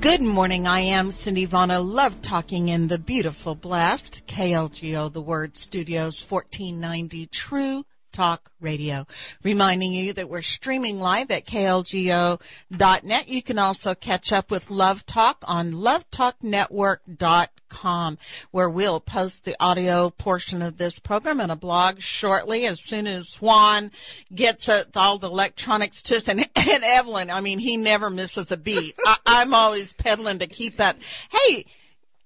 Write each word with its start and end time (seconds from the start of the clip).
Good 0.00 0.22
morning. 0.22 0.66
I 0.66 0.80
am 0.80 1.10
Cindy 1.10 1.44
Vana. 1.44 1.80
Love 1.80 2.22
talking 2.22 2.68
in 2.68 2.88
the 2.88 2.98
beautiful, 2.98 3.54
blessed 3.54 4.26
KLGO, 4.26 5.12
the 5.12 5.20
Word 5.20 5.56
Studios, 5.56 6.24
1490 6.24 7.26
True 7.26 7.84
Talk 8.18 8.50
Radio. 8.60 9.06
Reminding 9.44 9.92
you 9.92 10.12
that 10.14 10.28
we're 10.28 10.42
streaming 10.42 10.98
live 10.98 11.30
at 11.30 11.46
klgo.net. 11.46 13.28
You 13.28 13.42
can 13.44 13.60
also 13.60 13.94
catch 13.94 14.32
up 14.32 14.50
with 14.50 14.72
Love 14.72 15.06
Talk 15.06 15.44
on 15.46 15.70
lovetalknetwork.com 15.70 18.18
where 18.50 18.68
we'll 18.68 18.98
post 18.98 19.44
the 19.44 19.54
audio 19.60 20.10
portion 20.10 20.62
of 20.62 20.78
this 20.78 20.98
program 20.98 21.38
and 21.38 21.52
a 21.52 21.56
blog 21.56 22.00
shortly 22.00 22.66
as 22.66 22.80
soon 22.80 23.06
as 23.06 23.36
Juan 23.36 23.92
gets 24.34 24.68
all 24.96 25.18
the 25.18 25.28
electronics 25.28 26.02
to 26.02 26.16
us. 26.16 26.28
And, 26.28 26.40
and 26.56 26.82
Evelyn, 26.82 27.30
I 27.30 27.40
mean, 27.40 27.60
he 27.60 27.76
never 27.76 28.10
misses 28.10 28.50
a 28.50 28.56
beat. 28.56 28.96
I, 29.06 29.16
I'm 29.26 29.54
always 29.54 29.92
pedaling 29.92 30.40
to 30.40 30.48
keep 30.48 30.80
up. 30.80 30.96
Hey, 31.30 31.66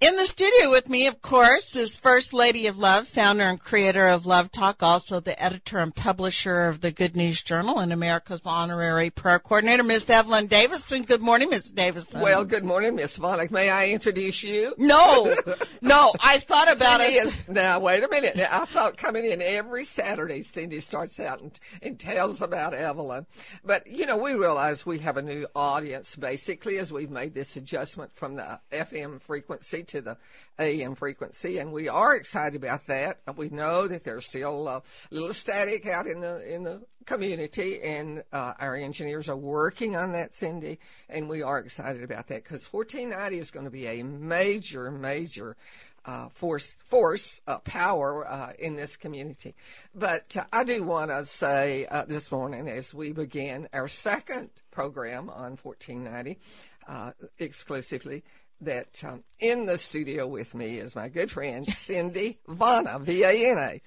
in 0.03 0.17
the 0.17 0.27
studio 0.27 0.69
with 0.69 0.89
me, 0.89 1.07
of 1.07 1.23
course, 1.23 1.77
is 1.77 1.97
First 1.97 2.35
Lady 2.35 2.67
of 2.67 2.77
Love, 2.77 3.07
founder 3.07 3.45
and 3.45 3.61
creator 3.61 4.09
of 4.09 4.27
Love 4.27 4.51
Talk, 4.51 4.83
also 4.83 5.21
the 5.21 5.41
editor 5.41 5.79
and 5.79 5.95
publisher 5.95 6.65
of 6.67 6.81
the 6.81 6.91
Good 6.91 7.15
News 7.15 7.41
Journal 7.41 7.79
and 7.79 7.93
America's 7.93 8.41
honorary 8.45 9.11
prayer 9.11 9.39
coordinator, 9.39 9.85
Miss 9.85 10.11
Evelyn 10.11 10.49
Davison. 10.49 11.05
Good 11.05 11.23
morning, 11.23 11.51
Miss 11.51 11.71
Davison. 11.71 12.21
Well, 12.21 12.45
good 12.45 12.65
morning, 12.65 12.97
Miss 12.97 13.17
Vonek. 13.17 13.53
May 13.53 13.71
I 13.71 13.91
introduce 13.91 14.43
you? 14.43 14.75
No, 14.77 15.37
no, 15.81 16.13
I 16.21 16.39
thought 16.39 16.75
about 16.75 17.01
Cindy 17.01 17.19
it. 17.19 17.27
Is, 17.27 17.43
now, 17.47 17.79
wait 17.79 18.03
a 18.03 18.09
minute. 18.09 18.35
Now, 18.35 18.49
I 18.51 18.65
thought 18.65 18.97
coming 18.97 19.25
in 19.25 19.41
every 19.41 19.85
Saturday, 19.85 20.43
Cindy 20.43 20.81
starts 20.81 21.21
out 21.21 21.41
and, 21.41 21.61
and 21.81 22.01
tells 22.01 22.43
about 22.43 22.75
Evelyn. 22.75 23.25
But, 23.65 23.87
you 23.87 24.07
know, 24.07 24.17
we 24.17 24.35
realize 24.35 24.85
we 24.85 24.99
have 24.99 25.17
a 25.17 25.23
new 25.23 25.47
audience, 25.55 26.17
basically, 26.17 26.79
as 26.79 26.93
we've 26.93 27.09
made 27.09 27.35
this 27.35 27.55
adjustment 27.55 28.11
from 28.13 28.35
the 28.35 28.59
FM 28.73 29.21
frequency 29.21 29.85
to 29.93 30.01
the 30.01 30.17
AM 30.59 30.95
frequency, 30.95 31.59
and 31.59 31.73
we 31.73 31.89
are 31.89 32.15
excited 32.15 32.57
about 32.63 32.87
that. 32.87 33.21
We 33.37 33.49
know 33.49 33.87
that 33.87 34.05
there's 34.05 34.27
still 34.27 34.69
a 34.69 34.83
little 35.11 35.35
static 35.35 35.87
out 35.87 36.07
in 36.07 36.21
the 36.21 36.55
in 36.55 36.63
the 36.63 36.83
community, 37.07 37.81
and 37.83 38.23
uh, 38.33 38.55
our 38.59 38.77
engineers 38.77 39.29
are 39.29 39.37
working 39.37 39.97
on 39.97 40.13
that, 40.13 40.35
Cindy, 40.35 40.79
and 41.09 41.29
we 41.29 41.43
are 41.43 41.59
excited 41.59 42.03
about 42.03 42.29
that 42.29 42.43
because 42.43 42.67
1490 42.73 43.39
is 43.39 43.51
going 43.51 43.65
to 43.65 43.71
be 43.71 43.87
a 43.87 44.03
major, 44.03 44.91
major. 44.91 45.57
Uh, 46.05 46.29
force, 46.31 46.79
force, 46.89 47.41
uh, 47.47 47.59
power 47.59 48.27
uh, 48.27 48.53
in 48.59 48.75
this 48.75 48.97
community. 48.97 49.55
But 49.95 50.37
uh, 50.37 50.47
I 50.53 50.65
do 50.65 50.83
want 50.83 51.13
to 51.13 51.25
say 51.25 51.87
uh, 51.87 52.07
this 52.07 52.33
morning, 52.33 52.67
as 52.67 52.93
we 52.93 53.13
begin 53.13 53.69
our 53.73 53.87
second 53.87 54.51
program 54.73 55.31
on 55.31 55.57
1490, 55.63 56.41
uh, 56.89 57.13
exclusively, 57.39 58.25
that 58.65 59.03
um, 59.05 59.25
in 59.39 59.67
the 59.67 59.79
studio 59.79 60.27
with 60.27 60.55
me 60.55 60.79
is 60.79 60.97
my 60.97 61.09
good 61.09 61.31
friend 61.31 61.67
Cindy 61.67 62.39
Vana, 62.47 62.99
V 62.99 63.23
A 63.23 63.51
N 63.51 63.59
A. 63.59 63.81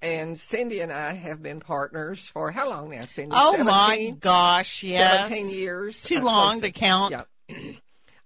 And 0.00 0.38
Cindy 0.38 0.80
and 0.80 0.92
I 0.92 1.12
have 1.14 1.42
been 1.42 1.58
partners 1.58 2.28
for 2.28 2.52
how 2.52 2.68
long 2.68 2.90
now, 2.90 3.04
Cindy? 3.04 3.34
Oh 3.34 3.62
my 3.64 4.14
gosh, 4.20 4.84
yes. 4.84 5.26
17 5.28 5.50
years. 5.50 6.02
Too 6.04 6.20
long 6.20 6.60
to 6.60 6.70
count. 6.70 7.12
Yeah. 7.48 7.56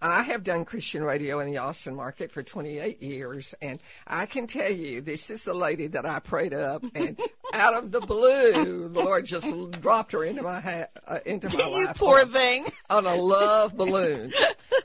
I 0.02 0.24
have 0.24 0.42
done 0.42 0.64
Christian 0.64 1.04
radio 1.04 1.38
in 1.38 1.48
the 1.48 1.58
Austin 1.58 1.94
market 1.94 2.32
for 2.32 2.42
28 2.42 3.00
years, 3.00 3.54
and 3.62 3.78
I 4.04 4.26
can 4.26 4.48
tell 4.48 4.70
you, 4.70 5.00
this 5.00 5.30
is 5.30 5.44
the 5.44 5.54
lady 5.54 5.86
that 5.86 6.04
I 6.04 6.18
prayed 6.18 6.52
up, 6.52 6.84
and 6.96 7.18
out 7.54 7.74
of 7.74 7.92
the 7.92 8.00
blue, 8.00 8.88
the 8.88 9.00
Lord 9.00 9.24
just 9.26 9.80
dropped 9.80 10.10
her 10.10 10.24
into 10.24 10.42
my 10.42 10.58
ha- 10.58 10.86
uh, 11.06 11.20
into 11.24 11.56
my 11.56 11.64
you 11.68 11.86
life. 11.86 11.96
poor 11.98 12.20
on, 12.20 12.28
thing. 12.30 12.66
on 12.90 13.06
a 13.06 13.14
love 13.14 13.76
balloon. 13.76 14.32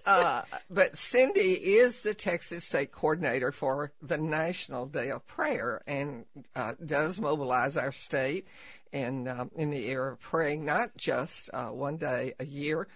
Uh, 0.05 0.43
but 0.69 0.95
Cindy 0.95 1.53
is 1.53 2.03
the 2.03 2.13
Texas 2.13 2.63
State 2.63 2.91
Coordinator 2.91 3.51
for 3.51 3.91
the 4.03 4.19
National 4.19 4.85
Day 4.85 5.09
of 5.09 5.25
Prayer, 5.25 5.81
and 5.87 6.25
uh, 6.55 6.75
does 6.85 7.19
mobilize 7.19 7.75
our 7.75 7.91
state 7.91 8.47
in 8.91 9.27
um, 9.27 9.49
in 9.55 9.71
the 9.71 9.87
era 9.87 10.13
of 10.13 10.19
praying, 10.19 10.63
not 10.63 10.95
just 10.95 11.49
uh, 11.55 11.69
one 11.69 11.97
day 11.97 12.33
a 12.39 12.45
year 12.45 12.87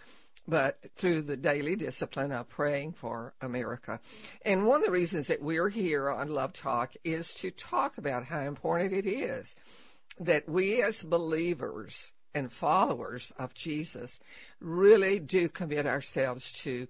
but 0.48 0.80
through 0.96 1.22
the 1.22 1.38
daily 1.38 1.76
discipline 1.76 2.32
of 2.32 2.50
praying 2.50 2.94
for 2.94 3.34
America. 3.42 4.00
And 4.44 4.66
one 4.66 4.82
of 4.82 4.86
the 4.86 4.92
reasons 4.92 5.28
that 5.28 5.42
we're 5.42 5.70
here 5.70 6.10
on 6.10 6.30
Love 6.30 6.54
Talk 6.54 6.94
is 7.04 7.34
to 7.36 7.52
talk 7.52 7.98
about 7.98 8.26
how 8.26 8.42
important 8.42 8.94
it 8.94 9.06
is 9.06 9.56
that 10.20 10.48
we 10.48 10.82
as 10.82 11.04
believers 11.04 12.14
and 12.34 12.52
followers 12.52 13.32
of 13.38 13.54
Jesus 13.54 14.20
really 14.60 15.20
do 15.20 15.50
commit 15.50 15.86
ourselves 15.86 16.52
to 16.64 16.88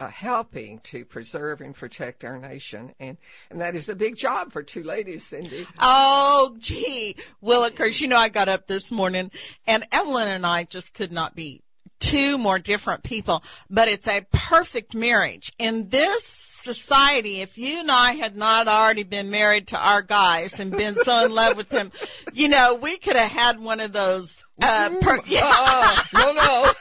uh, 0.00 0.08
helping 0.08 0.78
to 0.80 1.04
preserve 1.04 1.60
and 1.60 1.74
protect 1.74 2.24
our 2.24 2.38
nation. 2.38 2.94
And, 2.98 3.18
and 3.50 3.60
that 3.60 3.74
is 3.74 3.88
a 3.88 3.94
big 3.94 4.16
job 4.16 4.50
for 4.50 4.62
two 4.62 4.82
ladies, 4.82 5.26
Cindy. 5.26 5.66
Oh, 5.78 6.56
gee. 6.58 7.16
Well, 7.40 7.64
of 7.64 7.74
course, 7.74 8.00
you 8.00 8.08
know, 8.08 8.16
I 8.16 8.30
got 8.30 8.48
up 8.48 8.66
this 8.66 8.90
morning 8.90 9.30
and 9.66 9.84
Evelyn 9.92 10.28
and 10.28 10.46
I 10.46 10.64
just 10.64 10.94
could 10.94 11.12
not 11.12 11.36
be 11.36 11.62
two 12.10 12.38
more 12.38 12.58
different 12.58 13.02
people, 13.02 13.42
but 13.68 13.88
it's 13.88 14.08
a 14.08 14.26
perfect 14.32 14.94
marriage. 14.94 15.52
In 15.58 15.88
this 15.90 16.24
society, 16.24 17.40
if 17.40 17.56
you 17.56 17.80
and 17.80 17.90
I 17.90 18.12
had 18.12 18.36
not 18.36 18.68
already 18.68 19.02
been 19.02 19.30
married 19.30 19.68
to 19.68 19.78
our 19.78 20.02
guys 20.02 20.60
and 20.60 20.70
been 20.70 20.96
so 20.96 21.24
in 21.24 21.34
love 21.34 21.56
with 21.56 21.68
them, 21.68 21.90
you 22.34 22.48
know, 22.48 22.74
we 22.74 22.98
could 22.98 23.16
have 23.16 23.30
had 23.30 23.60
one 23.60 23.80
of 23.80 23.92
those 23.92 24.44
uh, 24.62 24.90
per- 25.00 25.20
yeah. 25.26 25.40
uh, 25.44 25.94
no, 26.14 26.32
no. 26.32 26.72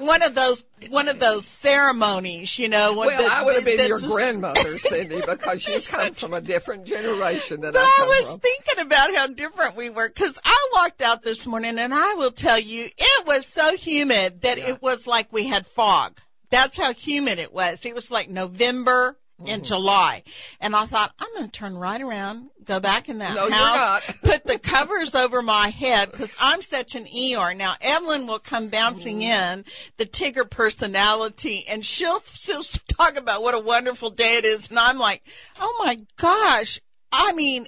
one 0.06 0.22
of 0.22 0.34
those 0.34 0.64
one 0.90 1.08
of 1.08 1.18
those 1.20 1.46
ceremonies, 1.46 2.58
you 2.58 2.68
know. 2.68 2.94
Well, 2.96 3.10
the, 3.10 3.28
I 3.30 3.44
would 3.44 3.54
have 3.56 3.64
been 3.64 3.76
the, 3.78 3.88
your 3.88 4.00
the, 4.00 4.08
grandmother, 4.08 4.78
Cindy, 4.78 5.20
because 5.26 5.66
you 5.68 5.96
come 5.96 6.14
from 6.14 6.34
a 6.34 6.40
different 6.40 6.84
generation 6.86 7.60
than 7.60 7.76
I 7.76 7.78
come 7.78 8.04
I 8.04 8.06
was 8.06 8.30
from. 8.32 8.40
thinking 8.40 8.86
about 8.86 9.14
how 9.14 9.26
different 9.28 9.76
we 9.76 9.90
were 9.90 10.08
because 10.08 10.38
I 10.44 10.68
walked 10.74 11.02
out 11.02 11.22
this 11.22 11.46
morning 11.46 11.78
and 11.78 11.94
I 11.94 12.14
will 12.14 12.32
tell 12.32 12.58
you 12.58 12.84
it 12.96 13.26
was 13.26 13.46
so 13.46 13.76
humid 13.76 14.42
that 14.42 14.58
Yeah. 14.58 14.70
it 14.70 14.82
was 14.82 15.06
like 15.06 15.32
we 15.32 15.46
had 15.48 15.66
fog. 15.66 16.18
That's 16.50 16.76
how 16.76 16.92
humid 16.92 17.38
it 17.38 17.52
was. 17.52 17.84
It 17.84 17.94
was 17.94 18.10
like 18.10 18.28
November 18.28 19.18
in 19.40 19.46
Mm-hmm. 19.46 19.62
July. 19.64 20.22
And 20.60 20.76
I 20.76 20.86
thought, 20.86 21.12
I'm 21.18 21.28
going 21.34 21.46
to 21.46 21.50
turn 21.52 21.76
right 21.76 22.00
around, 22.00 22.50
go 22.64 22.78
back 22.80 23.08
in 23.08 23.18
that 23.18 23.34
No, 23.34 23.42
you're 23.46 23.52
house, 23.52 24.08
not. 24.08 24.16
put 24.22 24.46
the 24.46 24.58
covers 24.58 25.14
over 25.14 25.42
my 25.42 25.68
head 25.68 26.10
because 26.12 26.36
I'm 26.40 26.62
such 26.62 26.94
an 26.94 27.02
ER. 27.06 27.52
Now, 27.54 27.74
Evelyn 27.80 28.26
will 28.26 28.38
come 28.38 28.68
bouncing 28.68 29.20
Mm-hmm. 29.20 29.58
in, 29.58 29.64
the 29.98 30.06
Tigger 30.06 30.48
personality, 30.48 31.64
and 31.68 31.84
she'll, 31.84 32.22
she'll 32.32 32.62
talk 32.88 33.16
about 33.16 33.42
what 33.42 33.54
a 33.54 33.58
wonderful 33.60 34.10
day 34.10 34.36
it 34.36 34.44
is. 34.44 34.68
And 34.68 34.78
I'm 34.78 34.98
like, 34.98 35.22
oh 35.60 35.82
my 35.84 35.98
gosh. 36.16 36.80
I 37.12 37.32
mean, 37.32 37.66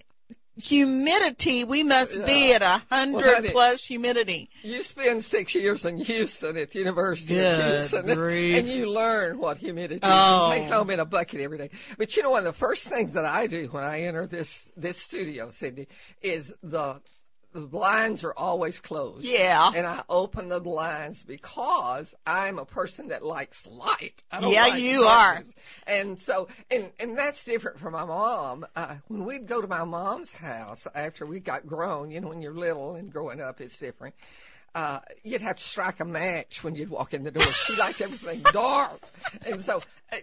humidity, 0.56 1.64
we 1.64 1.82
must 1.82 2.24
be 2.26 2.52
at 2.54 2.62
a 2.62 2.82
hundred 2.90 3.22
Well, 3.24 3.42
plus 3.52 3.86
humidity. 3.86 4.48
You 4.62 4.82
spend 4.82 5.24
six 5.24 5.54
years 5.54 5.84
in 5.84 5.98
Houston 5.98 6.56
at 6.56 6.70
the 6.70 6.78
University 6.80 7.38
of 7.38 7.64
Houston, 7.64 8.06
grief. 8.14 8.58
and 8.58 8.68
you 8.68 8.90
learn 8.90 9.38
what 9.38 9.58
humidity 9.58 10.00
Oh. 10.02 10.50
is. 10.52 10.58
You 10.58 10.62
oh. 10.64 10.66
take 10.66 10.72
home 10.72 10.90
in 10.90 11.00
a 11.00 11.04
bucket 11.04 11.40
every 11.40 11.58
day. 11.58 11.70
But 11.98 12.16
you 12.16 12.22
know, 12.22 12.30
one 12.30 12.40
of 12.40 12.44
the 12.44 12.52
first 12.58 12.88
things 12.88 13.12
that 13.12 13.24
I 13.24 13.46
do 13.46 13.66
when 13.70 13.84
I 13.84 14.02
enter 14.02 14.26
this 14.26 14.70
this 14.76 14.96
studio, 14.98 15.50
Cindy, 15.50 15.88
is 16.22 16.54
the 16.62 17.00
the 17.56 17.66
blinds 17.66 18.22
are 18.24 18.34
always 18.36 18.78
closed. 18.78 19.24
Yeah. 19.24 19.70
And 19.74 19.86
I 19.86 20.02
open 20.08 20.48
the 20.48 20.60
blinds 20.60 21.22
because 21.22 22.14
I'm 22.26 22.58
a 22.58 22.64
person 22.64 23.08
that 23.08 23.24
likes 23.24 23.66
light. 23.66 24.22
I 24.30 24.40
don't 24.40 24.52
Yeah, 24.52 24.66
like 24.66 24.82
you 24.82 25.02
are. 25.02 25.42
And 25.86 26.20
so, 26.20 26.48
and, 26.70 26.90
and 27.00 27.16
that's 27.18 27.44
different 27.44 27.78
from 27.78 27.92
my 27.92 28.04
mom. 28.04 28.66
Uh, 28.76 28.96
when 29.08 29.24
we'd 29.24 29.46
go 29.46 29.60
to 29.60 29.66
my 29.66 29.84
mom's 29.84 30.34
house 30.34 30.86
after 30.94 31.24
we 31.24 31.40
got 31.40 31.66
grown, 31.66 32.10
you 32.10 32.20
know, 32.20 32.28
when 32.28 32.42
you're 32.42 32.54
little 32.54 32.94
and 32.96 33.12
growing 33.12 33.40
up, 33.40 33.60
it's 33.60 33.78
different. 33.78 34.14
Uh, 34.76 35.00
you'd 35.24 35.40
have 35.40 35.56
to 35.56 35.64
strike 35.64 36.00
a 36.00 36.04
match 36.04 36.62
when 36.62 36.74
you'd 36.76 36.90
walk 36.90 37.14
in 37.14 37.24
the 37.24 37.30
door. 37.30 37.42
She 37.44 37.74
liked 37.76 38.02
everything 38.02 38.42
dark. 38.52 39.00
And 39.46 39.62
so 39.62 39.80
uh, 40.12 40.16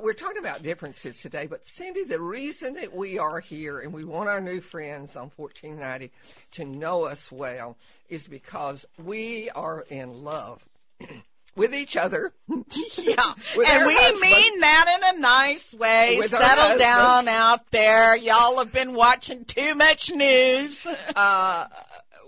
we're 0.00 0.14
talking 0.14 0.38
about 0.38 0.62
differences 0.62 1.20
today. 1.20 1.48
But 1.48 1.66
Cindy, 1.66 2.04
the 2.04 2.20
reason 2.20 2.74
that 2.74 2.94
we 2.94 3.18
are 3.18 3.40
here 3.40 3.80
and 3.80 3.92
we 3.92 4.04
want 4.04 4.28
our 4.28 4.40
new 4.40 4.60
friends 4.60 5.16
on 5.16 5.32
1490 5.34 6.12
to 6.52 6.64
know 6.64 7.06
us 7.06 7.32
well 7.32 7.76
is 8.08 8.28
because 8.28 8.86
we 9.04 9.50
are 9.50 9.84
in 9.90 10.22
love 10.22 10.64
with 11.56 11.74
each 11.74 11.96
other. 11.96 12.32
Yeah. 12.96 13.14
And 13.66 13.86
we 13.86 13.94
husband. 13.96 14.20
mean 14.20 14.60
that 14.60 14.98
in 15.12 15.16
a 15.18 15.20
nice 15.20 15.72
way. 15.74 16.16
With 16.18 16.30
Settle 16.30 16.78
down 16.78 17.26
out 17.26 17.70
there. 17.70 18.16
Y'all 18.16 18.58
have 18.58 18.72
been 18.72 18.94
watching 18.94 19.44
too 19.44 19.74
much 19.74 20.12
news. 20.12 20.86
uh, 21.16 21.66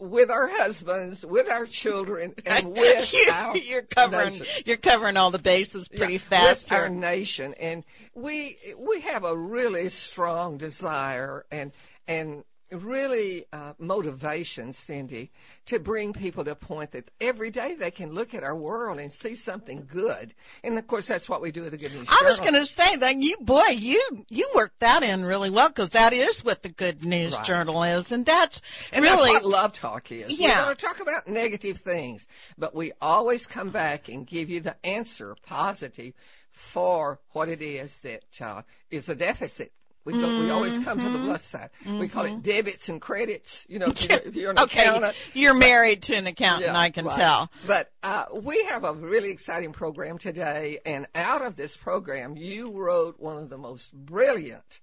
with 0.01 0.31
our 0.31 0.49
husbands, 0.49 1.25
with 1.25 1.51
our 1.51 1.67
children, 1.67 2.35
and 2.47 2.69
with 2.71 3.13
you, 3.13 3.29
our 3.33 3.57
you're 3.57 3.83
covering 3.83 4.31
nation. 4.31 4.47
you're 4.65 4.77
covering 4.79 5.17
all 5.17 5.31
the 5.31 5.39
bases 5.39 5.89
pretty 5.89 6.15
Yeah, 6.15 6.19
fast 6.19 6.71
with 6.71 6.79
our 6.79 6.89
nation, 6.89 7.55
and 7.61 7.85
we 8.15 8.57
we 8.79 9.01
have 9.03 9.25
a 9.25 9.37
really 9.37 9.89
strong 9.91 10.57
desire 10.57 11.45
and 11.53 11.73
and 12.09 12.45
really 12.73 13.45
uh, 13.53 13.75
motivation, 13.79 14.73
Cindy, 14.73 15.31
to 15.67 15.79
bring 15.79 16.13
people 16.13 16.45
to 16.45 16.53
a 16.53 16.55
point 16.55 16.93
that 16.93 17.11
every 17.21 17.51
day 17.51 17.75
they 17.75 17.91
can 17.91 18.13
look 18.13 18.35
at 18.35 18.43
our 18.43 18.57
world 18.57 18.99
and 18.99 19.13
see 19.13 19.35
something 19.35 19.89
good. 19.91 20.35
And 20.63 20.79
of 20.79 20.87
course, 20.87 21.07
that's 21.07 21.29
what 21.29 21.43
we 21.43 21.51
do 21.51 21.63
with 21.63 21.73
the 21.73 21.79
Good 21.79 21.93
News 21.93 22.09
Journal. 22.09 22.27
I 22.27 22.31
was 22.31 22.41
going 22.41 22.55
to 22.55 22.67
say 22.67 22.97
that 22.97 23.17
you, 23.17 23.37
boy, 23.39 23.69
you 23.73 24.25
you 24.29 24.49
worked 24.55 24.81
that 24.81 25.03
in 25.03 25.25
really 25.25 25.51
well 25.51 25.69
because 25.69 25.91
that 25.91 26.13
is 26.13 26.45
what 26.45 26.63
the 26.63 26.69
Good 26.69 27.05
News 27.05 27.37
Right. 27.37 27.45
Journal 27.45 27.83
is, 27.83 28.13
and 28.13 28.25
that's 28.25 28.61
And 28.93 29.03
really 29.03 29.33
that's 29.33 29.45
what 29.45 29.53
love 29.53 29.73
talk 29.73 30.11
is. 30.13 30.39
Yeah. 30.39 30.61
We're 30.61 30.65
going 30.65 30.77
to 30.77 30.87
talk 30.87 31.01
about 31.01 31.29
negative 31.29 31.79
things, 31.79 32.27
but 32.57 32.75
we 32.75 32.93
always 33.01 33.47
come 33.47 33.71
back 33.71 34.09
and 34.09 34.27
give 34.27 34.51
you 34.51 34.61
the 34.61 34.77
answer, 34.85 35.37
positive, 35.47 36.15
for 36.51 37.21
what 37.33 37.49
it 37.49 37.63
is 37.63 38.01
that 38.01 38.41
uh, 38.41 38.63
is 38.91 39.09
a 39.09 39.15
deficit. 39.15 39.73
We, 40.13 40.21
go, 40.21 40.41
we 40.41 40.51
always 40.51 40.79
come 40.85 40.99
to 40.99 41.05
the 41.05 41.11
Mm-hmm. 41.11 41.27
plus 41.27 41.45
side. 41.45 41.71
We 41.87 42.09
call 42.09 42.25
it 42.25 42.43
debits 42.43 42.89
and 42.89 43.01
credits. 43.01 43.67
You 43.69 43.79
know, 43.81 43.87
if 43.89 44.09
you're, 44.09 44.19
if 44.25 44.35
you're 44.37 44.51
an 44.53 44.59
okay. 44.59 44.83
accountant. 44.87 45.31
You're 45.35 45.55
married 45.55 46.03
to 46.05 46.15
an 46.15 46.27
accountant, 46.27 46.73
Yeah, 46.73 46.79
I 46.79 46.91
can 46.91 47.05
right. 47.07 47.17
tell. 47.19 47.51
But 47.67 47.91
uh, 48.03 48.25
we 48.33 48.65
have 48.65 48.85
a 48.85 48.93
really 48.95 49.31
exciting 49.31 49.73
program 49.73 50.19
today, 50.19 50.79
and 50.87 51.07
out 51.15 51.43
of 51.43 51.57
this 51.57 51.77
program, 51.77 52.37
you 52.37 52.71
wrote 52.71 53.21
one 53.21 53.37
of 53.39 53.49
the 53.51 53.59
most 53.59 53.95
brilliant 53.95 54.81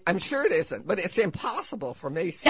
I'm 0.07 0.19
sure 0.19 0.45
it 0.45 0.53
isn't, 0.53 0.87
but 0.87 0.99
it's 0.99 1.19
impossible 1.19 1.95
for 1.95 2.11
me. 2.11 2.33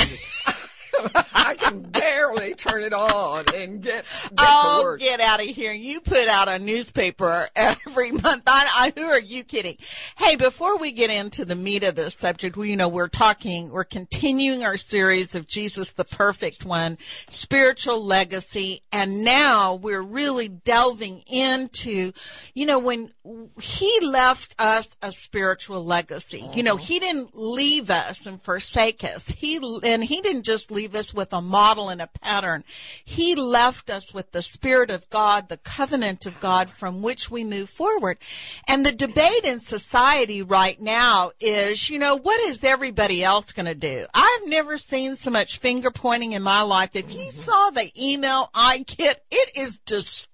I 1.35 1.55
can 1.59 1.81
barely 1.83 2.55
turn 2.55 2.83
it 2.83 2.93
on 2.93 3.45
and 3.55 3.83
get, 3.83 4.05
get 4.05 4.33
Oh, 4.39 4.81
work. 4.85 5.01
get 5.01 5.21
out 5.21 5.41
of 5.41 5.47
here. 5.47 5.73
You 5.73 6.01
put 6.01 6.29
out 6.29 6.49
a 6.49 6.59
newspaper 6.59 7.49
every 7.57 8.13
month. 8.13 8.43
I, 8.47 8.93
I, 8.97 9.01
who 9.01 9.07
are 9.07 9.21
you 9.21 9.45
kidding? 9.45 9.77
Hey, 10.17 10.37
before 10.37 10.79
we 10.79 10.93
get 10.93 11.11
into 11.11 11.45
the 11.45 11.57
meat 11.57 11.83
of 11.85 11.95
the 11.95 12.11
subject, 12.11 12.57
we, 12.57 12.71
you 12.71 12.77
know, 12.77 12.89
we're 12.89 13.09
talking, 13.09 13.71
we're 13.71 13.85
continuing 13.85 14.65
our 14.65 14.77
series 14.77 15.35
of 15.35 15.47
Jesus, 15.47 15.93
the 15.93 16.05
perfect 16.05 16.65
one, 16.65 16.99
spiritual 17.31 18.05
legacy. 18.05 18.83
And 18.93 19.25
now 19.25 19.75
we're 19.75 20.03
really 20.03 20.49
delving 20.49 21.23
into, 21.27 22.13
you 22.55 22.67
know, 22.67 22.79
when 22.79 23.13
he 23.61 23.99
left 24.03 24.55
us 24.59 24.97
a 25.03 25.13
spiritual 25.13 25.85
legacy, 25.85 26.49
you 26.55 26.63
know, 26.63 26.77
mm-hmm. 26.77 26.85
he 26.85 26.99
didn't 26.99 27.31
leave 27.35 27.91
us 27.91 28.27
and 28.27 28.43
forsake 28.43 29.05
us. 29.05 29.29
He, 29.29 29.61
and 29.83 30.03
he 30.05 30.21
didn't 30.21 30.45
just 30.45 30.71
leave 30.71 30.92
us 30.95 31.15
with 31.15 31.33
a 31.33 31.41
model 31.41 31.89
and 31.89 32.03
a 32.03 32.07
pattern. 32.07 32.65
He 33.05 33.35
left 33.35 33.91
us 33.91 34.13
with 34.13 34.33
the 34.33 34.43
Spirit 34.43 34.91
of 34.91 35.09
God, 35.11 35.49
the 35.49 35.57
covenant 35.57 36.27
of 36.27 36.41
God 36.41 36.71
from 36.71 37.03
which 37.03 37.31
we 37.31 37.45
move 37.45 37.71
forward. 37.71 38.19
And 38.69 38.85
the 38.85 38.93
debate 38.93 39.45
in 39.45 39.61
society 39.61 40.43
right 40.43 40.81
now 40.81 41.33
is, 41.41 41.91
you 41.91 41.99
know, 41.99 42.17
what 42.17 42.41
is 42.41 42.65
everybody 42.65 43.23
else 43.23 43.53
going 43.53 43.67
to 43.67 43.75
do? 43.75 44.07
I've 44.15 44.47
never 44.47 44.79
seen 44.79 45.17
so 45.17 45.31
much 45.31 45.59
finger 45.59 45.91
pointing 45.91 46.33
in 46.33 46.43
my 46.43 46.63
life. 46.63 46.91
If 46.95 47.15
you 47.15 47.31
saw 47.31 47.71
the 47.71 47.91
email 48.01 48.51
I 48.55 48.79
get, 48.79 49.25
it 49.31 49.59
is 49.59 49.79
disturbing. 49.79 50.32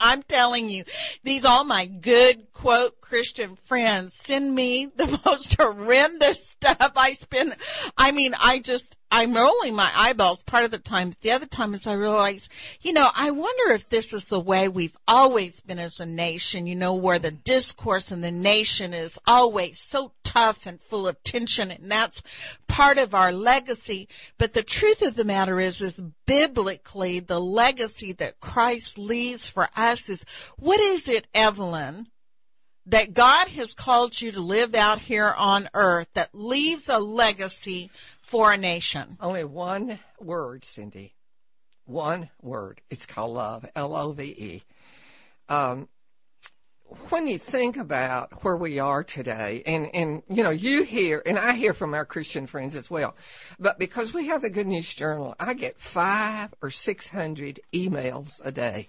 I'm 0.00 0.22
telling 0.22 0.70
you, 0.70 0.84
these 1.22 1.44
all 1.44 1.64
my 1.64 1.86
good 1.86 2.52
quote 2.52 3.00
Christian 3.00 3.56
friends 3.56 4.14
send 4.14 4.54
me 4.54 4.86
the 4.86 5.20
most 5.26 5.60
horrendous 5.60 6.48
stuff. 6.48 6.92
I 6.96 7.12
spend, 7.12 7.54
I 7.96 8.10
mean, 8.10 8.34
I 8.42 8.58
just, 8.58 8.96
I'm 9.10 9.34
rolling 9.34 9.76
my 9.76 9.90
eyeballs 9.94 10.42
part 10.42 10.64
of 10.64 10.70
the 10.70 10.78
time. 10.78 11.12
The 11.20 11.32
other 11.32 11.44
time 11.44 11.74
is 11.74 11.86
I 11.86 11.92
realize, 11.92 12.48
you 12.80 12.94
know, 12.94 13.10
I 13.14 13.30
wonder 13.30 13.74
if 13.74 13.90
this 13.90 14.14
is 14.14 14.30
the 14.30 14.40
way 14.40 14.68
we've 14.68 14.96
always 15.06 15.60
been 15.60 15.78
as 15.78 16.00
a 16.00 16.06
nation, 16.06 16.66
you 16.66 16.74
know, 16.74 16.94
where 16.94 17.18
the 17.18 17.30
discourse 17.30 18.10
in 18.10 18.22
the 18.22 18.30
nation 18.30 18.94
is 18.94 19.18
always 19.26 19.78
so 19.78 20.12
tough 20.24 20.64
and 20.64 20.80
full 20.80 21.06
of 21.06 21.22
tension. 21.22 21.70
And 21.70 21.90
that's 21.90 22.22
part 22.66 22.96
of 22.96 23.14
our 23.14 23.32
legacy. 23.32 24.08
But 24.38 24.54
the 24.54 24.62
truth 24.62 25.02
of 25.02 25.16
the 25.16 25.26
matter 25.26 25.60
is, 25.60 25.82
is 25.82 26.02
biblically, 26.32 27.20
the 27.20 27.38
legacy 27.38 28.12
that 28.12 28.40
Christ 28.40 28.98
leaves 28.98 29.48
for 29.48 29.68
us 29.76 30.08
is, 30.08 30.24
what 30.58 30.80
is 30.80 31.08
it, 31.08 31.26
Evelyn? 31.34 32.06
that 32.86 33.14
God 33.14 33.46
has 33.48 33.74
called 33.74 34.20
you 34.20 34.32
to 34.32 34.40
live 34.40 34.74
out 34.74 34.98
here 34.98 35.32
on 35.38 35.68
earth 35.72 36.08
that 36.14 36.30
leaves 36.32 36.88
a 36.88 36.98
legacy 36.98 37.90
for 38.20 38.52
a 38.52 38.56
nation. 38.56 39.16
Only 39.20 39.44
one 39.44 40.00
word, 40.20 40.64
Cindy. 40.64 41.14
One 41.84 42.30
word. 42.40 42.80
It's 42.90 43.06
called 43.06 43.34
love. 43.34 43.70
L 43.76 43.94
O 43.94 44.10
V 44.10 44.24
E. 44.24 44.62
Um, 45.48 45.88
when 47.10 47.26
you 47.26 47.38
think 47.38 47.76
about 47.76 48.44
where 48.44 48.56
we 48.56 48.78
are 48.78 49.04
today, 49.04 49.62
and, 49.66 49.90
and 49.94 50.22
you 50.28 50.42
know, 50.42 50.50
you 50.50 50.82
hear, 50.84 51.22
and 51.24 51.38
I 51.38 51.52
hear 51.52 51.74
from 51.74 51.94
our 51.94 52.04
Christian 52.04 52.46
friends 52.46 52.74
as 52.74 52.90
well, 52.90 53.16
but 53.58 53.78
because 53.78 54.12
we 54.12 54.26
have 54.28 54.42
the 54.42 54.50
Good 54.50 54.66
News 54.66 54.92
Journal, 54.94 55.34
I 55.38 55.54
get 55.54 55.78
five 55.78 56.54
or 56.62 56.70
six 56.70 57.08
hundred 57.08 57.60
emails 57.72 58.40
a 58.44 58.52
day 58.52 58.88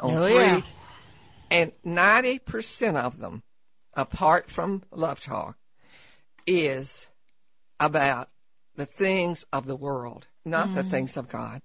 on 0.00 0.14
Oh, 0.14 0.24
three, 0.24 0.34
yeah. 0.34 0.60
and 1.50 1.72
ninety 1.84 2.38
percent 2.38 2.96
of 2.96 3.18
them, 3.18 3.42
apart 3.94 4.50
from 4.50 4.82
Love 4.90 5.20
Talk, 5.20 5.56
is 6.46 7.06
about 7.80 8.28
the 8.76 8.86
things 8.86 9.44
of 9.52 9.66
the 9.66 9.76
world, 9.76 10.26
not 10.44 10.74
the 10.74 10.80
mm-hmm. 10.80 10.90
things 10.90 11.16
of 11.16 11.28
God. 11.28 11.62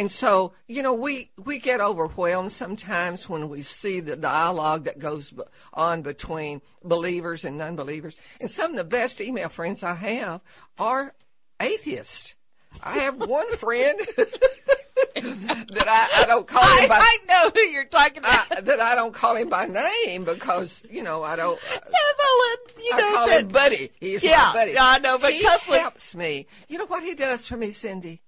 And 0.00 0.10
so, 0.10 0.54
you 0.66 0.82
know, 0.82 0.94
we, 0.94 1.30
we 1.44 1.58
get 1.58 1.82
overwhelmed 1.82 2.52
sometimes 2.52 3.28
when 3.28 3.50
we 3.50 3.60
see 3.60 4.00
the 4.00 4.16
dialogue 4.16 4.84
that 4.84 4.98
goes 4.98 5.34
on 5.74 6.00
between 6.00 6.62
believers 6.82 7.44
and 7.44 7.58
non-believers. 7.58 8.16
And 8.40 8.48
some 8.48 8.70
of 8.70 8.78
the 8.78 8.84
best 8.84 9.20
email 9.20 9.50
friends 9.50 9.82
I 9.82 9.92
have 9.92 10.40
are 10.78 11.14
atheists. 11.60 12.34
I 12.82 13.00
have 13.00 13.16
one 13.16 13.54
friend 13.58 13.98
that 14.16 15.84
I, 15.86 16.22
I 16.22 16.24
don't 16.26 16.46
call 16.46 16.62
him 16.78 16.88
by 16.88 16.98
I 16.98 17.18
know 17.28 17.50
who 17.54 17.60
you're 17.68 17.84
talking 17.84 18.20
about. 18.20 18.56
I, 18.56 18.60
that 18.62 18.80
I 18.80 18.94
don't 18.94 19.12
call 19.12 19.36
him 19.36 19.50
by 19.50 19.66
name 19.66 20.24
because 20.24 20.86
you 20.88 21.02
know 21.02 21.22
I 21.22 21.36
don't. 21.36 21.60
Evelyn, 21.72 22.84
you 22.84 22.90
I 22.94 22.98
know 22.98 23.14
call 23.14 23.26
that. 23.26 23.40
him 23.42 23.48
Buddy. 23.48 23.90
He's 24.00 24.22
Yeah, 24.22 24.50
my 24.54 24.60
buddy. 24.60 24.78
I 24.78 24.98
know, 25.00 25.18
but 25.18 25.32
he 25.32 25.44
helps 25.44 26.14
me. 26.14 26.46
You 26.68 26.78
know 26.78 26.86
what 26.86 27.02
he 27.02 27.14
does 27.14 27.46
for 27.46 27.58
me, 27.58 27.72
Cindy? 27.72 28.22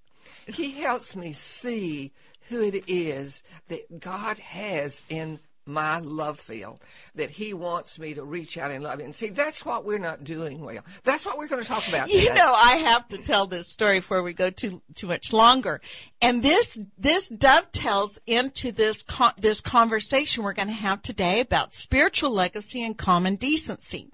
He 0.46 0.72
helps 0.72 1.14
me 1.16 1.32
see 1.32 2.12
who 2.48 2.62
it 2.62 2.84
is 2.88 3.42
that 3.68 4.00
God 4.00 4.38
has 4.38 5.02
in 5.08 5.38
my 5.64 6.00
love 6.00 6.40
field 6.40 6.80
that 7.14 7.30
He 7.30 7.54
wants 7.54 7.96
me 7.96 8.14
to 8.14 8.24
reach 8.24 8.58
out 8.58 8.72
and 8.72 8.82
love. 8.82 8.98
And 8.98 9.14
see, 9.14 9.28
that's 9.28 9.64
what 9.64 9.84
we're 9.84 9.98
not 10.00 10.24
doing 10.24 10.60
well. 10.60 10.82
That's 11.04 11.24
what 11.24 11.38
we're 11.38 11.46
going 11.46 11.62
to 11.62 11.68
talk 11.68 11.86
about 11.88 12.10
You 12.10 12.20
today. 12.22 12.34
know, 12.34 12.52
I 12.52 12.78
have 12.78 13.08
to 13.10 13.18
tell 13.18 13.46
this 13.46 13.68
story 13.68 13.98
before 13.98 14.24
we 14.24 14.32
go 14.32 14.50
too 14.50 14.82
too 14.96 15.06
much 15.06 15.32
longer. 15.32 15.80
And 16.20 16.42
this 16.42 16.80
this 16.98 17.28
dovetails 17.28 18.18
into 18.26 18.72
this 18.72 19.02
con- 19.02 19.34
this 19.38 19.60
conversation 19.60 20.42
we're 20.42 20.52
going 20.52 20.66
to 20.68 20.74
have 20.74 21.00
today 21.00 21.38
about 21.38 21.72
spiritual 21.72 22.32
legacy 22.32 22.82
and 22.84 22.98
common 22.98 23.36
decency. 23.36 24.08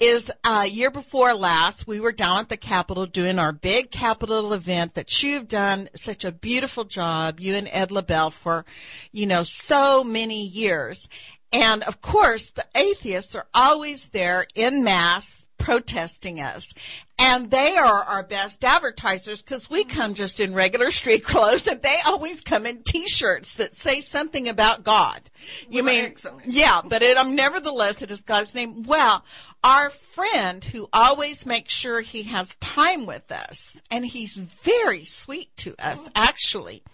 Is 0.00 0.30
uh, 0.44 0.64
year 0.70 0.92
before 0.92 1.34
last, 1.34 1.88
we 1.88 1.98
were 1.98 2.12
down 2.12 2.38
at 2.38 2.48
the 2.48 2.56
Capitol 2.56 3.04
doing 3.04 3.36
our 3.36 3.50
big 3.52 3.90
Capitol 3.90 4.52
event 4.52 4.94
that 4.94 5.24
you've 5.24 5.48
done 5.48 5.88
such 5.96 6.24
a 6.24 6.30
beautiful 6.30 6.84
job, 6.84 7.40
you 7.40 7.56
and 7.56 7.68
Ed 7.72 7.90
LaBelle, 7.90 8.30
for, 8.30 8.64
you 9.10 9.26
know, 9.26 9.42
so 9.42 10.04
many 10.04 10.46
years. 10.46 11.08
And 11.52 11.82
of 11.82 12.00
course, 12.00 12.50
the 12.50 12.64
atheists 12.76 13.34
are 13.34 13.46
always 13.52 14.10
there 14.10 14.46
in 14.54 14.84
mass 14.84 15.44
protesting 15.58 16.38
us. 16.38 16.72
And 17.18 17.50
they 17.50 17.76
are 17.76 18.02
our 18.04 18.22
best 18.22 18.64
advertisers 18.64 19.42
because 19.42 19.68
we 19.68 19.84
come 19.84 20.14
just 20.14 20.38
in 20.38 20.54
regular 20.54 20.90
street 20.90 21.24
clothes 21.24 21.66
and 21.66 21.82
they 21.82 21.96
always 22.06 22.40
come 22.40 22.64
in 22.64 22.82
t-shirts 22.82 23.54
that 23.54 23.76
say 23.76 24.00
something 24.00 24.48
about 24.48 24.84
God. 24.84 25.22
You 25.68 25.82
Well, 25.82 25.92
mean, 25.92 26.04
excellent. 26.04 26.46
yeah, 26.46 26.80
but 26.84 27.02
it, 27.02 27.16
um, 27.16 27.34
nevertheless, 27.34 28.02
it 28.02 28.10
is 28.10 28.22
God's 28.22 28.54
name. 28.54 28.84
Well, 28.84 29.24
our 29.64 29.90
friend 29.90 30.62
who 30.64 30.88
always 30.92 31.44
makes 31.44 31.72
sure 31.72 32.00
he 32.00 32.22
has 32.24 32.54
time 32.56 33.06
with 33.06 33.32
us, 33.32 33.82
and 33.90 34.06
he's 34.06 34.34
very 34.34 35.04
sweet 35.04 35.56
to 35.58 35.74
us, 35.80 36.08
actually, 36.14 36.84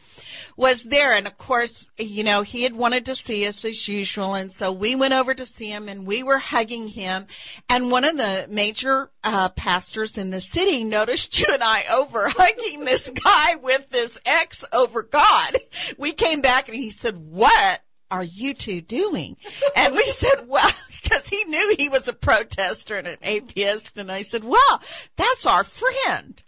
was 0.57 0.85
there. 0.85 1.13
And 1.15 1.27
of 1.27 1.37
course, 1.37 1.87
you 1.99 2.25
know, 2.25 2.41
he 2.41 2.63
had 2.63 2.75
wanted 2.75 3.05
to 3.07 3.15
see 3.15 3.47
us 3.47 3.65
as 3.67 3.87
usual. 3.87 4.35
And 4.35 4.51
so 4.51 4.73
we 4.73 4.97
went 4.97 5.13
over 5.13 5.35
to 5.35 5.45
see 5.45 5.69
him 5.69 5.89
and 5.89 6.07
we 6.07 6.23
were 6.23 6.39
hugging 6.39 6.89
him. 6.89 7.27
And 7.69 7.91
one 7.91 8.05
of 8.05 8.17
the 8.17 8.47
major 8.51 9.11
uh, 9.23 9.51
pastors 9.51 10.14
in 10.19 10.31
the 10.31 10.41
city 10.41 10.85
noticed 10.85 11.41
you 11.41 11.47
and 11.53 11.63
I 11.63 11.85
over 11.93 12.29
hugging 12.29 12.85
this 12.85 13.11
guy 13.11 13.57
with 13.57 13.91
this 13.91 14.19
X 14.25 14.65
over 14.73 15.03
God. 15.03 15.57
We 15.99 16.13
came 16.13 16.41
back 16.41 16.69
and 16.69 16.77
he 16.77 16.91
said, 16.91 17.17
what? 17.17 17.81
are 18.11 18.23
you 18.23 18.55
two 18.55 18.81
doing? 18.81 19.37
And 19.75 19.93
we 19.93 20.07
said, 20.09 20.47
well, 20.47 20.71
because 21.03 21.29
he 21.29 21.43
knew 21.45 21.75
he 21.77 21.89
was 21.89 22.07
a 22.07 22.13
protester 22.13 22.95
and 22.97 23.09
an 23.09 23.19
atheist. 23.23 23.99
And 23.99 24.11
I 24.13 24.23
said, 24.23 24.45
well, 24.45 24.83
that's 25.17 25.47
our 25.47 25.65
friend. 25.65 26.41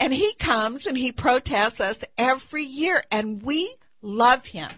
And 0.00 0.12
he 0.12 0.34
comes 0.34 0.84
and 0.84 0.98
he 0.98 1.12
protests 1.12 1.80
us 1.80 2.04
every 2.18 2.64
year 2.64 3.02
and 3.10 3.42
we 3.42 3.72
love 4.02 4.46
him. 4.46 4.70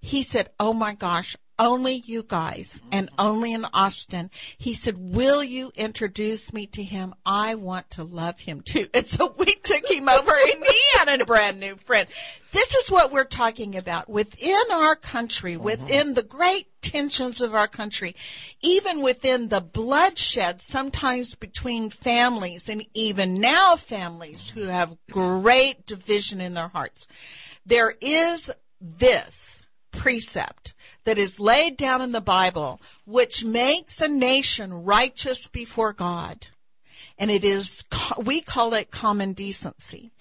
He 0.00 0.22
said, 0.22 0.50
oh 0.60 0.72
my 0.72 0.94
gosh, 0.94 1.36
only 1.58 1.94
you 1.94 2.22
guys 2.22 2.82
and 2.92 3.10
only 3.18 3.52
in 3.52 3.64
Austin. 3.72 4.30
He 4.56 4.74
said, 4.74 4.96
will 4.98 5.42
you 5.42 5.72
introduce 5.74 6.52
me 6.52 6.66
to 6.68 6.82
him? 6.82 7.14
I 7.26 7.54
want 7.54 7.90
to 7.92 8.04
love 8.04 8.40
him 8.40 8.62
too. 8.62 8.88
And 8.94 9.06
so 9.06 9.34
we 9.36 9.46
took 9.46 9.86
him 9.88 10.08
over 10.08 10.32
and 10.52 10.64
he 10.64 10.80
had 10.98 11.20
a 11.20 11.24
brand 11.24 11.60
new 11.60 11.76
friend. 11.76 12.08
This 12.52 12.74
is 12.74 12.90
what 12.90 13.12
we're 13.12 13.24
talking 13.24 13.76
about 13.76 14.08
within 14.08 14.62
our 14.72 14.96
country, 14.96 15.54
mm-hmm. 15.54 15.62
within 15.62 16.14
the 16.14 16.22
great 16.22 16.68
tensions 16.80 17.40
of 17.40 17.54
our 17.54 17.68
country, 17.68 18.16
even 18.62 19.02
within 19.02 19.48
the 19.48 19.60
bloodshed 19.60 20.62
sometimes 20.62 21.34
between 21.34 21.90
families 21.90 22.68
and 22.68 22.84
even 22.94 23.40
now 23.40 23.76
families 23.76 24.50
who 24.50 24.64
have 24.64 24.96
great 25.10 25.86
division 25.86 26.40
in 26.40 26.54
their 26.54 26.68
hearts. 26.68 27.06
There 27.66 27.94
is 28.00 28.50
this 28.80 29.67
precept 29.90 30.74
that 31.04 31.18
is 31.18 31.40
laid 31.40 31.76
down 31.76 32.00
in 32.00 32.12
the 32.12 32.20
Bible, 32.20 32.80
which 33.04 33.44
makes 33.44 34.00
a 34.00 34.08
nation 34.08 34.84
righteous 34.84 35.48
before 35.48 35.92
God. 35.92 36.48
And 37.18 37.30
it 37.30 37.44
is, 37.44 37.84
we 38.22 38.40
call 38.40 38.74
it 38.74 38.90
common 38.90 39.32
decency. 39.32 40.12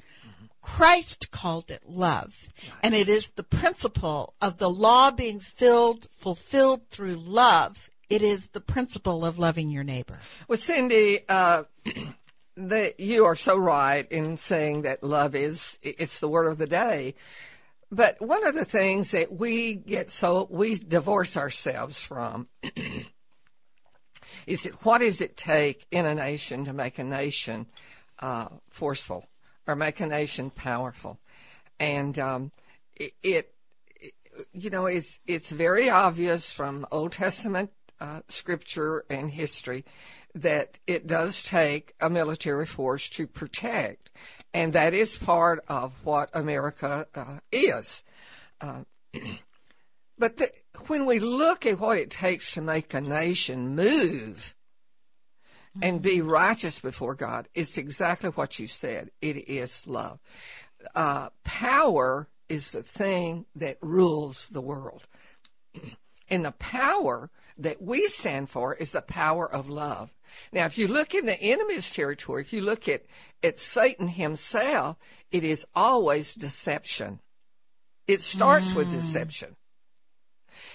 Christ 0.61 1.31
called 1.31 1.71
it 1.71 1.83
love. 1.87 2.49
And 2.83 2.93
it 2.93 3.07
is 3.07 3.31
the 3.31 3.43
principle 3.43 4.33
of 4.41 4.57
the 4.57 4.69
law 4.69 5.11
being 5.11 5.39
filled, 5.39 6.07
fulfilled 6.11 6.89
through 6.89 7.15
love. 7.15 7.89
It 8.09 8.21
is 8.21 8.49
the 8.49 8.61
principle 8.61 9.25
of 9.25 9.39
loving 9.39 9.69
your 9.69 9.83
neighbor. 9.83 10.19
Well, 10.47 10.57
Cindy, 10.57 11.21
uh, 11.29 11.63
the, 12.55 12.93
you 12.97 13.25
are 13.25 13.35
so 13.35 13.57
right 13.57 14.11
in 14.11 14.37
saying 14.37 14.81
that 14.81 15.03
love 15.03 15.35
is 15.35 15.77
it's 15.81 16.19
the 16.19 16.27
word 16.27 16.47
of 16.47 16.57
the 16.57 16.67
day. 16.67 17.15
But 17.91 18.19
one 18.19 18.45
of 18.45 18.53
the 18.53 18.65
things 18.65 19.11
that 19.11 19.31
we 19.31 19.75
get 19.75 20.09
so 20.09 20.47
we 20.49 20.75
divorce 20.75 21.37
ourselves 21.37 22.01
from 22.01 22.49
is 24.47 24.63
that 24.63 24.85
what 24.85 24.99
does 24.99 25.21
it 25.21 25.37
take 25.37 25.85
in 25.91 26.05
a 26.05 26.15
nation 26.15 26.65
to 26.65 26.73
make 26.73 26.99
a 26.99 27.03
nation 27.03 27.67
uh, 28.19 28.49
forceful 28.69 29.25
or 29.65 29.75
make 29.75 29.99
a 29.99 30.07
nation 30.07 30.49
powerful? 30.49 31.19
And 31.79 32.17
um, 32.19 32.51
it, 32.95 33.13
it, 33.23 33.53
you 34.51 34.69
know, 34.69 34.85
it's 34.85 35.19
it's 35.25 35.51
very 35.51 35.89
obvious 35.89 36.51
from 36.51 36.85
Old 36.91 37.13
Testament 37.13 37.71
uh, 37.99 38.21
scripture 38.27 39.05
and 39.09 39.31
history 39.31 39.85
that 40.35 40.79
it 40.85 41.07
does 41.07 41.41
take 41.43 41.93
a 41.99 42.09
military 42.09 42.65
force 42.65 43.09
to 43.09 43.25
protect, 43.25 44.11
and 44.57 44.73
that 44.73 44.95
is 44.95 45.15
part 45.15 45.63
of 45.67 45.93
what 46.03 46.31
America 46.33 47.05
uh, 47.13 47.37
is. 47.51 48.03
Uh, 48.59 48.85
but 50.17 50.37
the, 50.37 50.51
when 50.87 51.05
we 51.05 51.19
look 51.19 51.67
at 51.67 51.79
what 51.79 51.99
it 51.99 52.09
takes 52.09 52.55
to 52.55 52.61
make 52.61 52.91
a 52.95 53.01
nation 53.01 53.75
move 53.75 54.55
and 55.79 56.01
be 56.01 56.21
righteous 56.21 56.79
before 56.79 57.13
God, 57.13 57.47
it's 57.53 57.77
exactly 57.77 58.31
what 58.31 58.57
you 58.57 58.65
said. 58.65 59.11
It 59.21 59.47
is 59.47 59.85
love. 59.85 60.19
Uh, 60.95 61.29
power 61.43 62.27
is 62.49 62.71
the 62.71 62.81
thing 62.81 63.45
that 63.55 63.77
rules 63.79 64.49
the 64.49 64.61
world. 64.61 65.05
and 66.31 66.45
the 66.45 66.51
power 66.53 67.29
that 67.59 67.79
we 67.79 68.07
stand 68.07 68.49
for 68.49 68.73
is 68.73 68.93
the 68.93 69.03
power 69.03 69.47
of 69.47 69.69
love. 69.69 70.15
Now, 70.51 70.65
if 70.65 70.77
you 70.77 70.87
look 70.87 71.13
in 71.13 71.25
the 71.25 71.39
enemy's 71.41 71.89
territory, 71.91 72.41
if 72.41 72.53
you 72.53 72.61
look 72.61 72.87
at, 72.87 73.03
at 73.43 73.57
Satan 73.57 74.07
himself, 74.07 74.97
it 75.31 75.43
is 75.43 75.65
always 75.75 76.33
deception. 76.33 77.19
It 78.07 78.21
starts 78.21 78.73
with 78.73 78.87
mm. 78.87 78.91
deception. 78.91 79.55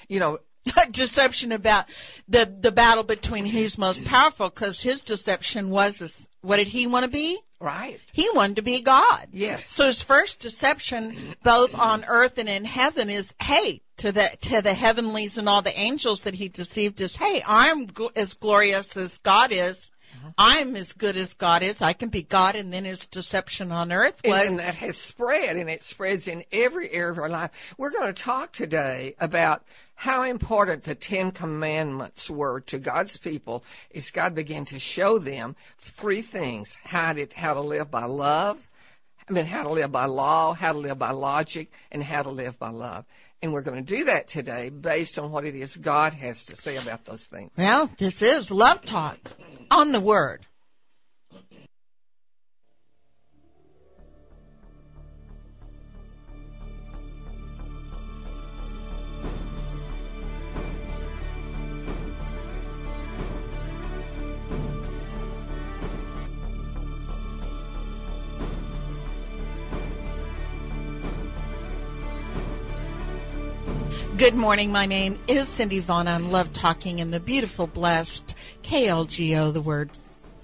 You 0.08 0.20
know, 0.20 0.38
deception 0.90 1.52
about 1.52 1.86
the 2.28 2.44
the 2.60 2.72
battle 2.72 3.02
between 3.02 3.46
who's 3.46 3.78
most 3.78 4.04
powerful 4.04 4.48
because 4.48 4.82
his 4.82 5.00
deception 5.00 5.70
was 5.70 5.98
this, 5.98 6.28
what 6.42 6.58
did 6.58 6.68
he 6.68 6.86
want 6.86 7.04
to 7.04 7.10
be 7.10 7.38
right. 7.62 8.00
he 8.12 8.28
wanted 8.34 8.56
to 8.56 8.62
be 8.62 8.82
god 8.82 9.28
Yes. 9.32 9.68
so 9.68 9.86
his 9.86 10.02
first 10.02 10.40
deception 10.40 11.16
both 11.42 11.74
on 11.78 12.04
earth 12.08 12.38
and 12.38 12.48
in 12.48 12.64
heaven 12.64 13.08
is 13.08 13.32
hey 13.40 13.80
to 13.98 14.10
the 14.12 14.28
to 14.42 14.60
the 14.60 14.74
heavenlies 14.74 15.38
and 15.38 15.48
all 15.48 15.62
the 15.62 15.78
angels 15.78 16.22
that 16.22 16.34
he 16.34 16.48
deceived 16.48 17.00
is 17.00 17.16
hey 17.16 17.42
i'm 17.46 17.86
gl- 17.86 18.10
as 18.16 18.34
glorious 18.34 18.96
as 18.96 19.18
god 19.18 19.52
is 19.52 19.90
Uh-huh. 20.22 20.32
i'm 20.38 20.76
as 20.76 20.92
good 20.92 21.16
as 21.16 21.34
god 21.34 21.62
is 21.62 21.82
i 21.82 21.92
can 21.92 22.08
be 22.08 22.22
god 22.22 22.54
and 22.54 22.72
then 22.72 22.84
his 22.84 23.06
deception 23.08 23.72
on 23.72 23.90
earth 23.90 24.20
And, 24.22 24.30
was 24.30 24.46
and 24.46 24.58
that 24.60 24.76
has 24.76 24.96
spread, 24.96 25.56
and 25.56 25.68
it 25.68 25.82
spreads 25.82 26.28
in 26.28 26.44
every 26.52 26.90
area 26.92 27.10
of 27.10 27.18
our 27.18 27.28
life. 27.28 27.74
We're 27.76 27.90
going 27.90 28.06
to 28.12 28.22
talk 28.22 28.52
today 28.52 29.14
about 29.18 29.64
how 29.94 30.22
important 30.24 30.84
the 30.84 30.94
Ten 30.94 31.30
Commandments 31.32 32.28
were 32.30 32.60
to 32.60 32.78
God's 32.78 33.16
people 33.16 33.64
as 33.94 34.10
God 34.10 34.34
began 34.34 34.64
to 34.66 34.78
show 34.78 35.18
them 35.18 35.56
three 35.78 36.22
things: 36.22 36.78
how 36.84 37.12
to 37.14 37.26
how 37.34 37.54
to 37.54 37.60
live 37.60 37.90
by 37.90 38.04
love, 38.04 38.68
I 39.28 39.32
mean, 39.32 39.46
how 39.46 39.62
to 39.62 39.70
live 39.70 39.92
by 39.92 40.06
law, 40.06 40.54
how 40.54 40.72
to 40.72 40.78
live 40.78 40.98
by 40.98 41.10
logic, 41.10 41.72
and 41.90 42.02
how 42.02 42.22
to 42.22 42.30
live 42.30 42.58
by 42.58 42.70
love. 42.70 43.04
And 43.42 43.52
we're 43.52 43.62
going 43.62 43.84
to 43.84 43.96
do 43.96 44.04
that 44.04 44.28
today 44.28 44.70
based 44.70 45.18
on 45.18 45.32
what 45.32 45.44
it 45.44 45.56
is 45.56 45.76
God 45.76 46.14
has 46.14 46.44
to 46.46 46.56
say 46.56 46.76
about 46.76 47.04
those 47.04 47.24
things. 47.24 47.50
well 47.58 47.90
this 47.98 48.22
is 48.22 48.50
love 48.50 48.84
talk 48.84 49.18
on 49.70 49.92
the 49.92 50.00
word 50.00 50.46
Good 74.22 74.36
morning. 74.36 74.70
My 74.70 74.86
name 74.86 75.18
is 75.26 75.48
Cindy 75.48 75.80
Vaughn. 75.80 76.06
I'm 76.06 76.30
love 76.30 76.52
talking 76.52 77.00
in 77.00 77.10
the 77.10 77.18
beautiful, 77.18 77.66
blessed 77.66 78.36
KLGO, 78.62 79.52
the 79.52 79.60
word 79.60 79.90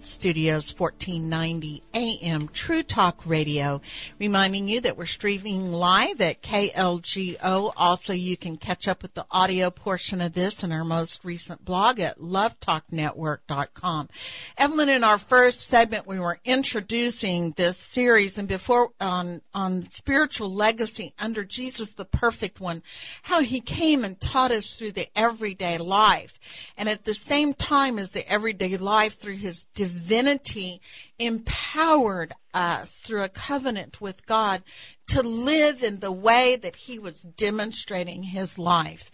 studios 0.08 0.74
1490 0.76 1.82
AM 1.94 2.48
True 2.48 2.82
Talk 2.82 3.26
Radio. 3.26 3.80
Reminding 4.18 4.66
you 4.68 4.80
that 4.80 4.96
we're 4.96 5.04
streaming 5.04 5.72
live 5.72 6.20
at 6.20 6.42
KLGO. 6.42 7.72
Also, 7.76 8.12
you 8.12 8.36
can 8.36 8.56
catch 8.56 8.88
up 8.88 9.02
with 9.02 9.14
the 9.14 9.26
audio 9.30 9.70
portion 9.70 10.20
of 10.20 10.32
this 10.32 10.64
in 10.64 10.72
our 10.72 10.84
most 10.84 11.24
recent 11.24 11.64
blog 11.64 12.00
at 12.00 12.18
lovetalknetwork.com. 12.18 14.08
Evelyn, 14.56 14.88
in 14.88 15.04
our 15.04 15.18
first 15.18 15.60
segment, 15.60 16.06
we 16.06 16.18
were 16.18 16.40
introducing 16.44 17.52
this 17.52 17.76
series 17.76 18.38
and 18.38 18.48
before 18.48 18.90
on, 19.00 19.42
on 19.54 19.82
spiritual 19.82 20.52
legacy 20.52 21.12
under 21.18 21.44
Jesus, 21.44 21.92
the 21.92 22.04
perfect 22.04 22.60
one, 22.60 22.82
how 23.24 23.42
he 23.42 23.60
came 23.60 24.04
and 24.04 24.20
taught 24.20 24.50
us 24.50 24.76
through 24.76 24.92
the 24.92 25.08
everyday 25.14 25.76
life. 25.76 26.72
And 26.78 26.88
at 26.88 27.04
the 27.04 27.14
same 27.14 27.52
time 27.52 27.98
as 27.98 28.12
the 28.12 28.26
everyday 28.30 28.76
life 28.76 29.18
through 29.18 29.36
his 29.36 29.64
divinity 29.98 30.80
empowered 31.18 32.32
us 32.54 32.98
through 33.00 33.22
a 33.22 33.28
covenant 33.28 34.00
with 34.00 34.26
God 34.26 34.62
to 35.08 35.22
live 35.22 35.82
in 35.82 36.00
the 36.00 36.12
way 36.12 36.56
that 36.56 36.76
he 36.76 36.98
was 36.98 37.22
demonstrating 37.22 38.22
his 38.22 38.58
life. 38.58 39.10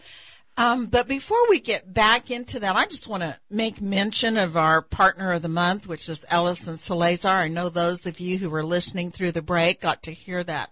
Um, 0.57 0.85
but 0.85 1.07
before 1.07 1.49
we 1.49 1.59
get 1.59 1.93
back 1.93 2.31
into 2.31 2.59
that, 2.61 2.75
I 2.75 2.85
just 2.85 3.09
want 3.09 3.23
to 3.23 3.37
make 3.49 3.81
mention 3.81 4.37
of 4.37 4.55
our 4.55 4.81
partner 4.81 5.33
of 5.33 5.41
the 5.41 5.49
month, 5.49 5.85
which 5.85 6.07
is 6.07 6.23
Ellison 6.29 6.77
Salazar. 6.77 7.39
I 7.39 7.47
know 7.49 7.67
those 7.67 8.05
of 8.05 8.21
you 8.21 8.37
who 8.37 8.49
were 8.49 8.63
listening 8.63 9.11
through 9.11 9.33
the 9.33 9.41
break 9.41 9.81
got 9.81 10.03
to 10.03 10.13
hear 10.13 10.43
that 10.45 10.69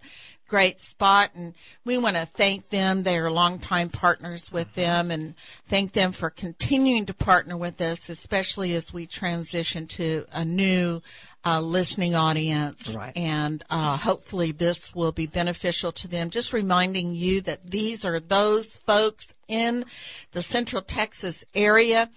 great 0.54 0.80
spot 0.80 1.32
and 1.34 1.56
we 1.84 1.98
want 1.98 2.16
to 2.16 2.28
thank 2.28 2.70
them. 2.70 3.02
They 3.02 3.18
are 3.18 3.32
longtime 3.32 3.90
partners 3.90 4.52
with 4.52 4.72
them 4.76 5.10
and 5.10 5.34
thank 5.66 5.94
them 5.94 6.12
for 6.12 6.30
continuing 6.30 7.08
to 7.08 7.14
partner 7.16 7.58
with 7.58 7.82
us, 7.82 8.08
especially 8.08 8.76
as 8.76 8.94
we 8.94 9.08
transition 9.08 9.88
to 9.88 10.26
a 10.32 10.46
new 10.46 11.02
uh, 11.44 11.60
listening 11.60 12.14
audience. 12.14 12.94
Right. 12.96 13.14
And 13.18 13.64
uh, 13.72 13.98
hopefully 13.98 14.52
this 14.52 14.94
will 14.94 15.12
be 15.12 15.26
beneficial 15.26 15.92
to 15.94 16.08
them. 16.08 16.30
Just 16.30 16.54
reminding 16.54 17.16
you 17.16 17.42
that 17.42 17.72
these 17.72 18.06
are 18.06 18.20
those 18.20 18.78
folks 18.78 19.34
in 19.48 19.86
the 20.34 20.44
Central 20.44 20.84
Texas 20.84 21.44
area 21.56 22.12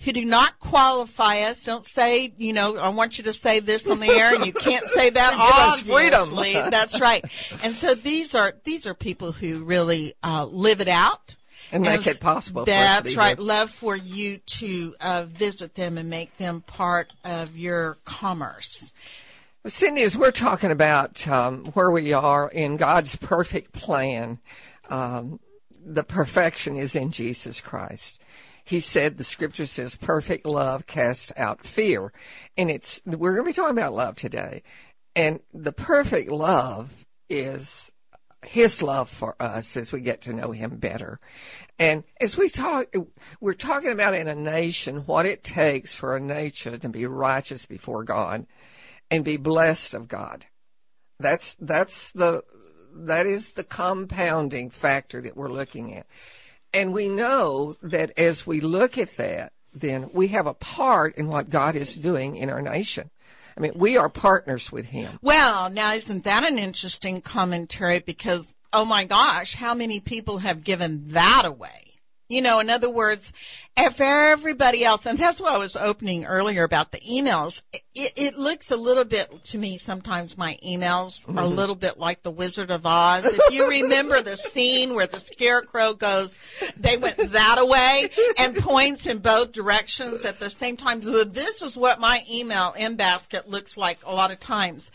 who 0.00 0.12
do 0.12 0.24
not 0.24 0.58
qualify 0.60 1.42
us. 1.42 1.64
Don't 1.64 1.86
say, 1.86 2.32
you 2.38 2.52
know, 2.52 2.76
I 2.76 2.88
want 2.88 3.18
you 3.18 3.24
to 3.24 3.32
say 3.32 3.60
this 3.60 3.88
on 3.88 4.00
the 4.00 4.08
air, 4.08 4.34
and 4.34 4.46
you 4.46 4.52
can't 4.52 4.86
say 4.86 5.10
that. 5.10 5.34
Us 5.34 5.82
freedom. 5.82 6.34
That's 6.70 7.00
right. 7.00 7.24
And 7.62 7.74
so 7.74 7.94
these 7.94 8.34
are 8.34 8.54
these 8.64 8.86
are 8.86 8.94
people 8.94 9.32
who 9.32 9.62
really 9.64 10.14
uh, 10.22 10.46
live 10.46 10.80
it 10.80 10.88
out. 10.88 11.36
And 11.72 11.84
make 11.84 12.04
it 12.08 12.18
possible 12.18 12.64
for 12.64 12.70
us 12.72 12.76
to 12.76 13.04
That's 13.04 13.16
right. 13.16 13.36
here. 13.38 13.46
Love 13.46 13.70
for 13.70 13.94
you 13.94 14.38
to 14.38 14.94
uh, 15.00 15.22
visit 15.28 15.76
them 15.76 15.98
and 15.98 16.10
make 16.10 16.36
them 16.36 16.62
part 16.62 17.12
of 17.24 17.56
your 17.56 17.98
commerce. 18.04 18.92
Well, 19.62 19.70
Cindy, 19.70 20.02
as 20.02 20.18
we're 20.18 20.32
talking 20.32 20.72
about 20.72 21.28
um, 21.28 21.66
where 21.66 21.90
we 21.92 22.12
are 22.12 22.50
in 22.50 22.76
God's 22.76 23.14
perfect 23.14 23.70
plan, 23.70 24.40
um, 24.88 25.38
the 25.84 26.02
perfection 26.02 26.76
is 26.76 26.96
in 26.96 27.12
Jesus 27.12 27.60
Christ. 27.60 28.19
He 28.70 28.78
said, 28.78 29.18
the 29.18 29.24
scripture 29.24 29.66
says, 29.66 29.96
perfect 29.96 30.46
love 30.46 30.86
casts 30.86 31.32
out 31.36 31.66
fear. 31.66 32.12
And 32.56 32.70
it's, 32.70 33.02
we're 33.04 33.34
going 33.34 33.44
to 33.44 33.50
be 33.50 33.52
talking 33.52 33.76
about 33.76 33.94
love 33.94 34.14
today. 34.14 34.62
And 35.16 35.40
the 35.52 35.72
perfect 35.72 36.30
love 36.30 37.04
is 37.28 37.90
his 38.46 38.80
love 38.80 39.10
for 39.10 39.34
us 39.40 39.76
as 39.76 39.92
we 39.92 40.00
get 40.00 40.20
to 40.20 40.32
know 40.32 40.52
him 40.52 40.76
better. 40.76 41.18
And 41.80 42.04
as 42.20 42.36
we 42.36 42.48
talk, 42.48 42.86
we're 43.40 43.54
talking 43.54 43.90
about 43.90 44.14
in 44.14 44.28
a 44.28 44.36
nation 44.36 44.98
what 44.98 45.26
it 45.26 45.42
takes 45.42 45.92
for 45.92 46.14
a 46.14 46.20
nation 46.20 46.78
to 46.78 46.88
be 46.88 47.06
righteous 47.06 47.66
before 47.66 48.04
God 48.04 48.46
and 49.10 49.24
be 49.24 49.36
blessed 49.36 49.94
of 49.94 50.06
God. 50.06 50.46
That's 51.18 51.56
that's 51.56 52.12
the 52.12 52.44
that 52.94 53.26
is 53.26 53.54
the 53.54 53.64
compounding 53.64 54.70
factor 54.70 55.20
that 55.22 55.36
we're 55.36 55.48
looking 55.48 55.92
at. 55.92 56.06
And 56.72 56.92
we 56.92 57.08
know 57.08 57.76
that 57.82 58.12
as 58.18 58.46
we 58.46 58.60
look 58.60 58.96
at 58.96 59.16
that, 59.16 59.52
then 59.72 60.10
we 60.12 60.28
have 60.28 60.46
a 60.46 60.54
part 60.54 61.16
in 61.16 61.28
what 61.28 61.50
God 61.50 61.76
is 61.76 61.94
doing 61.94 62.36
in 62.36 62.50
our 62.50 62.62
nation. 62.62 63.10
I 63.56 63.60
mean, 63.60 63.72
we 63.74 63.96
are 63.96 64.08
partners 64.08 64.72
with 64.72 64.86
him. 64.86 65.18
Well, 65.22 65.70
now 65.70 65.92
isn't 65.94 66.24
that 66.24 66.50
an 66.50 66.58
interesting 66.58 67.20
commentary? 67.20 67.98
Because 67.98 68.54
oh 68.72 68.84
my 68.84 69.04
gosh, 69.04 69.54
how 69.54 69.74
many 69.74 70.00
people 70.00 70.38
have 70.38 70.64
given 70.64 71.10
that 71.10 71.42
away? 71.44 71.89
You 72.30 72.42
know, 72.42 72.60
in 72.60 72.70
other 72.70 72.88
words, 72.88 73.32
if 73.76 74.00
everybody 74.00 74.84
else, 74.84 75.04
and 75.04 75.18
that's 75.18 75.40
what 75.40 75.52
I 75.52 75.58
was 75.58 75.74
opening 75.74 76.26
earlier 76.26 76.62
about 76.62 76.92
the 76.92 77.00
emails, 77.00 77.60
it, 77.92 78.12
it 78.16 78.38
looks 78.38 78.70
a 78.70 78.76
little 78.76 79.04
bit 79.04 79.44
to 79.46 79.58
me 79.58 79.76
sometimes 79.78 80.38
my 80.38 80.56
emails 80.64 81.28
are 81.28 81.32
a 81.32 81.46
mm-hmm. 81.46 81.56
little 81.56 81.74
bit 81.74 81.98
like 81.98 82.22
the 82.22 82.30
Wizard 82.30 82.70
of 82.70 82.86
Oz. 82.86 83.24
If 83.24 83.52
you 83.52 83.68
remember 83.82 84.20
the 84.20 84.36
scene 84.36 84.94
where 84.94 85.08
the 85.08 85.18
scarecrow 85.18 85.94
goes, 85.94 86.38
they 86.76 86.96
went 86.96 87.16
that 87.32 87.56
away 87.58 88.10
and 88.38 88.54
points 88.54 89.06
in 89.06 89.18
both 89.18 89.50
directions 89.50 90.24
at 90.24 90.38
the 90.38 90.50
same 90.50 90.76
time. 90.76 91.00
This 91.00 91.62
is 91.62 91.76
what 91.76 91.98
my 91.98 92.22
email 92.32 92.74
in 92.78 92.94
basket 92.94 93.50
looks 93.50 93.76
like 93.76 94.06
a 94.06 94.14
lot 94.14 94.30
of 94.30 94.38
times. 94.38 94.92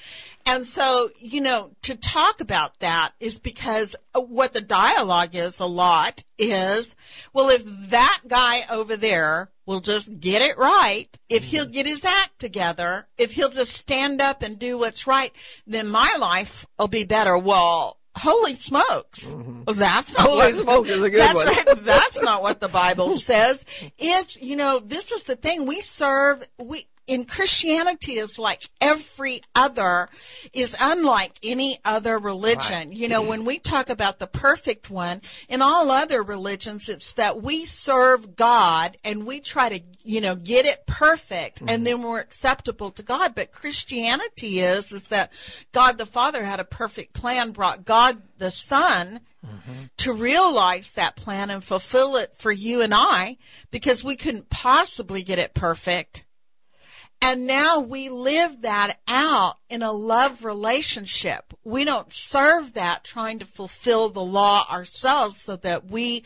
And 0.47 0.65
so, 0.65 1.09
you 1.19 1.41
know, 1.41 1.71
to 1.81 1.95
talk 1.95 2.39
about 2.39 2.79
that 2.79 3.13
is 3.19 3.39
because 3.39 3.95
what 4.21 4.53
the 4.53 4.61
dialogue 4.61 5.35
is 5.35 5.59
a 5.59 5.65
lot 5.65 6.23
is, 6.37 6.95
well, 7.33 7.49
if 7.49 7.63
that 7.89 8.21
guy 8.27 8.61
over 8.69 8.95
there 8.95 9.51
will 9.65 9.79
just 9.79 10.19
get 10.19 10.41
it 10.41 10.57
right, 10.57 11.07
if 11.29 11.43
mm-hmm. 11.43 11.55
he'll 11.55 11.65
get 11.65 11.85
his 11.85 12.05
act 12.05 12.39
together, 12.39 13.07
if 13.17 13.33
he'll 13.33 13.49
just 13.49 13.73
stand 13.73 14.21
up 14.21 14.41
and 14.41 14.59
do 14.59 14.77
what's 14.77 15.07
right, 15.07 15.31
then 15.65 15.87
my 15.87 16.15
life 16.19 16.65
will 16.77 16.87
be 16.87 17.03
better. 17.03 17.37
Well, 17.37 17.97
holy 18.15 18.55
smokes. 18.55 19.27
Mm-hmm. 19.27 19.63
That's 19.73 20.17
not 20.17 20.27
Holy 20.27 20.37
what, 20.37 20.55
smoke 20.55 20.87
is 20.87 21.01
a 21.01 21.09
good 21.09 21.21
that's 21.21 21.35
one. 21.35 21.47
right. 21.47 21.65
That's 21.83 22.21
not 22.21 22.41
what 22.41 22.59
the 22.59 22.67
Bible 22.67 23.19
says. 23.19 23.65
It's, 23.97 24.41
you 24.41 24.55
know, 24.55 24.79
this 24.79 25.11
is 25.11 25.23
the 25.23 25.35
thing. 25.35 25.65
We 25.65 25.81
serve, 25.81 26.47
we, 26.57 26.87
in 27.07 27.25
Christianity 27.25 28.13
is 28.13 28.39
like 28.39 28.63
every 28.81 29.41
other, 29.53 30.09
is 30.53 30.75
unlike 30.81 31.37
any 31.43 31.77
other 31.85 32.17
religion. 32.17 32.91
You 32.91 33.07
know, 33.07 33.21
when 33.21 33.45
we 33.45 33.59
talk 33.59 33.89
about 33.89 34.19
the 34.19 34.27
perfect 34.27 34.89
one, 34.89 35.21
in 35.47 35.61
all 35.61 35.91
other 35.91 36.23
religions, 36.23 36.89
it's 36.89 37.13
that 37.13 37.41
we 37.41 37.65
serve 37.65 38.35
God 38.35 38.97
and 39.03 39.25
we 39.25 39.39
try 39.39 39.69
to, 39.69 39.81
you 40.03 40.21
know, 40.21 40.35
get 40.35 40.65
it 40.65 40.85
perfect 40.87 41.61
and 41.61 41.69
mm-hmm. 41.69 41.83
then 41.83 42.01
we're 42.01 42.19
acceptable 42.19 42.91
to 42.91 43.03
God. 43.03 43.35
But 43.35 43.51
Christianity 43.51 44.59
is, 44.59 44.91
is 44.91 45.07
that 45.07 45.31
God 45.71 45.97
the 45.97 46.05
Father 46.05 46.43
had 46.43 46.59
a 46.59 46.65
perfect 46.65 47.13
plan, 47.13 47.51
brought 47.51 47.85
God 47.85 48.21
the 48.37 48.51
Son 48.51 49.21
mm-hmm. 49.45 49.85
to 49.97 50.13
realize 50.13 50.93
that 50.93 51.15
plan 51.15 51.49
and 51.49 51.63
fulfill 51.63 52.15
it 52.15 52.35
for 52.37 52.51
you 52.51 52.81
and 52.81 52.93
I 52.93 53.37
because 53.71 54.03
we 54.03 54.15
couldn't 54.15 54.49
possibly 54.49 55.23
get 55.23 55.39
it 55.39 55.53
perfect. 55.53 56.24
And 57.21 57.47
now 57.47 57.79
we 57.79 58.09
live 58.09 58.61
that 58.61 58.99
out 59.07 59.57
in 59.69 59.81
a 59.81 59.91
love 59.91 60.45
relationship. 60.45 61.53
We 61.63 61.83
don't 61.83 62.11
serve 62.13 62.73
that 62.73 63.03
trying 63.03 63.39
to 63.39 63.45
fulfill 63.45 64.09
the 64.09 64.23
law 64.23 64.65
ourselves 64.69 65.41
so 65.41 65.55
that 65.57 65.89
we 65.89 66.23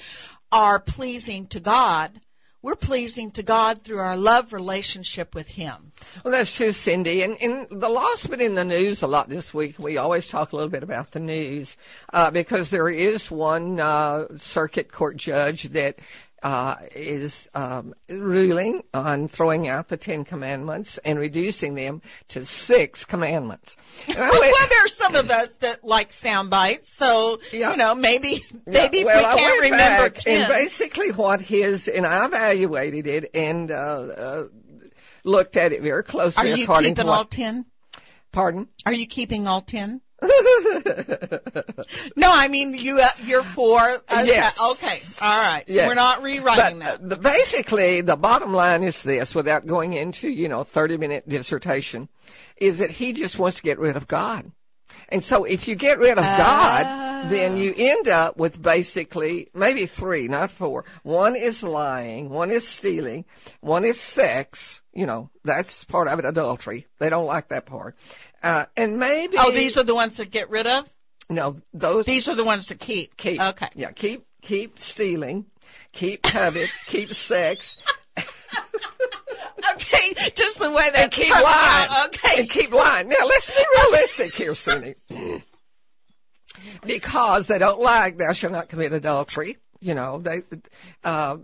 are 0.51 0.79
pleasing 0.79 1.47
to 1.47 1.59
God. 1.59 2.19
We're 2.61 2.75
pleasing 2.75 3.31
to 3.31 3.43
God 3.43 3.83
through 3.83 3.99
our 3.99 4.17
love 4.17 4.51
relationship 4.51 5.33
with 5.33 5.51
Him. 5.51 5.93
Well, 6.25 6.33
that's 6.33 6.53
true, 6.53 6.73
Cindy. 6.73 7.23
And, 7.23 7.41
and 7.41 7.67
the 7.69 7.87
law's 7.87 8.27
been 8.27 8.41
in 8.41 8.55
the 8.55 8.65
news 8.65 9.01
a 9.01 9.07
lot 9.07 9.29
this 9.29 9.53
week. 9.53 9.79
We 9.79 9.95
always 9.95 10.27
talk 10.27 10.51
a 10.51 10.57
little 10.57 10.69
bit 10.69 10.83
about 10.83 11.11
the 11.11 11.21
news 11.21 11.77
uh, 12.11 12.31
because 12.31 12.69
there 12.69 12.89
is 12.89 13.31
one 13.31 13.79
uh, 13.79 14.35
circuit 14.35 14.91
court 14.91 15.15
judge 15.15 15.63
that 15.69 15.99
uh, 16.43 16.75
is 16.95 17.49
um, 17.53 17.93
ruling 18.09 18.83
on 18.93 19.27
throwing 19.27 19.67
out 19.67 19.87
the 19.89 19.97
Ten 19.97 20.23
Commandments 20.23 20.97
and 20.99 21.19
reducing 21.19 21.75
them 21.75 22.01
to 22.29 22.45
six 22.45 23.05
commandments. 23.05 23.77
Went- 24.07 24.19
well, 24.19 24.67
there's 24.69 24.93
some 24.93 25.15
of 25.15 25.29
us 25.29 25.49
that 25.59 25.83
like 25.83 26.11
sound 26.11 26.49
bites, 26.49 26.95
so 26.95 27.39
Yeah. 27.51 27.71
you 27.71 27.77
know 27.77 27.95
maybe 27.95 28.41
Yeah, 28.51 28.59
maybe 28.65 29.03
well, 29.03 29.19
we 29.19 29.25
I 29.25 29.35
can't 29.37 29.61
remember. 29.61 30.15
And 30.27 30.47
basically, 30.47 31.11
what 31.11 31.41
his 31.41 31.87
and 31.87 32.05
I 32.05 32.25
evaluated 32.25 33.07
it 33.07 33.31
and 33.33 33.71
uh, 33.71 33.75
uh, 33.75 34.43
looked 35.23 35.57
at 35.57 35.71
it 35.73 35.81
very 35.81 36.03
closely. 36.03 36.51
Are 36.51 36.55
you 36.55 36.67
keeping 36.67 36.95
to 36.95 37.07
all 37.07 37.25
ten? 37.25 37.65
Pardon? 38.31 38.67
Are 38.85 38.93
you 38.93 39.07
keeping 39.07 39.47
all 39.47 39.61
ten? 39.61 40.01
No, 42.15 42.31
I 42.33 42.47
mean 42.49 42.73
you. 42.73 42.99
Uh, 42.99 43.07
you're 43.23 43.43
four. 43.43 43.79
Okay, 43.81 44.25
Yes. 44.27 44.59
Okay. 44.59 44.99
All 45.25 45.41
right. 45.53 45.63
Yes. 45.67 45.87
We're 45.87 45.95
not 45.95 46.21
rewriting 46.21 46.79
But 46.79 47.09
that. 47.09 47.17
uh, 47.19 47.21
basically, 47.21 48.01
the 48.01 48.15
bottom 48.15 48.53
line 48.53 48.83
is 48.83 49.03
this, 49.03 49.33
without 49.35 49.65
going 49.65 49.93
into 49.93 50.29
you 50.29 50.49
know 50.49 50.63
thirty 50.63 50.97
minute 50.97 51.27
dissertation, 51.27 52.09
is 52.57 52.79
that 52.79 52.91
he 52.91 53.13
just 53.13 53.39
wants 53.39 53.57
to 53.57 53.63
get 53.63 53.79
rid 53.79 53.95
of 53.95 54.07
God. 54.07 54.51
And 55.11 55.23
so 55.23 55.43
if 55.43 55.67
you 55.67 55.75
get 55.75 55.97
rid 55.97 56.17
of 56.19 56.23
God, 56.23 57.29
then 57.31 57.57
you 57.57 57.73
end 57.75 58.07
up 58.07 58.37
with 58.37 58.61
basically 58.61 59.49
maybe 59.55 59.85
three, 59.87 60.27
not 60.27 60.51
four. 60.51 60.85
One 61.03 61.35
is 61.35 61.63
lying, 61.63 62.29
one 62.29 62.51
is 62.51 62.67
stealing, 62.67 63.25
one 63.61 63.85
is 63.85 63.99
sex. 63.99 64.81
You 64.93 65.05
know, 65.07 65.29
that's 65.43 65.83
part 65.85 66.07
of 66.07 66.19
it, 66.19 66.25
adultery. 66.25 66.85
They 66.99 67.09
don't 67.09 67.25
like 67.25 67.47
that 67.47 67.65
part. 67.65 67.95
Uh, 68.41 68.65
and 68.77 68.97
maybe 68.99 69.35
Oh, 69.39 69.51
these 69.51 69.77
are 69.77 69.83
the 69.83 69.95
ones 69.95 70.17
that 70.17 70.31
get 70.31 70.49
rid 70.49 70.65
of. 70.67 70.89
no, 71.29 71.57
those 71.73 72.05
These 72.05 72.27
are 72.29 72.35
the 72.35 72.43
ones 72.45 72.67
to 72.67 72.75
keep. 72.75 73.17
keep. 73.17 73.41
Okay. 73.41 73.67
Yeah, 73.75 73.91
keep 73.91 74.25
keep 74.41 74.79
stealing, 74.79 75.45
keep 75.91 76.21
covet, 76.23 76.69
keep 76.87 77.13
sex, 77.13 77.75
Okay. 79.75 80.13
Just 80.35 80.59
the 80.59 80.71
way 80.71 80.89
they 80.93 81.07
keep 81.09 81.29
lying. 81.33 81.89
Okay. 82.05 82.39
And 82.41 82.49
keep 82.49 82.71
lying. 82.71 83.07
Now 83.09 83.15
let's 83.25 83.49
be 83.55 83.63
realistic 83.83 84.33
here, 84.35 84.55
Cindy. 84.55 84.95
Because 86.85 87.47
they 87.47 87.57
don't 87.57 87.79
like 87.79 88.17
thou 88.17 88.31
shalt 88.31 88.53
not 88.53 88.69
commit 88.69 88.93
adultery. 88.93 89.57
You 89.81 89.93
know, 89.95 90.19
they 90.19 90.43
uh 91.03 91.37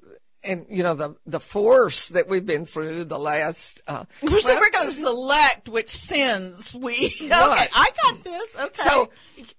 and 0.46 0.66
you 0.70 0.84
know 0.84 0.94
the 0.94 1.16
the 1.26 1.40
force 1.40 2.10
that 2.10 2.28
we've 2.28 2.46
been 2.46 2.66
through 2.66 3.06
the 3.06 3.20
last 3.20 3.82
uh 3.88 4.06
so 4.22 4.28
well, 4.28 4.60
we're 4.60 4.72
going 4.72 4.88
to 4.88 4.94
select 4.94 5.70
which 5.70 5.90
sins 5.90 6.76
we. 6.76 7.14
Okay, 7.26 7.30
Right. 7.30 7.70
I 7.76 7.90
got 8.04 8.24
this. 8.24 8.56
Okay. 8.56 8.84
So, 8.84 9.10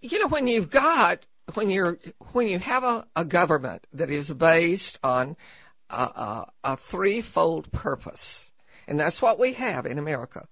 you 0.00 0.18
know, 0.20 0.28
when 0.28 0.46
you've 0.46 0.70
got 0.70 1.26
when 1.54 1.70
you're 1.70 1.98
when 2.32 2.48
you 2.48 2.58
have 2.58 2.84
a, 2.84 3.06
a 3.16 3.24
government 3.24 3.86
that 3.92 4.10
is 4.10 4.32
based 4.32 4.98
on 5.02 5.36
a, 5.90 5.94
a, 5.94 6.52
a 6.64 6.76
threefold 6.76 7.70
purpose, 7.72 8.52
and 8.86 8.98
that's 8.98 9.20
what 9.20 9.38
we 9.38 9.54
have 9.54 9.86
in 9.86 9.98
America. 9.98 10.46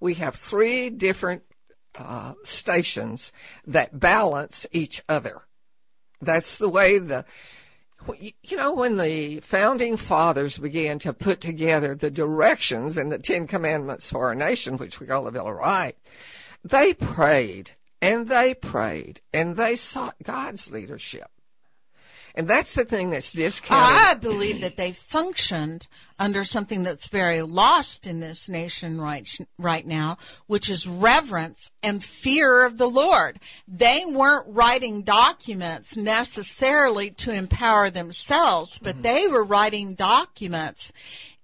We 0.00 0.14
have 0.14 0.34
three 0.34 0.90
different 0.90 1.42
uh, 1.98 2.34
stations 2.44 3.32
that 3.66 3.98
balance 3.98 4.66
each 4.72 5.02
other. 5.08 5.42
That's 6.20 6.58
the 6.58 6.68
way 6.68 6.98
the 6.98 7.24
you 8.18 8.56
know, 8.56 8.72
when 8.72 8.96
the 8.96 9.40
founding 9.40 9.96
fathers 9.96 10.58
began 10.58 10.98
to 11.00 11.12
put 11.12 11.40
together 11.40 11.94
the 11.94 12.10
directions 12.10 12.96
and 12.96 13.12
the 13.12 13.18
Ten 13.18 13.46
Commandments 13.46 14.10
for 14.10 14.28
our 14.28 14.34
nation, 14.34 14.76
which 14.76 15.00
we 15.00 15.06
call 15.06 15.24
the 15.24 15.32
Bill 15.32 15.48
of 15.48 15.56
Rights, 15.56 15.98
they 16.64 16.94
prayed 16.94 17.72
and 18.00 18.28
they 18.28 18.54
prayed 18.54 19.20
and 19.32 19.56
they 19.56 19.76
sought 19.76 20.16
God's 20.22 20.70
leadership. 20.70 21.30
And 22.34 22.48
that's 22.48 22.74
the 22.74 22.84
thing 22.84 23.10
that's 23.10 23.32
discounted. 23.32 23.88
I 23.88 24.14
believe 24.14 24.60
that 24.60 24.76
they 24.76 24.92
functioned 24.92 25.86
under 26.18 26.44
something 26.44 26.82
that's 26.82 27.08
very 27.08 27.42
lost 27.42 28.06
in 28.06 28.20
this 28.20 28.48
nation 28.48 29.00
right, 29.00 29.28
right 29.58 29.86
now, 29.86 30.18
which 30.46 30.68
is 30.68 30.86
reverence 30.86 31.70
and 31.82 32.04
fear 32.04 32.64
of 32.64 32.78
the 32.78 32.88
Lord. 32.88 33.40
They 33.66 34.04
weren't 34.06 34.46
writing 34.48 35.02
documents 35.02 35.96
necessarily 35.96 37.10
to 37.12 37.32
empower 37.32 37.90
themselves, 37.90 38.78
but 38.82 38.94
mm-hmm. 38.94 39.02
they 39.02 39.28
were 39.28 39.44
writing 39.44 39.94
documents 39.94 40.92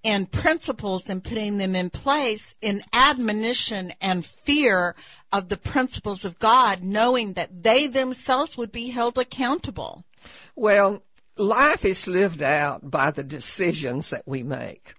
and 0.07 0.31
principles 0.31 1.11
and 1.11 1.25
putting 1.25 1.59
them 1.59 1.75
in 1.75 1.91
place 1.91 2.55
in 2.63 2.81
admonition 2.93 3.93
and 4.01 4.25
fear 4.25 4.95
of 5.33 5.49
the 5.49 5.57
principles 5.57 6.25
of 6.25 6.39
God, 6.39 6.85
knowing 6.85 7.33
that 7.33 7.65
they 7.65 7.89
themselves 7.89 8.57
would 8.57 8.71
be 8.71 8.91
held 8.91 9.19
accountable. 9.19 10.05
Well, 10.55 11.03
life 11.37 11.85
is 11.85 12.07
lived 12.07 12.43
out 12.43 12.91
by 12.91 13.11
the 13.11 13.25
decisions 13.25 14.11
that 14.11 14.27
we 14.27 14.43
make. 14.43 14.95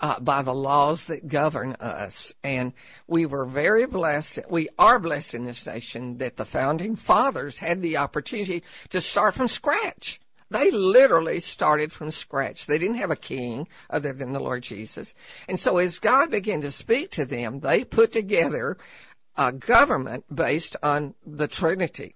Uh, 0.00 0.18
by 0.18 0.42
the 0.42 0.54
laws 0.54 1.06
that 1.06 1.28
govern 1.28 1.72
us. 1.80 2.32
And 2.44 2.72
we 3.06 3.26
were 3.26 3.44
very 3.44 3.86
blessed. 3.86 4.40
We 4.48 4.68
are 4.78 4.98
blessed 4.98 5.34
in 5.34 5.44
this 5.44 5.66
nation 5.66 6.18
that 6.18 6.36
the 6.36 6.44
founding 6.44 6.94
fathers 6.94 7.58
had 7.58 7.82
the 7.82 7.96
opportunity 7.96 8.62
to 8.90 9.00
start 9.00 9.34
from 9.34 9.48
scratch. 9.48 10.20
They 10.50 10.70
literally 10.70 11.40
started 11.40 11.92
from 11.92 12.10
scratch. 12.10 12.66
They 12.66 12.78
didn't 12.78 12.96
have 12.96 13.10
a 13.10 13.16
king 13.16 13.68
other 13.90 14.12
than 14.12 14.32
the 14.32 14.40
Lord 14.40 14.62
Jesus. 14.62 15.14
And 15.48 15.58
so 15.60 15.78
as 15.78 15.98
God 15.98 16.30
began 16.30 16.60
to 16.62 16.70
speak 16.70 17.10
to 17.12 17.24
them, 17.24 17.60
they 17.60 17.84
put 17.84 18.12
together 18.12 18.78
a 19.36 19.52
government 19.52 20.24
based 20.34 20.76
on 20.82 21.14
the 21.26 21.48
Trinity. 21.48 22.14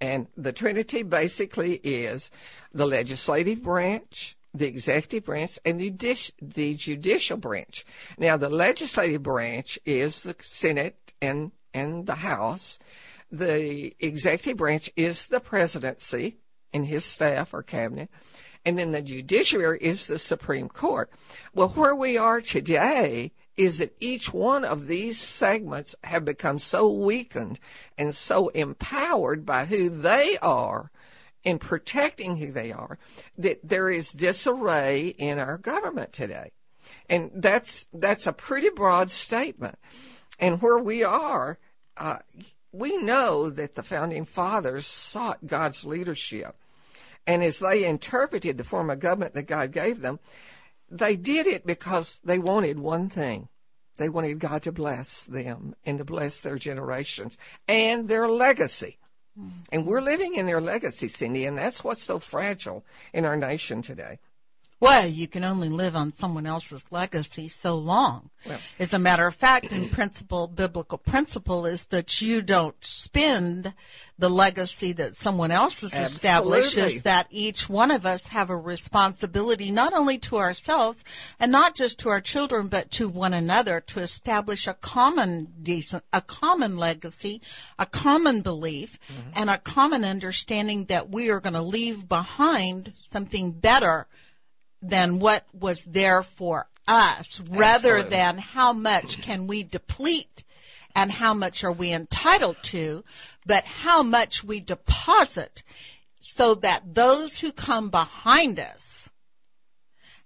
And 0.00 0.28
the 0.36 0.52
Trinity 0.52 1.02
basically 1.02 1.74
is 1.76 2.30
the 2.72 2.86
legislative 2.86 3.62
branch, 3.62 4.36
the 4.54 4.66
executive 4.66 5.24
branch, 5.24 5.58
and 5.64 5.80
the, 5.80 5.90
judici- 5.90 6.32
the 6.40 6.74
judicial 6.74 7.36
branch. 7.36 7.84
Now, 8.16 8.36
the 8.36 8.48
legislative 8.48 9.22
branch 9.22 9.78
is 9.84 10.22
the 10.22 10.36
Senate 10.40 11.12
and, 11.20 11.52
and 11.74 12.06
the 12.06 12.16
House. 12.16 12.78
The 13.30 13.94
executive 14.00 14.56
branch 14.56 14.90
is 14.96 15.26
the 15.26 15.40
presidency 15.40 16.38
and 16.72 16.86
his 16.86 17.04
staff 17.04 17.52
or 17.52 17.62
cabinet. 17.62 18.08
And 18.64 18.78
then 18.78 18.92
the 18.92 19.02
judiciary 19.02 19.78
is 19.80 20.06
the 20.06 20.18
Supreme 20.18 20.68
Court. 20.68 21.10
Well, 21.54 21.70
where 21.70 21.94
we 21.94 22.16
are 22.16 22.40
today 22.40 23.32
is 23.58 23.78
that 23.78 23.94
each 23.98 24.32
one 24.32 24.64
of 24.64 24.86
these 24.86 25.18
segments 25.18 25.96
have 26.04 26.24
become 26.24 26.60
so 26.60 26.88
weakened 26.88 27.58
and 27.98 28.14
so 28.14 28.48
empowered 28.48 29.44
by 29.44 29.64
who 29.64 29.90
they 29.90 30.38
are 30.40 30.92
in 31.42 31.58
protecting 31.58 32.36
who 32.36 32.52
they 32.52 32.70
are 32.70 32.98
that 33.36 33.58
there 33.64 33.90
is 33.90 34.12
disarray 34.12 35.08
in 35.08 35.38
our 35.40 35.58
government 35.58 36.12
today. 36.12 36.52
And 37.10 37.32
that's 37.34 37.88
that's 37.92 38.28
a 38.28 38.32
pretty 38.32 38.70
broad 38.70 39.10
statement. 39.10 39.76
And 40.38 40.62
where 40.62 40.78
we 40.78 41.02
are, 41.02 41.58
uh, 41.96 42.18
we 42.70 42.96
know 42.96 43.50
that 43.50 43.74
the 43.74 43.82
founding 43.82 44.24
fathers 44.24 44.86
sought 44.86 45.46
God's 45.46 45.84
leadership. 45.84 46.54
And 47.26 47.42
as 47.42 47.58
they 47.58 47.84
interpreted 47.84 48.56
the 48.56 48.64
form 48.64 48.88
of 48.88 49.00
government 49.00 49.34
that 49.34 49.48
God 49.48 49.72
gave 49.72 50.00
them, 50.00 50.20
they 50.90 51.16
did 51.16 51.46
it 51.46 51.66
because 51.66 52.20
they 52.24 52.38
wanted 52.38 52.78
one 52.78 53.08
thing. 53.08 53.48
They 53.96 54.08
wanted 54.08 54.38
God 54.38 54.62
to 54.62 54.72
bless 54.72 55.24
them 55.24 55.74
and 55.84 55.98
to 55.98 56.04
bless 56.04 56.40
their 56.40 56.56
generations 56.56 57.36
and 57.66 58.08
their 58.08 58.28
legacy. 58.28 58.98
Mm-hmm. 59.38 59.58
And 59.72 59.86
we're 59.86 60.00
living 60.00 60.34
in 60.34 60.46
their 60.46 60.60
legacy, 60.60 61.08
Cindy, 61.08 61.44
and 61.44 61.58
that's 61.58 61.84
what's 61.84 62.02
so 62.02 62.18
fragile 62.18 62.84
in 63.12 63.24
our 63.24 63.36
nation 63.36 63.82
today. 63.82 64.18
Well, 64.80 65.08
you 65.08 65.26
can 65.26 65.42
only 65.42 65.68
live 65.68 65.96
on 65.96 66.12
someone 66.12 66.46
else's 66.46 66.86
legacy 66.92 67.48
so 67.48 67.76
long. 67.76 68.30
Well, 68.46 68.60
As 68.78 68.92
a 68.92 68.98
matter 68.98 69.26
of 69.26 69.34
fact, 69.34 69.72
in 69.72 69.88
principle, 69.88 70.46
biblical 70.46 70.98
principle 70.98 71.66
is 71.66 71.86
that 71.86 72.22
you 72.22 72.42
don't 72.42 72.76
spend 72.84 73.74
the 74.16 74.30
legacy 74.30 74.92
that 74.92 75.16
someone 75.16 75.50
else 75.50 75.80
has 75.80 75.94
established 75.94 76.76
is 76.76 77.02
that 77.02 77.26
each 77.30 77.68
one 77.68 77.90
of 77.90 78.06
us 78.06 78.28
have 78.28 78.50
a 78.50 78.56
responsibility 78.56 79.72
not 79.72 79.92
only 79.92 80.16
to 80.18 80.36
ourselves 80.36 81.02
and 81.40 81.50
not 81.50 81.74
just 81.74 81.98
to 82.00 82.08
our 82.08 82.20
children, 82.20 82.68
but 82.68 82.90
to 82.92 83.08
one 83.08 83.32
another 83.32 83.80
to 83.80 84.00
establish 84.00 84.68
a 84.68 84.74
common 84.74 85.52
decent, 85.60 86.04
a 86.12 86.20
common 86.20 86.76
legacy, 86.76 87.40
a 87.78 87.86
common 87.86 88.42
belief, 88.42 88.98
mm-hmm. 89.08 89.30
and 89.34 89.50
a 89.50 89.58
common 89.58 90.04
understanding 90.04 90.84
that 90.84 91.10
we 91.10 91.30
are 91.30 91.40
going 91.40 91.54
to 91.54 91.62
leave 91.62 92.08
behind 92.08 92.92
something 92.98 93.50
better 93.50 94.06
than 94.80 95.18
what 95.18 95.44
was 95.52 95.84
there 95.84 96.22
for 96.22 96.68
us 96.86 97.40
rather 97.40 97.96
Absolutely. 97.96 98.10
than 98.10 98.38
how 98.38 98.72
much 98.72 99.20
can 99.20 99.46
we 99.46 99.62
deplete 99.62 100.44
and 100.94 101.12
how 101.12 101.34
much 101.34 101.62
are 101.62 101.72
we 101.72 101.92
entitled 101.92 102.56
to, 102.62 103.04
but 103.46 103.64
how 103.64 104.02
much 104.02 104.42
we 104.42 104.58
deposit 104.60 105.62
so 106.20 106.54
that 106.54 106.94
those 106.94 107.40
who 107.40 107.52
come 107.52 107.90
behind 107.90 108.58
us 108.58 109.10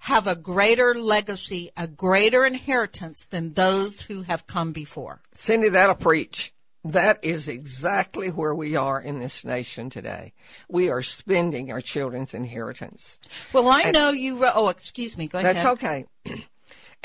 have 0.00 0.26
a 0.26 0.34
greater 0.34 0.94
legacy, 0.94 1.70
a 1.76 1.86
greater 1.86 2.44
inheritance 2.44 3.24
than 3.26 3.52
those 3.52 4.02
who 4.02 4.22
have 4.22 4.46
come 4.46 4.72
before. 4.72 5.20
Cindy, 5.34 5.68
that'll 5.68 5.94
preach. 5.94 6.52
That 6.84 7.24
is 7.24 7.48
exactly 7.48 8.28
where 8.28 8.54
we 8.54 8.74
are 8.74 9.00
in 9.00 9.20
this 9.20 9.44
nation 9.44 9.88
today. 9.88 10.32
We 10.68 10.90
are 10.90 11.02
spending 11.02 11.70
our 11.70 11.80
children's 11.80 12.34
inheritance. 12.34 13.20
Well, 13.52 13.68
I 13.68 13.82
and 13.82 13.94
know 13.94 14.10
you. 14.10 14.44
Oh, 14.54 14.68
excuse 14.68 15.16
me. 15.16 15.28
Go 15.28 15.38
ahead. 15.38 15.56
That's 15.56 15.66
okay. 15.66 16.06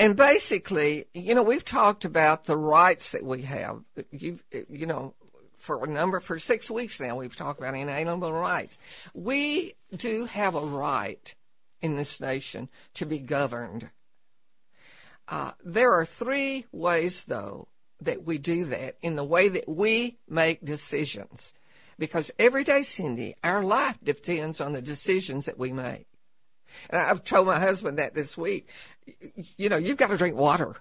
And 0.00 0.14
basically, 0.14 1.06
you 1.12 1.34
know, 1.34 1.42
we've 1.42 1.64
talked 1.64 2.04
about 2.04 2.44
the 2.44 2.56
rights 2.56 3.12
that 3.12 3.24
we 3.24 3.42
have. 3.42 3.82
You, 4.12 4.38
you 4.70 4.86
know, 4.86 5.14
for 5.56 5.84
a 5.84 5.88
number 5.88 6.20
for 6.20 6.38
six 6.38 6.70
weeks 6.70 7.00
now, 7.00 7.16
we've 7.16 7.34
talked 7.34 7.58
about 7.58 7.74
inalienable 7.74 8.32
rights. 8.32 8.78
We 9.12 9.74
do 9.94 10.26
have 10.26 10.54
a 10.54 10.60
right 10.60 11.34
in 11.82 11.96
this 11.96 12.20
nation 12.20 12.68
to 12.94 13.06
be 13.06 13.18
governed. 13.18 13.90
Uh, 15.26 15.52
there 15.64 15.92
are 15.92 16.06
three 16.06 16.66
ways, 16.72 17.24
though, 17.24 17.68
that 18.00 18.24
we 18.24 18.38
do 18.38 18.64
that 18.66 18.96
in 19.02 19.16
the 19.16 19.24
way 19.24 19.48
that 19.48 19.68
we 19.68 20.18
make 20.28 20.64
decisions. 20.64 21.52
Because 21.98 22.30
every 22.38 22.62
day, 22.62 22.82
Cindy, 22.82 23.34
our 23.42 23.62
life 23.62 23.98
depends 24.02 24.60
on 24.60 24.72
the 24.72 24.82
decisions 24.82 25.46
that 25.46 25.58
we 25.58 25.72
make. 25.72 26.06
And 26.90 27.00
I've 27.00 27.24
told 27.24 27.46
my 27.46 27.58
husband 27.58 27.98
that 27.98 28.14
this 28.14 28.36
week. 28.36 28.68
You 29.56 29.68
know, 29.68 29.76
you've 29.76 29.96
got 29.96 30.10
to 30.10 30.16
drink 30.16 30.36
water. 30.36 30.76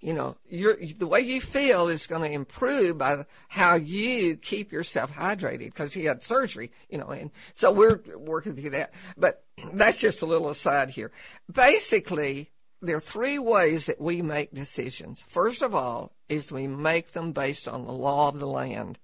You 0.00 0.12
know, 0.12 0.36
the 0.50 1.06
way 1.06 1.20
you 1.20 1.40
feel 1.40 1.88
is 1.88 2.06
going 2.06 2.28
to 2.28 2.30
improve 2.30 2.98
by 2.98 3.24
how 3.48 3.76
you 3.76 4.36
keep 4.36 4.70
yourself 4.70 5.14
hydrated 5.14 5.60
because 5.60 5.94
he 5.94 6.04
had 6.04 6.22
surgery, 6.22 6.72
you 6.90 6.98
know, 6.98 7.08
and 7.08 7.30
so 7.54 7.72
we're 7.72 8.02
working 8.14 8.54
through 8.54 8.70
that. 8.70 8.92
But 9.16 9.44
that's 9.72 10.02
just 10.02 10.20
a 10.20 10.26
little 10.26 10.50
aside 10.50 10.90
here. 10.90 11.10
Basically, 11.50 12.50
there 12.82 12.96
are 12.96 13.00
three 13.00 13.38
ways 13.38 13.86
that 13.86 13.98
we 13.98 14.20
make 14.20 14.52
decisions. 14.52 15.24
First 15.26 15.62
of 15.62 15.74
all, 15.74 16.12
is 16.28 16.50
we 16.50 16.66
make 16.66 17.12
them 17.12 17.32
based 17.32 17.68
on 17.68 17.84
the 17.84 17.92
law 17.92 18.28
of 18.28 18.38
the 18.38 18.46
land. 18.46 18.98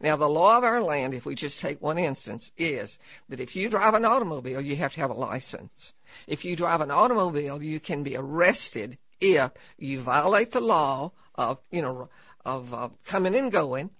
Now, 0.00 0.16
the 0.16 0.28
law 0.28 0.58
of 0.58 0.64
our 0.64 0.82
land, 0.82 1.14
if 1.14 1.24
we 1.24 1.34
just 1.34 1.60
take 1.60 1.80
one 1.80 1.98
instance, 1.98 2.52
is 2.56 2.98
that 3.28 3.40
if 3.40 3.56
you 3.56 3.68
drive 3.68 3.94
an 3.94 4.04
automobile, 4.04 4.60
you 4.60 4.76
have 4.76 4.94
to 4.94 5.00
have 5.00 5.10
a 5.10 5.14
license. 5.14 5.94
If 6.26 6.44
you 6.44 6.56
drive 6.56 6.80
an 6.80 6.90
automobile, 6.90 7.62
you 7.62 7.80
can 7.80 8.02
be 8.02 8.16
arrested 8.16 8.98
if 9.20 9.50
you 9.78 10.00
violate 10.00 10.52
the 10.52 10.60
law 10.60 11.12
of, 11.34 11.58
you 11.70 11.82
know, 11.82 12.08
of 12.44 12.74
uh, 12.74 12.90
coming 13.04 13.34
and 13.34 13.50
going. 13.50 13.90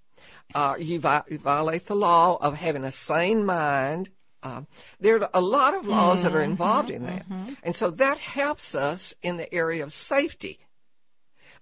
Uh, 0.55 0.77
you, 0.79 1.01
vi- 1.01 1.23
you, 1.29 1.39
violate 1.39 1.87
the 1.87 1.95
law 1.95 2.37
of 2.41 2.57
having 2.57 2.85
a 2.85 2.91
sane 2.91 3.45
mind. 3.45 4.11
Uh, 4.43 4.63
there 5.01 5.23
are 5.23 5.31
a 5.33 5.41
lot 5.41 5.75
of 5.75 5.87
laws 5.87 6.19
mm-hmm, 6.19 6.25
that 6.25 6.35
are 6.35 6.41
mm-hmm, 6.41 6.51
involved 6.51 6.91
in 6.91 7.05
that. 7.05 7.29
Mm-hmm. 7.29 7.55
And 7.63 7.75
so 7.75 7.91
that 7.93 8.19
helps 8.19 8.75
us 8.75 9.15
in 9.23 9.37
the 9.37 9.53
area 9.55 9.83
of 9.83 9.93
safety 9.93 10.59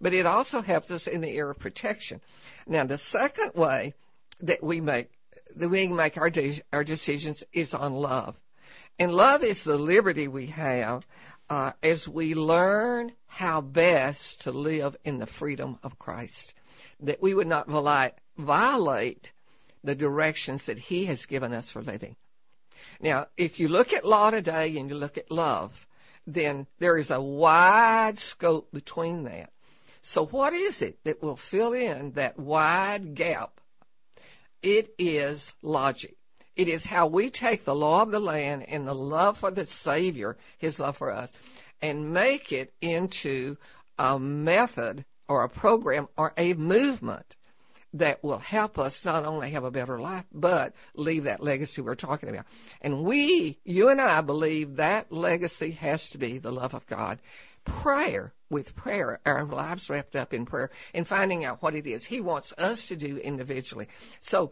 but 0.00 0.14
it 0.14 0.26
also 0.26 0.62
helps 0.62 0.90
us 0.90 1.06
in 1.06 1.20
the 1.20 1.36
area 1.36 1.50
of 1.50 1.58
protection. 1.58 2.20
Now, 2.66 2.84
the 2.84 2.98
second 2.98 3.52
way 3.54 3.94
that 4.40 4.62
we 4.62 4.80
make 4.80 5.10
the 5.54 5.68
way 5.68 5.88
we 5.88 5.94
make 5.94 6.16
our 6.16 6.30
de- 6.30 6.62
our 6.72 6.84
decisions 6.84 7.44
is 7.52 7.74
on 7.74 7.92
love, 7.92 8.38
and 8.98 9.12
love 9.12 9.42
is 9.42 9.64
the 9.64 9.78
liberty 9.78 10.28
we 10.28 10.46
have 10.46 11.06
uh, 11.50 11.72
as 11.82 12.08
we 12.08 12.34
learn 12.34 13.12
how 13.26 13.60
best 13.60 14.40
to 14.42 14.52
live 14.52 14.96
in 15.04 15.18
the 15.18 15.26
freedom 15.26 15.78
of 15.82 15.98
Christ, 15.98 16.54
that 17.00 17.20
we 17.20 17.34
would 17.34 17.48
not 17.48 17.68
violate 18.38 19.32
the 19.82 19.94
directions 19.94 20.66
that 20.66 20.78
He 20.78 21.06
has 21.06 21.26
given 21.26 21.52
us 21.52 21.70
for 21.70 21.82
living. 21.82 22.16
Now, 23.00 23.26
if 23.36 23.58
you 23.58 23.68
look 23.68 23.92
at 23.92 24.04
law 24.04 24.30
today 24.30 24.76
and 24.76 24.88
you 24.88 24.96
look 24.96 25.18
at 25.18 25.30
love, 25.30 25.86
then 26.26 26.66
there 26.78 26.96
is 26.96 27.10
a 27.10 27.20
wide 27.20 28.18
scope 28.18 28.70
between 28.72 29.24
that. 29.24 29.50
So, 30.02 30.26
what 30.26 30.52
is 30.52 30.82
it 30.82 30.98
that 31.04 31.22
will 31.22 31.36
fill 31.36 31.72
in 31.72 32.12
that 32.12 32.38
wide 32.38 33.14
gap? 33.14 33.60
It 34.62 34.94
is 34.98 35.54
logic. 35.62 36.16
It 36.56 36.68
is 36.68 36.86
how 36.86 37.06
we 37.06 37.30
take 37.30 37.64
the 37.64 37.74
law 37.74 38.02
of 38.02 38.10
the 38.10 38.20
land 38.20 38.68
and 38.68 38.86
the 38.86 38.94
love 38.94 39.38
for 39.38 39.50
the 39.50 39.64
Savior, 39.66 40.36
His 40.58 40.80
love 40.80 40.96
for 40.96 41.10
us, 41.10 41.32
and 41.80 42.12
make 42.12 42.52
it 42.52 42.74
into 42.80 43.56
a 43.98 44.18
method 44.18 45.04
or 45.28 45.42
a 45.42 45.48
program 45.48 46.08
or 46.16 46.32
a 46.36 46.54
movement 46.54 47.36
that 47.92 48.22
will 48.22 48.38
help 48.38 48.78
us 48.78 49.04
not 49.04 49.24
only 49.24 49.50
have 49.50 49.64
a 49.64 49.70
better 49.70 49.98
life, 49.98 50.24
but 50.32 50.74
leave 50.94 51.24
that 51.24 51.42
legacy 51.42 51.82
we're 51.82 51.94
talking 51.94 52.28
about. 52.28 52.46
And 52.80 53.02
we, 53.02 53.58
you 53.64 53.88
and 53.88 54.00
I, 54.00 54.20
believe 54.20 54.76
that 54.76 55.10
legacy 55.10 55.72
has 55.72 56.10
to 56.10 56.18
be 56.18 56.38
the 56.38 56.52
love 56.52 56.74
of 56.74 56.86
God. 56.86 57.20
Prayer, 57.64 58.32
with 58.50 58.74
prayer, 58.76 59.20
our 59.24 59.44
lives 59.44 59.88
wrapped 59.88 60.16
up 60.16 60.34
in 60.34 60.44
prayer 60.44 60.70
and 60.92 61.06
finding 61.06 61.44
out 61.44 61.62
what 61.62 61.74
it 61.74 61.86
is 61.86 62.06
He 62.06 62.20
wants 62.20 62.52
us 62.58 62.88
to 62.88 62.96
do 62.96 63.16
individually. 63.18 63.88
So 64.20 64.50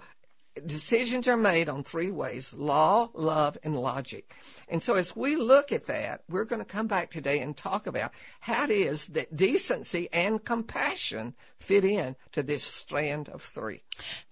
decisions 0.66 1.28
are 1.28 1.36
made 1.36 1.68
on 1.68 1.82
three 1.84 2.10
ways 2.10 2.54
law, 2.54 3.10
love, 3.14 3.58
and 3.62 3.76
logic. 3.76 4.34
And 4.68 4.82
so 4.82 4.94
as 4.94 5.14
we 5.14 5.36
look 5.36 5.72
at 5.72 5.86
that, 5.86 6.22
we're 6.28 6.44
going 6.44 6.60
to 6.62 6.66
come 6.66 6.86
back 6.86 7.10
today 7.10 7.40
and 7.40 7.56
talk 7.56 7.86
about 7.86 8.12
how 8.40 8.64
it 8.64 8.70
is 8.70 9.06
that 9.08 9.36
decency 9.36 10.08
and 10.12 10.44
compassion 10.44 11.34
fit 11.58 11.84
in 11.84 12.16
to 12.32 12.42
this 12.42 12.62
strand 12.62 13.28
of 13.28 13.42
three. 13.42 13.82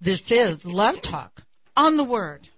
This 0.01 0.31
is 0.31 0.65
Love 0.65 1.01
Talk 1.03 1.43
on 1.77 1.97
the 1.97 2.05
Word. 2.05 2.49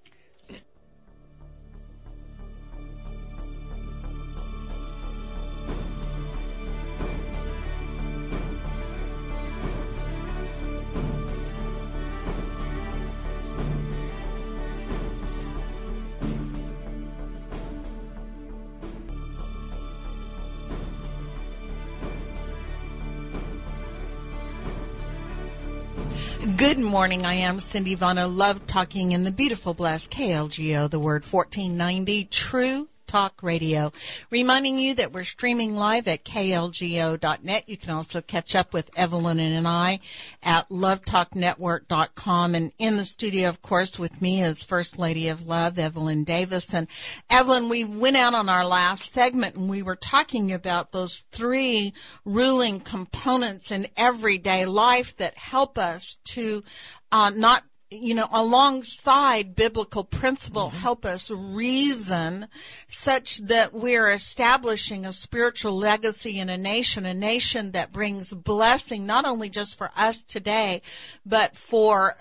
Good 26.59 26.81
morning. 26.81 27.25
I 27.25 27.35
am 27.35 27.61
Cindy 27.61 27.95
Vana. 27.95 28.27
Love 28.27 28.67
talking 28.67 29.13
in 29.13 29.23
the 29.23 29.31
beautiful, 29.31 29.75
blessed 29.75 30.11
KLGO, 30.11 30.91
the 30.91 30.99
word 30.99 31.25
1490, 31.25 32.25
true 32.25 32.89
Talk 33.09 33.43
Radio. 33.43 33.91
Reminding 34.31 34.79
you 34.79 34.95
that 34.95 35.13
we're 35.13 35.25
streaming 35.25 35.75
live 35.75 36.07
at 36.07 36.25
klgo.net. 36.25 37.69
You 37.69 37.77
can 37.77 37.91
also 37.91 38.21
catch 38.21 38.55
up 38.55 38.73
with 38.73 38.91
Evelyn 38.95 39.41
and 39.41 39.67
I 39.67 40.01
at 40.43 40.69
lovetalknetwork.com. 40.69 42.55
And 42.55 42.71
in 42.79 42.97
the 42.97 43.05
studio, 43.05 43.49
of 43.49 43.63
course, 43.63 43.99
with 43.99 44.23
me 44.23 44.43
is 44.43 44.63
First 44.63 44.99
Lady 44.99 45.29
of 45.29 45.49
Love, 45.49 45.79
Evelyn 45.79 46.25
Davis. 46.25 46.73
And 46.73 46.87
Evelyn, 47.31 47.69
we 47.69 47.83
went 47.83 48.17
out 48.17 48.35
on 48.35 48.49
our 48.49 48.67
last 48.67 49.11
segment 49.11 49.57
and 49.57 49.71
we 49.71 49.83
were 49.83 49.97
talking 49.97 50.53
about 50.53 50.93
those 50.93 51.25
three 51.33 51.95
ruling 52.27 52.79
components 52.81 53.71
in 53.71 53.87
everyday 53.97 54.67
life 54.67 55.17
that 55.17 55.39
help 55.39 55.79
us 55.79 56.19
to 56.25 56.63
uh, 57.11 57.31
not 57.35 57.65
you 57.91 58.15
know, 58.15 58.29
alongside 58.33 59.55
biblical 59.55 60.05
principle, 60.05 60.69
mm-hmm. 60.69 60.79
help 60.79 61.05
us 61.05 61.31
reason 61.31 62.49
such 62.87 63.39
that 63.39 63.73
we're 63.73 64.11
establishing 64.11 65.07
a 65.07 65.13
spiritual 65.13 65.73
legacy 65.73 66.39
in 66.39 66.49
a 66.49 66.57
nation, 66.59 67.07
a 67.07 67.15
nation 67.15 67.73
that 67.73 67.93
brings 67.93 68.33
blessing 68.33 69.07
not 69.07 69.25
only 69.25 69.49
just 69.49 69.79
for 69.79 69.91
us 69.97 70.23
today, 70.23 70.83
but 71.25 71.57
for 71.57 72.17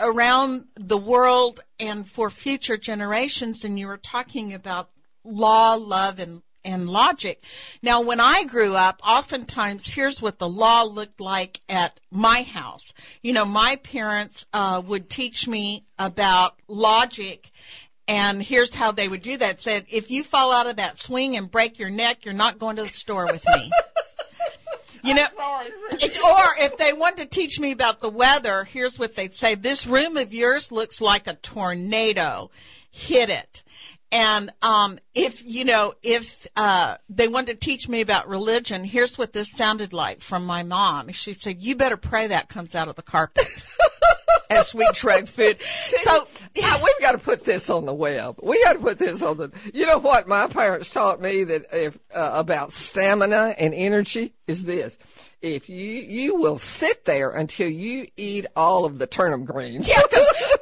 around 0.00 0.66
the 0.74 0.98
world 0.98 1.60
and 1.78 2.08
for 2.08 2.30
future 2.30 2.76
generations. 2.76 3.64
And 3.64 3.78
you 3.78 3.88
were 3.88 3.98
talking 3.98 4.54
about 4.54 4.90
law, 5.24 5.74
love, 5.74 6.18
and 6.18 6.42
and 6.64 6.88
logic. 6.88 7.42
Now, 7.82 8.02
when 8.02 8.20
I 8.20 8.44
grew 8.44 8.74
up, 8.74 9.00
oftentimes 9.06 9.94
here's 9.94 10.20
what 10.20 10.38
the 10.38 10.48
law 10.48 10.82
looked 10.82 11.20
like 11.20 11.60
at 11.68 12.00
my 12.10 12.42
house. 12.42 12.92
You 13.22 13.32
know, 13.32 13.44
my 13.44 13.76
parents 13.76 14.46
uh, 14.52 14.82
would 14.84 15.10
teach 15.10 15.48
me 15.48 15.84
about 15.98 16.56
logic. 16.68 17.50
And 18.08 18.42
here's 18.42 18.74
how 18.74 18.92
they 18.92 19.08
would 19.08 19.22
do 19.22 19.36
that. 19.36 19.60
Said, 19.60 19.86
if 19.88 20.10
you 20.10 20.24
fall 20.24 20.52
out 20.52 20.66
of 20.66 20.76
that 20.76 20.98
swing 20.98 21.36
and 21.36 21.50
break 21.50 21.78
your 21.78 21.90
neck, 21.90 22.24
you're 22.24 22.34
not 22.34 22.58
going 22.58 22.76
to 22.76 22.82
the 22.82 22.88
store 22.88 23.26
with 23.26 23.44
me. 23.56 23.70
You 25.02 25.14
know, 25.14 25.26
or 25.40 26.44
if 26.58 26.76
they 26.76 26.92
wanted 26.92 27.30
to 27.30 27.38
teach 27.40 27.58
me 27.58 27.72
about 27.72 28.00
the 28.00 28.10
weather, 28.10 28.64
here's 28.64 28.98
what 28.98 29.16
they'd 29.16 29.34
say. 29.34 29.54
This 29.54 29.86
room 29.86 30.16
of 30.16 30.34
yours 30.34 30.70
looks 30.70 31.00
like 31.00 31.26
a 31.26 31.34
tornado. 31.34 32.50
Hit 32.90 33.30
it. 33.30 33.62
And 34.12 34.50
um, 34.62 34.98
if 35.14 35.42
you 35.44 35.64
know, 35.64 35.94
if 36.02 36.46
uh, 36.56 36.96
they 37.08 37.28
wanted 37.28 37.60
to 37.60 37.66
teach 37.66 37.88
me 37.88 38.00
about 38.00 38.28
religion, 38.28 38.84
here's 38.84 39.16
what 39.16 39.32
this 39.32 39.52
sounded 39.52 39.92
like 39.92 40.20
from 40.20 40.44
my 40.44 40.62
mom. 40.62 41.10
She 41.12 41.32
said, 41.32 41.62
"You 41.62 41.76
better 41.76 41.96
pray 41.96 42.26
that 42.26 42.48
comes 42.48 42.74
out 42.74 42.88
of 42.88 42.96
the 42.96 43.02
carpet." 43.02 43.46
as 44.50 44.68
sweet 44.68 44.92
drug 44.94 45.28
food. 45.28 45.58
So 46.00 46.26
yeah, 46.54 46.82
we've 46.82 47.00
got 47.00 47.12
to 47.12 47.18
put 47.18 47.44
this 47.44 47.70
on 47.70 47.84
the 47.84 47.94
web. 47.94 48.36
We 48.42 48.62
got 48.64 48.74
to 48.74 48.78
put 48.78 48.98
this 48.98 49.22
on 49.22 49.36
the. 49.36 49.52
You 49.72 49.86
know 49.86 49.98
what? 49.98 50.26
My 50.26 50.46
parents 50.46 50.90
taught 50.90 51.20
me 51.20 51.44
that 51.44 51.66
if 51.72 51.98
uh, 52.14 52.30
about 52.34 52.72
stamina 52.72 53.54
and 53.58 53.74
energy 53.74 54.34
is 54.46 54.64
this: 54.64 54.96
if 55.42 55.68
you 55.68 55.76
you 55.76 56.36
will 56.36 56.58
sit 56.58 57.04
there 57.04 57.30
until 57.30 57.68
you 57.68 58.06
eat 58.16 58.46
all 58.56 58.84
of 58.84 58.98
the 58.98 59.06
turnip 59.06 59.44
greens. 59.44 59.88
Yeah, 59.88 60.00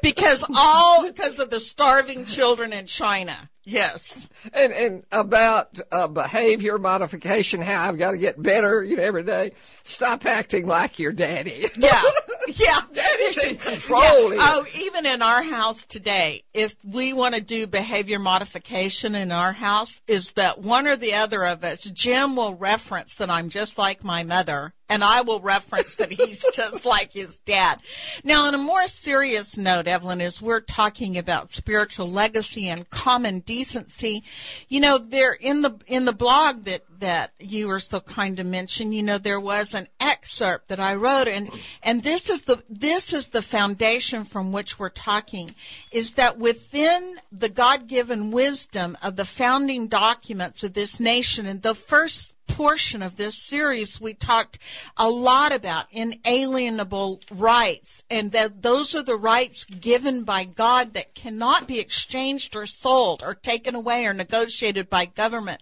because 0.02 0.44
all 0.54 1.06
because 1.06 1.38
of 1.38 1.50
the 1.50 1.60
starving 1.60 2.24
children 2.24 2.72
in 2.72 2.86
China. 2.86 3.50
Yes. 3.68 4.30
And 4.54 4.72
and 4.72 5.02
about 5.12 5.78
uh, 5.92 6.08
behavior 6.08 6.78
modification, 6.78 7.60
how 7.60 7.86
I've 7.86 7.98
got 7.98 8.12
to 8.12 8.16
get 8.18 8.42
better, 8.42 8.82
you 8.82 8.96
know, 8.96 9.02
every 9.02 9.24
day. 9.24 9.52
Stop 9.82 10.24
acting 10.24 10.66
like 10.66 10.98
your 10.98 11.12
daddy. 11.12 11.66
Yeah. 11.76 12.00
Yeah. 12.48 12.80
Daddy's 12.94 13.44
in 13.44 13.56
control. 13.56 14.32
Yeah. 14.32 14.40
Oh, 14.40 14.66
even 14.80 15.04
in 15.04 15.20
our 15.20 15.42
house 15.42 15.84
today, 15.84 16.44
if 16.54 16.74
we 16.82 17.12
want 17.12 17.34
to 17.34 17.40
do 17.42 17.66
behavior 17.66 18.18
modification 18.18 19.14
in 19.14 19.30
our 19.30 19.52
house, 19.52 20.00
is 20.06 20.32
that 20.32 20.58
one 20.58 20.86
or 20.86 20.96
the 20.96 21.14
other 21.14 21.44
of 21.44 21.62
us, 21.62 21.84
Jim 21.84 22.36
will 22.36 22.54
reference 22.54 23.14
that 23.16 23.30
I'm 23.30 23.50
just 23.50 23.76
like 23.76 24.02
my 24.02 24.24
mother 24.24 24.72
and 24.88 25.04
I 25.04 25.20
will 25.20 25.40
reference 25.40 25.94
that 25.96 26.10
he's 26.10 26.44
just 26.54 26.84
like 26.84 27.12
his 27.12 27.38
dad. 27.40 27.80
Now, 28.24 28.46
on 28.46 28.54
a 28.54 28.58
more 28.58 28.86
serious 28.88 29.58
note, 29.58 29.86
Evelyn, 29.86 30.20
as 30.20 30.40
we're 30.40 30.60
talking 30.60 31.18
about 31.18 31.50
spiritual 31.50 32.10
legacy 32.10 32.68
and 32.68 32.88
common 32.90 33.40
decency, 33.40 34.22
you 34.68 34.80
know, 34.80 34.98
there 34.98 35.32
in 35.32 35.62
the 35.62 35.78
in 35.86 36.04
the 36.04 36.12
blog 36.12 36.64
that 36.64 36.84
that 37.00 37.32
you 37.38 37.68
were 37.68 37.78
so 37.78 38.00
kind 38.00 38.36
to 38.36 38.44
mention, 38.44 38.92
you 38.92 39.02
know, 39.02 39.18
there 39.18 39.40
was 39.40 39.74
an 39.74 39.86
excerpt 40.00 40.68
that 40.68 40.80
I 40.80 40.94
wrote, 40.94 41.28
and 41.28 41.50
and 41.82 42.02
this 42.02 42.28
is 42.28 42.42
the 42.42 42.62
this 42.68 43.12
is 43.12 43.28
the 43.28 43.42
foundation 43.42 44.24
from 44.24 44.52
which 44.52 44.78
we're 44.78 44.88
talking, 44.88 45.50
is 45.92 46.14
that 46.14 46.38
within 46.38 47.16
the 47.30 47.48
God 47.48 47.86
given 47.86 48.30
wisdom 48.30 48.96
of 49.02 49.16
the 49.16 49.24
founding 49.24 49.88
documents 49.88 50.62
of 50.62 50.74
this 50.74 50.98
nation, 50.98 51.46
and 51.46 51.62
the 51.62 51.74
first 51.74 52.34
portion 52.58 53.02
of 53.02 53.14
this 53.14 53.36
series, 53.36 54.00
we 54.00 54.12
talked 54.12 54.58
a 54.96 55.08
lot 55.08 55.54
about 55.54 55.86
inalienable 55.92 57.20
rights, 57.30 58.02
and 58.10 58.32
that 58.32 58.62
those 58.62 58.96
are 58.96 59.02
the 59.04 59.14
rights 59.14 59.64
given 59.66 60.24
by 60.24 60.42
God 60.42 60.92
that 60.94 61.14
cannot 61.14 61.68
be 61.68 61.78
exchanged 61.78 62.56
or 62.56 62.66
sold 62.66 63.22
or 63.22 63.32
taken 63.32 63.76
away 63.76 64.06
or 64.06 64.12
negotiated 64.12 64.90
by 64.90 65.04
government. 65.04 65.60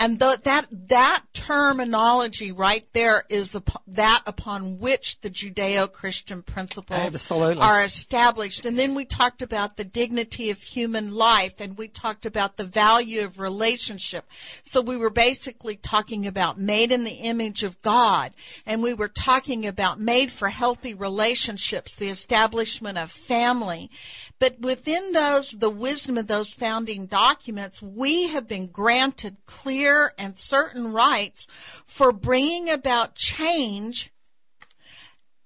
And 0.00 0.18
the, 0.18 0.40
that 0.44 0.68
that 0.88 1.24
terminology 1.34 2.50
right 2.50 2.86
there 2.94 3.24
is 3.28 3.54
that 3.86 4.22
upon 4.26 4.78
which 4.78 5.20
the 5.20 5.28
Judeo-Christian 5.28 6.40
principles 6.40 7.14
Absolutely. 7.14 7.62
are 7.62 7.84
established. 7.84 8.64
And 8.64 8.78
then 8.78 8.94
we 8.94 9.04
talked 9.04 9.42
about 9.42 9.76
the 9.76 9.84
dignity 9.84 10.48
of 10.48 10.62
human 10.62 11.14
life, 11.14 11.60
and 11.60 11.76
we 11.76 11.88
talked 11.88 12.24
about 12.24 12.56
the 12.56 12.64
value 12.64 13.22
of 13.22 13.38
relationship. 13.38 14.24
So 14.62 14.80
we 14.80 14.96
were 14.96 15.10
basically 15.10 15.76
talking 15.76 16.26
about 16.26 16.37
about 16.38 16.60
made 16.60 16.92
in 16.92 17.02
the 17.02 17.10
image 17.10 17.64
of 17.64 17.82
God, 17.82 18.30
and 18.64 18.80
we 18.80 18.94
were 18.94 19.08
talking 19.08 19.66
about 19.66 19.98
made 19.98 20.30
for 20.30 20.50
healthy 20.50 20.94
relationships, 20.94 21.96
the 21.96 22.08
establishment 22.08 22.96
of 22.96 23.10
family. 23.10 23.90
But 24.38 24.60
within 24.60 25.10
those, 25.10 25.50
the 25.50 25.68
wisdom 25.68 26.16
of 26.16 26.28
those 26.28 26.54
founding 26.54 27.06
documents, 27.06 27.82
we 27.82 28.28
have 28.28 28.46
been 28.46 28.68
granted 28.68 29.38
clear 29.46 30.12
and 30.16 30.36
certain 30.36 30.92
rights 30.92 31.48
for 31.84 32.12
bringing 32.12 32.70
about 32.70 33.16
change 33.16 34.12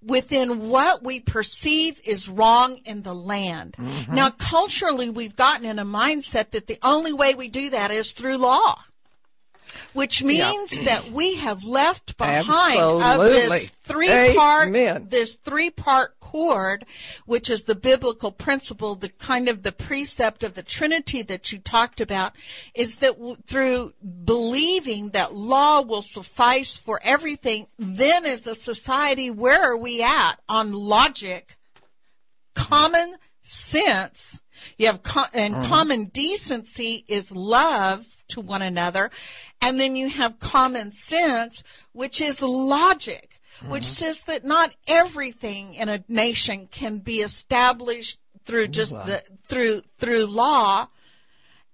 within 0.03 0.69
what 0.69 1.03
we 1.03 1.21
perceive 1.21 2.03
is 2.07 2.29
wrong 2.29 2.81
in 2.85 3.01
the 3.01 3.15
land. 3.15 3.77
Mm-hmm. 3.79 4.15
Now, 4.15 4.29
culturally, 4.29 5.09
we've 5.09 5.37
gotten 5.37 5.65
in 5.65 5.79
a 5.79 5.87
mindset 5.87 6.51
that 6.51 6.67
the 6.67 6.79
only 6.83 7.15
way 7.15 7.35
we 7.35 7.49
do 7.49 7.71
that 7.71 7.91
is 7.91 8.13
through 8.13 8.37
law 8.37 8.83
which 9.93 10.23
means 10.23 10.75
yeah. 10.75 10.85
that 10.85 11.11
we 11.11 11.37
have 11.37 11.65
left 11.65 12.17
behind 12.17 12.79
of 12.81 13.21
this 13.21 13.71
three 13.83 14.35
part 14.35 14.73
this 15.11 15.35
three 15.35 15.71
part 15.71 16.19
cord, 16.21 16.85
which 17.27 17.51
is 17.51 17.65
the 17.65 17.75
biblical 17.75 18.33
principle, 18.33 18.95
the 18.95 19.11
kind 19.11 19.49
of 19.49 19.63
the 19.63 19.73
precept 19.73 20.43
of 20.43 20.55
the 20.55 20.63
Trinity 20.63 21.23
that 21.23 21.53
you 21.53 21.59
talked 21.59 22.01
about, 22.01 22.33
is 22.75 22.99
that 22.99 23.17
w- 23.19 23.37
through 23.47 23.93
believing 24.25 25.11
that 25.11 25.35
law 25.35 25.83
will 25.83 26.03
suffice 26.03 26.79
for 26.79 27.01
everything, 27.05 27.67
then 27.79 28.25
as 28.25 28.47
a 28.47 28.55
society, 28.55 29.31
where 29.31 29.73
are 29.73 29.77
we 29.77 30.03
at 30.03 30.37
on 30.49 30.73
logic, 30.73 31.57
common 32.55 33.17
sense? 33.43 34.41
You 34.79 34.87
have 34.87 35.03
co- 35.03 35.25
and 35.35 35.55
mm-hmm. 35.55 35.69
common 35.69 36.05
decency 36.07 37.05
is 37.09 37.35
love 37.35 38.22
to 38.33 38.41
one 38.43 38.63
another. 38.63 39.11
And 39.61 39.81
then 39.81 39.97
you 39.97 40.11
have 40.11 40.39
common 40.39 40.93
sense, 40.93 41.63
which 41.93 42.21
is 42.21 42.43
logic, 42.43 43.41
mm-hmm. 43.59 43.71
which 43.71 43.85
says 43.85 44.25
that 44.25 44.45
not 44.45 44.75
everything 44.87 45.75
in 45.75 45.89
a 45.89 46.05
nation 46.09 46.67
can 46.67 46.99
be 46.99 47.17
established 47.17 48.19
through 48.45 48.69
just 48.69 48.93
the, 48.93 49.23
through, 49.49 49.83
through 49.99 50.27
law. 50.27 50.89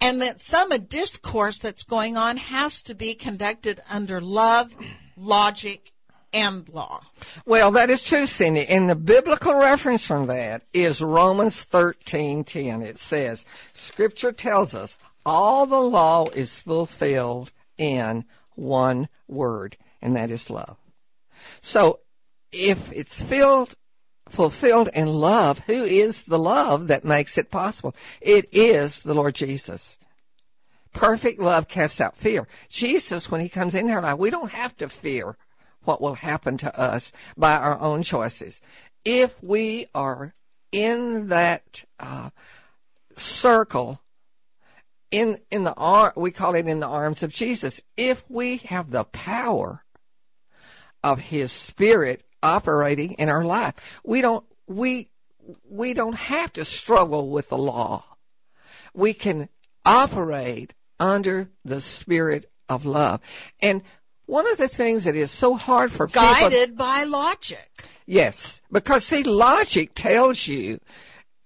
And 0.01 0.23
that 0.23 0.41
some 0.41 0.71
discourse 0.87 1.59
that's 1.59 1.83
going 1.83 2.17
on 2.17 2.37
has 2.37 2.83
to 2.83 2.95
be 2.95 3.15
conducted 3.15 3.81
under 3.93 4.21
love, 4.21 4.73
logic, 5.17 5.91
and 6.33 6.69
law. 6.69 7.01
Well, 7.47 7.73
that 7.73 7.91
is 7.91 8.05
true, 8.05 8.27
Cindy. 8.27 8.65
And 8.69 8.89
the 8.89 8.95
biblical 8.95 9.55
reference 9.55 10.05
from 10.05 10.27
that 10.27 10.63
is 10.73 11.03
Romans 11.03 11.65
thirteen 11.65 12.45
ten. 12.45 12.83
It 12.83 12.99
says, 12.99 13.45
Scripture 13.73 14.31
tells 14.31 14.73
us 14.73 14.99
all 15.29 15.67
the 15.67 15.79
law 15.79 16.25
is 16.35 16.59
fulfilled 16.59 17.53
in 17.77 18.25
one 18.55 19.09
word, 19.27 19.77
and 20.01 20.17
that 20.17 20.31
is 20.31 20.51
love. 20.51 20.79
So 21.61 22.01
if 22.51 22.91
it's 22.93 23.23
filled 23.23 23.75
fulfilled 24.27 24.89
in 24.95 25.07
love, 25.07 25.61
who 25.61 25.85
is 25.85 26.25
the 26.25 26.39
love 26.39 26.89
that 26.89 27.05
makes 27.05 27.37
it 27.37 27.51
possible? 27.51 27.95
It 28.21 28.47
is 28.53 29.03
the 29.03 29.15
Lord 29.15 29.35
Jesus. 29.35 29.99
Perfect 30.93 31.39
love 31.39 31.69
casts 31.69 32.01
out 32.01 32.17
fear. 32.17 32.49
Jesus, 32.69 33.31
when 33.31 33.43
he 33.43 33.49
comes 33.51 33.75
in 33.75 33.89
here 33.89 34.01
now, 34.01 34.17
we 34.17 34.31
don't 34.31 34.53
have 34.53 34.77
to 34.79 34.89
fear 34.89 35.37
what 35.85 36.01
will 36.01 36.15
happen 36.15 36.57
to 36.59 36.81
us 36.81 37.13
by 37.37 37.55
our 37.55 37.79
own 37.81 38.03
choices. 38.03 38.61
If 39.05 39.43
we 39.43 39.87
are 39.95 40.35
in 40.73 41.29
that 41.29 41.85
uh, 42.01 42.31
circle, 43.17 44.01
in 45.11 45.39
in 45.51 45.65
the 45.65 45.75
arm, 45.75 46.13
we 46.17 46.31
call 46.31 46.55
it 46.55 46.67
in 46.67 46.81
the 46.81 46.87
arms 46.87 47.23
of 47.23 47.31
Jesus. 47.31 47.81
If 47.97 48.25
we 48.29 48.59
have 48.59 48.91
the 48.91 49.05
power 49.05 49.85
of 51.03 51.21
His 51.21 51.53
Spirit 51.53 52.25
operating 52.43 53.13
in 53.13 53.29
our 53.29 53.45
life, 53.45 54.01
we 54.05 54.21
don't 54.21 54.45
we 54.67 55.11
we 55.69 55.95
don't 55.95 56.17
have 56.17 56.53
to 56.55 56.65
struggle 56.65 57.31
with 57.31 57.49
the 57.49 57.59
law. 57.59 58.05
We 58.95 59.15
can 59.15 59.49
operate 59.85 60.75
under 61.01 61.51
the 61.65 61.81
Spirit 61.81 62.51
of 62.69 62.85
love, 62.85 63.21
and 63.63 63.83
one 64.27 64.51
of 64.51 64.59
the 64.59 64.69
things 64.69 65.05
that 65.05 65.17
is 65.17 65.31
so 65.31 65.55
hard 65.55 65.91
for 65.91 66.07
people 66.07 66.23
guided 66.23 66.71
people, 66.71 66.77
by 66.77 67.05
logic. 67.05 67.71
Yes, 68.05 68.61
because 68.71 69.05
see, 69.05 69.23
logic 69.23 69.93
tells 69.95 70.47
you 70.47 70.81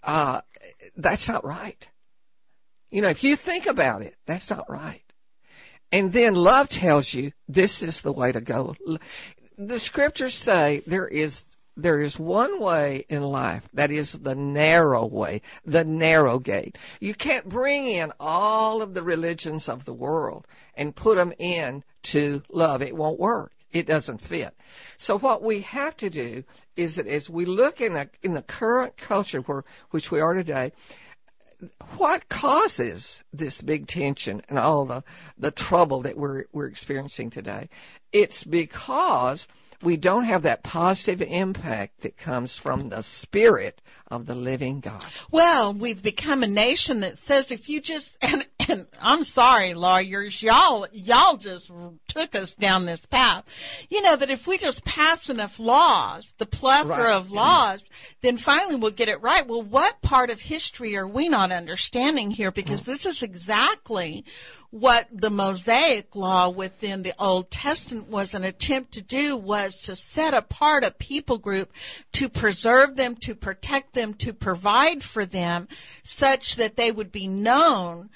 uh, 0.02 0.40
that's 0.96 1.28
not 1.28 1.44
right. 1.44 1.88
You 2.92 3.00
know, 3.00 3.08
if 3.08 3.24
you 3.24 3.36
think 3.36 3.66
about 3.66 4.02
it, 4.02 4.14
that's 4.26 4.50
not 4.50 4.70
right. 4.70 5.02
And 5.90 6.12
then 6.12 6.34
love 6.34 6.68
tells 6.68 7.14
you 7.14 7.32
this 7.48 7.82
is 7.82 8.02
the 8.02 8.12
way 8.12 8.32
to 8.32 8.40
go. 8.40 8.76
The 9.56 9.80
scriptures 9.80 10.34
say 10.34 10.82
there 10.86 11.08
is 11.08 11.56
there 11.74 12.02
is 12.02 12.18
one 12.18 12.60
way 12.60 13.06
in 13.08 13.22
life 13.22 13.66
that 13.72 13.90
is 13.90 14.12
the 14.12 14.34
narrow 14.34 15.06
way, 15.06 15.40
the 15.64 15.84
narrow 15.84 16.38
gate. 16.38 16.76
You 17.00 17.14
can't 17.14 17.48
bring 17.48 17.86
in 17.86 18.12
all 18.20 18.82
of 18.82 18.92
the 18.92 19.02
religions 19.02 19.70
of 19.70 19.86
the 19.86 19.94
world 19.94 20.46
and 20.74 20.94
put 20.94 21.16
them 21.16 21.32
in 21.38 21.82
to 22.02 22.42
love. 22.50 22.82
It 22.82 22.94
won't 22.94 23.18
work. 23.18 23.52
It 23.72 23.86
doesn't 23.86 24.20
fit. 24.20 24.54
So 24.98 25.18
what 25.18 25.42
we 25.42 25.60
have 25.60 25.96
to 25.96 26.10
do 26.10 26.44
is 26.76 26.96
that 26.96 27.06
as 27.06 27.30
we 27.30 27.46
look 27.46 27.80
in 27.80 28.08
in 28.22 28.34
the 28.34 28.42
current 28.42 28.98
culture 28.98 29.40
where, 29.40 29.64
which 29.90 30.10
we 30.10 30.20
are 30.20 30.34
today, 30.34 30.72
what 31.96 32.28
causes 32.28 33.22
this 33.32 33.62
big 33.62 33.86
tension 33.86 34.42
and 34.48 34.58
all 34.58 34.84
the, 34.84 35.04
the 35.38 35.50
trouble 35.50 36.00
that 36.02 36.16
we're, 36.16 36.44
we're 36.52 36.66
experiencing 36.66 37.30
today? 37.30 37.68
It's 38.12 38.44
because 38.44 39.46
we 39.82 39.96
don't 39.96 40.24
have 40.24 40.42
that 40.42 40.62
positive 40.62 41.22
impact 41.22 42.00
that 42.00 42.16
comes 42.16 42.56
from 42.56 42.88
the 42.88 43.02
spirit 43.02 43.82
of 44.10 44.26
the 44.26 44.34
living 44.34 44.80
God. 44.80 45.04
Well, 45.30 45.74
we've 45.74 46.02
become 46.02 46.42
a 46.42 46.48
nation 46.48 47.00
that 47.00 47.18
says 47.18 47.50
if 47.50 47.68
you 47.68 47.80
just 47.80 48.16
and, 48.24 48.44
and 48.68 48.86
I'm 49.00 49.24
sorry, 49.24 49.74
lawyers, 49.74 50.42
y'all 50.42 50.86
y'all 50.92 51.36
just 51.36 51.70
took 52.08 52.34
us 52.34 52.54
down 52.54 52.86
this 52.86 53.06
path. 53.06 53.86
You 53.90 54.02
know 54.02 54.16
that 54.16 54.30
if 54.30 54.46
we 54.46 54.58
just 54.58 54.84
pass 54.84 55.28
enough 55.28 55.58
laws, 55.58 56.34
the 56.38 56.46
plethora 56.46 56.96
right. 56.96 57.16
of 57.16 57.30
laws, 57.30 57.88
then 58.20 58.36
finally 58.36 58.76
we'll 58.76 58.90
get 58.90 59.08
it 59.08 59.22
right. 59.22 59.46
Well, 59.46 59.62
what 59.62 60.02
part 60.02 60.30
of 60.30 60.40
history 60.40 60.96
are 60.96 61.08
we 61.08 61.28
not 61.28 61.52
understanding 61.52 62.30
here? 62.30 62.52
Because 62.52 62.82
this 62.82 63.06
is 63.06 63.22
exactly 63.22 64.24
what 64.72 65.06
the 65.12 65.28
Mosaic 65.28 66.16
law 66.16 66.48
within 66.48 67.02
the 67.02 67.12
Old 67.18 67.50
Testament 67.50 68.08
was 68.08 68.32
an 68.32 68.42
attempt 68.42 68.92
to 68.92 69.02
do 69.02 69.36
was 69.36 69.82
to 69.82 69.94
set 69.94 70.32
apart 70.32 70.82
a 70.82 70.90
people 70.90 71.36
group 71.36 71.74
to 72.12 72.30
preserve 72.30 72.96
them, 72.96 73.14
to 73.16 73.34
protect 73.34 73.92
them, 73.92 74.14
to 74.14 74.32
provide 74.32 75.02
for 75.02 75.26
them 75.26 75.68
such 76.02 76.56
that 76.56 76.76
they 76.76 76.90
would 76.90 77.12
be 77.12 77.28
known 77.28 78.08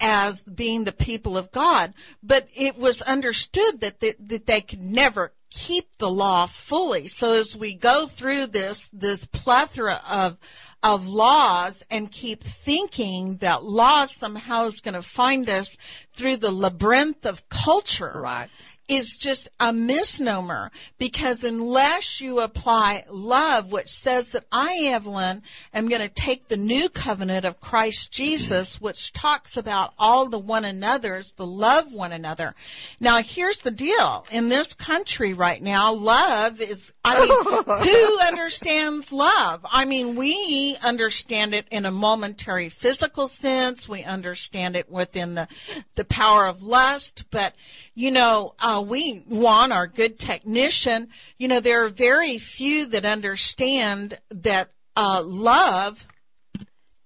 as 0.00 0.42
being 0.42 0.84
the 0.84 0.92
people 0.92 1.36
of 1.36 1.50
God. 1.50 1.94
But 2.22 2.48
it 2.54 2.76
was 2.76 3.02
understood 3.02 3.80
that 3.80 4.00
they, 4.00 4.14
that 4.18 4.46
they 4.46 4.60
could 4.60 4.82
never 4.82 5.32
keep 5.50 5.98
the 5.98 6.10
law 6.10 6.46
fully. 6.46 7.06
So 7.06 7.34
as 7.34 7.56
we 7.56 7.74
go 7.74 8.06
through 8.06 8.48
this, 8.48 8.90
this 8.92 9.24
plethora 9.24 10.00
of, 10.10 10.36
of 10.82 11.06
laws 11.06 11.84
and 11.90 12.10
keep 12.10 12.42
thinking 12.42 13.36
that 13.36 13.64
law 13.64 14.06
somehow 14.06 14.66
is 14.66 14.80
going 14.80 14.94
to 14.94 15.02
find 15.02 15.48
us 15.48 15.76
through 16.12 16.38
the 16.38 16.50
labyrinth 16.50 17.24
of 17.24 17.48
culture. 17.48 18.12
Right 18.16 18.50
is 18.88 19.16
just 19.16 19.48
a 19.58 19.72
misnomer 19.72 20.70
because 20.98 21.42
unless 21.42 22.20
you 22.20 22.40
apply 22.40 23.04
love, 23.08 23.72
which 23.72 23.88
says 23.88 24.32
that 24.32 24.44
I, 24.52 24.80
Evelyn, 24.84 25.42
am 25.72 25.88
going 25.88 26.02
to 26.02 26.08
take 26.08 26.48
the 26.48 26.56
new 26.56 26.88
covenant 26.88 27.44
of 27.44 27.60
Christ 27.60 28.12
Jesus, 28.12 28.80
which 28.80 29.12
talks 29.12 29.56
about 29.56 29.94
all 29.98 30.28
the 30.28 30.38
one 30.38 30.64
another's, 30.64 31.32
the 31.32 31.46
love 31.46 31.92
one 31.92 32.12
another. 32.12 32.54
Now, 33.00 33.22
here's 33.22 33.60
the 33.60 33.70
deal. 33.70 34.26
In 34.30 34.48
this 34.48 34.74
country 34.74 35.32
right 35.32 35.62
now, 35.62 35.92
love 35.92 36.60
is, 36.60 36.92
I 37.04 37.20
mean, 37.20 37.64
who 37.64 38.20
understands 38.20 39.12
love? 39.12 39.64
I 39.70 39.84
mean, 39.84 40.16
we 40.16 40.76
understand 40.84 41.54
it 41.54 41.66
in 41.70 41.86
a 41.86 41.90
momentary 41.90 42.68
physical 42.68 43.28
sense. 43.28 43.88
We 43.88 44.02
understand 44.02 44.76
it 44.76 44.90
within 44.90 45.34
the, 45.34 45.48
the 45.94 46.04
power 46.04 46.46
of 46.46 46.62
lust, 46.62 47.24
but 47.30 47.54
you 47.94 48.10
know, 48.10 48.54
uh, 48.58 48.84
we 48.86 49.22
want 49.26 49.72
our 49.72 49.86
good 49.86 50.18
technician. 50.18 51.08
You 51.38 51.48
know, 51.48 51.60
there 51.60 51.84
are 51.84 51.88
very 51.88 52.38
few 52.38 52.86
that 52.86 53.04
understand 53.04 54.18
that 54.30 54.70
uh, 54.96 55.22
love 55.24 56.06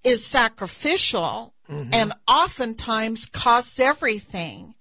is 0.03 0.25
sacrificial 0.25 1.55
mm-hmm. 1.69 1.91
and 1.93 2.13
oftentimes 2.27 3.27
costs 3.27 3.79
everything. 3.79 4.75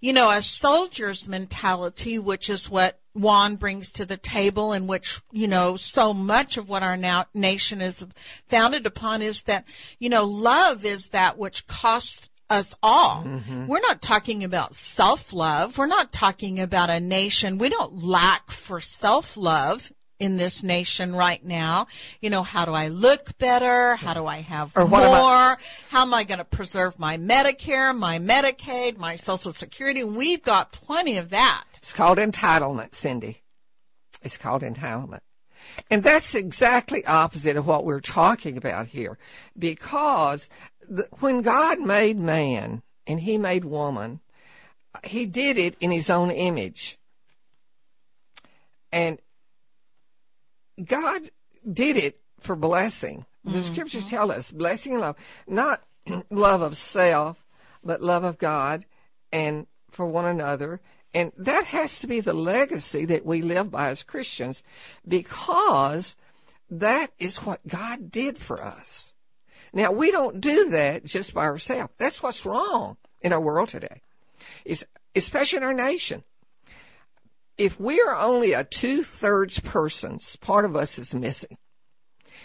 You 0.00 0.12
know, 0.14 0.30
a 0.30 0.40
soldier's 0.40 1.28
mentality, 1.28 2.18
which 2.18 2.48
is 2.48 2.70
what 2.70 3.00
Juan 3.12 3.56
brings 3.56 3.92
to 3.92 4.06
the 4.06 4.16
table 4.16 4.72
and 4.72 4.88
which, 4.88 5.20
you 5.32 5.48
know, 5.48 5.76
so 5.76 6.14
much 6.14 6.56
of 6.56 6.68
what 6.68 6.82
our 6.82 6.96
now, 6.96 7.26
nation 7.34 7.80
is 7.80 8.06
founded 8.46 8.86
upon 8.86 9.20
is 9.20 9.42
that, 9.42 9.66
you 9.98 10.08
know, 10.08 10.24
love 10.24 10.84
is 10.84 11.08
that 11.08 11.36
which 11.36 11.66
costs 11.66 12.29
us 12.50 12.76
all. 12.82 13.24
Mm-hmm. 13.24 13.66
We're 13.66 13.80
not 13.80 14.02
talking 14.02 14.44
about 14.44 14.74
self 14.74 15.32
love. 15.32 15.78
We're 15.78 15.86
not 15.86 16.12
talking 16.12 16.60
about 16.60 16.90
a 16.90 17.00
nation. 17.00 17.58
We 17.58 17.68
don't 17.68 18.02
lack 18.02 18.50
for 18.50 18.80
self 18.80 19.36
love 19.36 19.90
in 20.18 20.36
this 20.36 20.62
nation 20.62 21.14
right 21.14 21.42
now. 21.44 21.86
You 22.20 22.30
know, 22.30 22.42
how 22.42 22.66
do 22.66 22.72
I 22.72 22.88
look 22.88 23.36
better? 23.38 23.96
How 23.96 24.12
do 24.14 24.26
I 24.26 24.42
have 24.42 24.76
or 24.76 24.86
more? 24.86 25.00
I- 25.00 25.56
how 25.88 26.02
am 26.02 26.12
I 26.12 26.24
going 26.24 26.38
to 26.38 26.44
preserve 26.44 26.98
my 26.98 27.16
Medicare, 27.16 27.96
my 27.96 28.18
Medicaid, 28.18 28.98
my 28.98 29.16
Social 29.16 29.52
Security? 29.52 30.04
We've 30.04 30.42
got 30.42 30.72
plenty 30.72 31.16
of 31.16 31.30
that. 31.30 31.64
It's 31.78 31.94
called 31.94 32.18
entitlement, 32.18 32.92
Cindy. 32.92 33.42
It's 34.22 34.36
called 34.36 34.62
entitlement. 34.62 35.20
And 35.90 36.02
that's 36.02 36.34
exactly 36.34 37.04
opposite 37.06 37.56
of 37.56 37.66
what 37.66 37.84
we're 37.84 38.00
talking 38.00 38.56
about 38.56 38.88
here. 38.88 39.18
Because 39.58 40.50
the, 40.90 41.08
when 41.20 41.40
God 41.40 41.80
made 41.80 42.18
man 42.18 42.82
and 43.06 43.20
he 43.20 43.38
made 43.38 43.64
woman, 43.64 44.20
he 45.04 45.24
did 45.24 45.56
it 45.56 45.76
in 45.80 45.90
his 45.90 46.10
own 46.10 46.30
image. 46.30 46.98
And 48.92 49.20
God 50.84 51.30
did 51.70 51.96
it 51.96 52.20
for 52.40 52.56
blessing. 52.56 53.24
The 53.44 53.52
mm-hmm. 53.52 53.72
scriptures 53.72 54.06
tell 54.06 54.30
us 54.30 54.50
blessing 54.50 54.92
and 54.92 55.00
love, 55.00 55.16
not 55.46 55.82
love 56.30 56.60
of 56.60 56.76
self, 56.76 57.42
but 57.82 58.02
love 58.02 58.24
of 58.24 58.38
God 58.38 58.84
and 59.32 59.66
for 59.90 60.06
one 60.06 60.26
another. 60.26 60.80
And 61.14 61.32
that 61.36 61.64
has 61.66 61.98
to 62.00 62.06
be 62.06 62.20
the 62.20 62.32
legacy 62.32 63.04
that 63.06 63.24
we 63.24 63.42
live 63.42 63.70
by 63.70 63.88
as 63.88 64.02
Christians 64.02 64.62
because 65.06 66.16
that 66.68 67.12
is 67.18 67.38
what 67.38 67.66
God 67.66 68.10
did 68.10 68.38
for 68.38 68.62
us. 68.62 69.14
Now, 69.72 69.92
we 69.92 70.10
don't 70.10 70.40
do 70.40 70.70
that 70.70 71.04
just 71.04 71.32
by 71.32 71.44
ourselves. 71.44 71.92
That's 71.98 72.22
what's 72.22 72.44
wrong 72.44 72.96
in 73.20 73.32
our 73.32 73.40
world 73.40 73.68
today, 73.68 74.02
is 74.64 74.84
especially 75.14 75.58
in 75.58 75.64
our 75.64 75.74
nation 75.74 76.24
if 77.60 77.78
we 77.78 78.00
are 78.00 78.16
only 78.16 78.54
a 78.54 78.64
two 78.64 79.02
thirds 79.02 79.60
persons, 79.60 80.34
part 80.36 80.64
of 80.64 80.74
us 80.74 80.98
is 80.98 81.14
missing. 81.14 81.58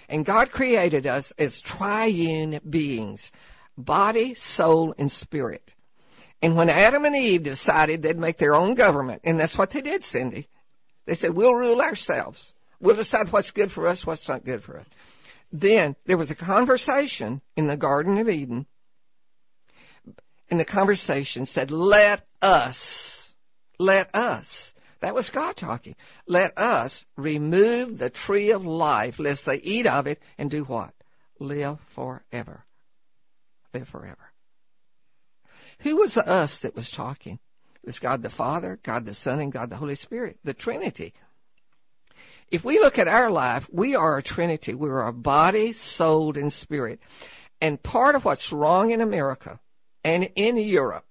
And 0.10 0.26
God 0.26 0.52
created 0.52 1.08
us 1.08 1.32
as 1.40 1.62
triune 1.62 2.60
beings 2.70 3.32
body, 3.78 4.34
soul, 4.34 4.94
and 4.98 5.10
spirit. 5.10 5.74
And 6.42 6.58
when 6.58 6.70
Adam 6.70 7.06
and 7.06 7.16
Eve 7.16 7.44
decided 7.44 8.02
they'd 8.02 8.18
make 8.18 8.38
their 8.38 8.56
own 8.56 8.74
government, 8.74 9.22
and 9.24 9.40
that's 9.40 9.58
what 9.58 9.72
they 9.72 9.82
did, 9.82 10.04
Cindy, 10.04 10.48
they 11.06 11.14
said, 11.14 11.32
We'll 11.32 11.56
rule 11.56 11.82
ourselves. 11.82 12.54
We'll 12.82 12.98
decide 12.98 13.32
what's 13.32 13.52
good 13.52 13.72
for 13.72 13.88
us, 13.88 14.06
what's 14.06 14.28
not 14.28 14.44
good 14.44 14.64
for 14.64 14.80
us. 14.80 14.86
Then 15.60 15.96
there 16.06 16.18
was 16.18 16.32
a 16.32 16.36
conversation 16.36 17.42
in 17.56 17.68
the 17.68 17.78
Garden 17.78 18.18
of 18.18 18.30
Eden, 18.30 18.68
and 20.50 20.60
the 20.60 20.66
conversation 20.66 21.46
said, 21.46 21.72
Let 21.72 22.28
us, 22.42 23.36
let 23.80 24.14
us 24.16 24.76
that 25.06 25.14
was 25.14 25.30
God 25.30 25.56
talking. 25.56 25.96
Let 26.28 26.58
us 26.58 27.06
remove 27.16 28.00
the 28.00 28.10
tree 28.10 28.50
of 28.50 28.66
life, 28.66 29.20
lest 29.20 29.46
they 29.46 29.58
eat 29.58 29.86
of 29.86 30.08
it 30.08 30.20
and 30.36 30.50
do 30.50 30.64
what? 30.64 30.96
Live 31.40 31.80
forever. 31.82 32.66
Live 33.72 33.88
forever. 33.88 34.32
Who 35.82 35.98
was 35.98 36.16
the 36.16 36.28
us 36.28 36.60
that 36.62 36.76
was 36.76 36.90
talking? 36.90 37.40
It 37.76 37.86
was 37.86 38.00
God 38.00 38.24
the 38.24 38.32
Father, 38.32 38.80
God 38.82 39.06
the 39.06 39.14
Son, 39.14 39.40
and 39.40 39.52
God 39.52 39.70
the 39.70 39.76
Holy 39.76 39.94
Spirit, 39.94 40.40
the 40.44 40.56
Trinity. 40.56 41.14
If 42.52 42.64
we 42.64 42.80
look 42.80 43.00
at 43.00 43.08
our 43.08 43.32
life, 43.32 43.70
we 43.72 43.96
are 43.96 44.18
a 44.18 44.24
Trinity. 44.24 44.74
We 44.74 44.90
are 44.90 45.08
a 45.08 45.14
body, 45.14 45.74
soul, 45.74 46.38
and 46.38 46.54
spirit. 46.54 47.00
And 47.60 47.82
part 47.82 48.16
of 48.16 48.26
what's 48.26 48.54
wrong 48.54 48.92
in 48.92 49.02
America 49.02 49.60
and 50.04 50.30
in 50.36 50.58
Europe 50.58 51.06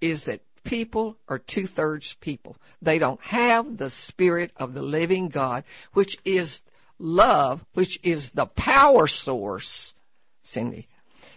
is 0.00 0.24
that 0.24 0.42
people 0.64 1.16
are 1.28 1.38
two 1.38 1.66
thirds 1.66 2.14
people. 2.14 2.56
They 2.82 2.98
don't 2.98 3.22
have 3.22 3.76
the 3.76 3.90
spirit 3.90 4.50
of 4.56 4.74
the 4.74 4.82
living 4.82 5.28
God, 5.28 5.64
which 5.92 6.16
is 6.24 6.62
love, 6.98 7.64
which 7.74 7.98
is 8.02 8.30
the 8.30 8.46
power 8.46 9.06
source, 9.06 9.94
Cindy. 10.42 10.86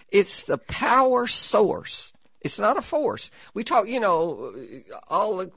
It's 0.09 0.43
the 0.43 0.57
power 0.57 1.27
source. 1.27 2.13
It's 2.41 2.59
not 2.59 2.77
a 2.77 2.81
force. 2.81 3.31
We 3.53 3.63
talk, 3.63 3.87
you 3.87 3.99
know, 3.99 4.53
all 5.07 5.37
the 5.37 5.51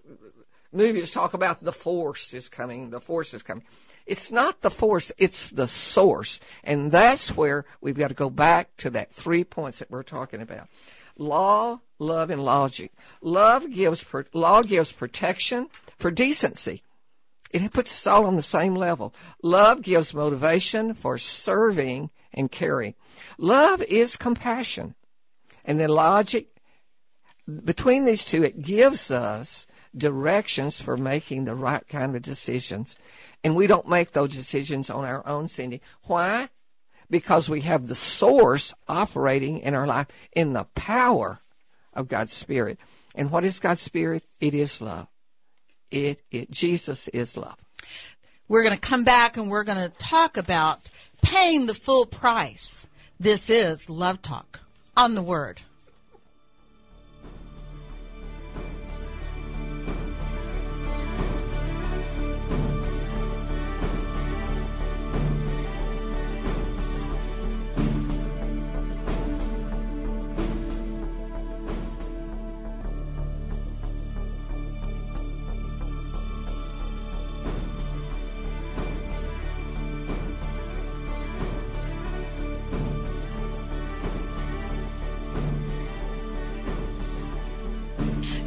movies 0.76 1.10
talk 1.10 1.34
about 1.34 1.60
the 1.60 1.72
force 1.72 2.34
is 2.34 2.48
coming, 2.48 2.90
the 2.90 3.00
force 3.00 3.34
is 3.34 3.42
coming. 3.42 3.64
It's 4.06 4.30
not 4.30 4.60
the 4.60 4.70
force, 4.70 5.10
it's 5.18 5.50
the 5.50 5.66
source. 5.66 6.38
And 6.62 6.92
that's 6.92 7.36
where 7.36 7.64
we've 7.80 7.98
got 7.98 8.08
to 8.08 8.14
go 8.14 8.30
back 8.30 8.76
to 8.78 8.90
that 8.90 9.12
three 9.12 9.42
points 9.42 9.80
that 9.80 9.90
we're 9.90 10.04
talking 10.04 10.40
about. 10.40 10.68
Law, 11.18 11.80
love, 11.98 12.30
and 12.30 12.44
logic. 12.44 12.92
Love 13.20 13.72
gives 13.72 14.04
law 14.32 14.62
gives 14.62 14.92
protection 14.92 15.68
for 15.96 16.10
decency. 16.10 16.82
It 17.50 17.72
puts 17.72 17.92
us 17.92 18.06
all 18.06 18.26
on 18.26 18.36
the 18.36 18.42
same 18.42 18.74
level. 18.74 19.14
Love 19.42 19.82
gives 19.82 20.12
motivation 20.12 20.94
for 20.94 21.16
serving 21.16 22.10
and 22.34 22.52
caring. 22.52 22.94
Love 23.38 23.82
is 23.82 24.16
compassion. 24.16 24.94
And 25.64 25.80
then 25.80 25.88
logic, 25.88 26.48
between 27.64 28.04
these 28.04 28.24
two, 28.24 28.44
it 28.44 28.62
gives 28.62 29.10
us 29.10 29.66
directions 29.96 30.80
for 30.80 30.96
making 30.96 31.44
the 31.44 31.54
right 31.54 31.86
kind 31.88 32.14
of 32.14 32.22
decisions. 32.22 32.96
And 33.42 33.54
we 33.56 33.66
don't 33.66 33.88
make 33.88 34.12
those 34.12 34.34
decisions 34.34 34.90
on 34.90 35.04
our 35.04 35.26
own, 35.26 35.46
Cindy. 35.46 35.80
Why? 36.04 36.48
because 37.10 37.48
we 37.48 37.62
have 37.62 37.86
the 37.86 37.94
source 37.94 38.74
operating 38.88 39.60
in 39.60 39.74
our 39.74 39.86
life 39.86 40.08
in 40.32 40.52
the 40.52 40.64
power 40.74 41.40
of 41.92 42.08
God's 42.08 42.32
Spirit. 42.32 42.78
And 43.14 43.30
what 43.30 43.44
is 43.44 43.58
God's 43.58 43.80
Spirit? 43.80 44.24
It 44.40 44.54
is 44.54 44.80
love. 44.80 45.08
It, 45.90 46.20
it 46.30 46.50
Jesus 46.50 47.08
is 47.08 47.36
love. 47.36 47.56
We're 48.48 48.62
going 48.62 48.74
to 48.74 48.80
come 48.80 49.04
back 49.04 49.36
and 49.36 49.50
we're 49.50 49.64
going 49.64 49.90
to 49.90 49.96
talk 49.98 50.36
about 50.36 50.90
paying 51.22 51.66
the 51.66 51.74
full 51.74 52.06
price. 52.06 52.86
This 53.18 53.48
is 53.48 53.88
Love 53.88 54.20
Talk 54.22 54.60
on 54.96 55.14
the 55.14 55.22
Word. 55.22 55.62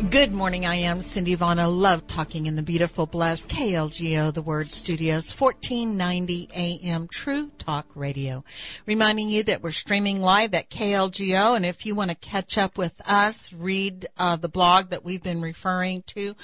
Good 0.09 0.31
morning. 0.31 0.65
I 0.65 0.75
am 0.75 1.01
Cindy 1.01 1.35
Vaughn. 1.35 1.59
I 1.59 1.65
love 1.65 2.07
talking 2.07 2.47
in 2.47 2.55
the 2.55 2.63
beautiful, 2.63 3.05
blessed 3.05 3.47
KLGO, 3.47 4.33
the 4.33 4.41
Word 4.41 4.71
Studios, 4.71 5.31
1490 5.39 6.49
AM 6.55 7.07
True 7.07 7.51
Talk 7.59 7.85
Radio. 7.93 8.43
Reminding 8.87 9.29
you 9.29 9.43
that 9.43 9.61
we're 9.61 9.69
streaming 9.69 10.19
live 10.19 10.55
at 10.55 10.71
KLGO, 10.71 11.55
and 11.55 11.63
if 11.63 11.85
you 11.85 11.93
want 11.93 12.09
to 12.09 12.15
catch 12.15 12.57
up 12.57 12.75
with 12.75 12.99
us, 13.07 13.53
read 13.53 14.07
uh, 14.17 14.35
the 14.35 14.49
blog 14.49 14.89
that 14.89 15.05
we've 15.05 15.21
been 15.21 15.41
referring 15.41 16.01
to, 16.07 16.35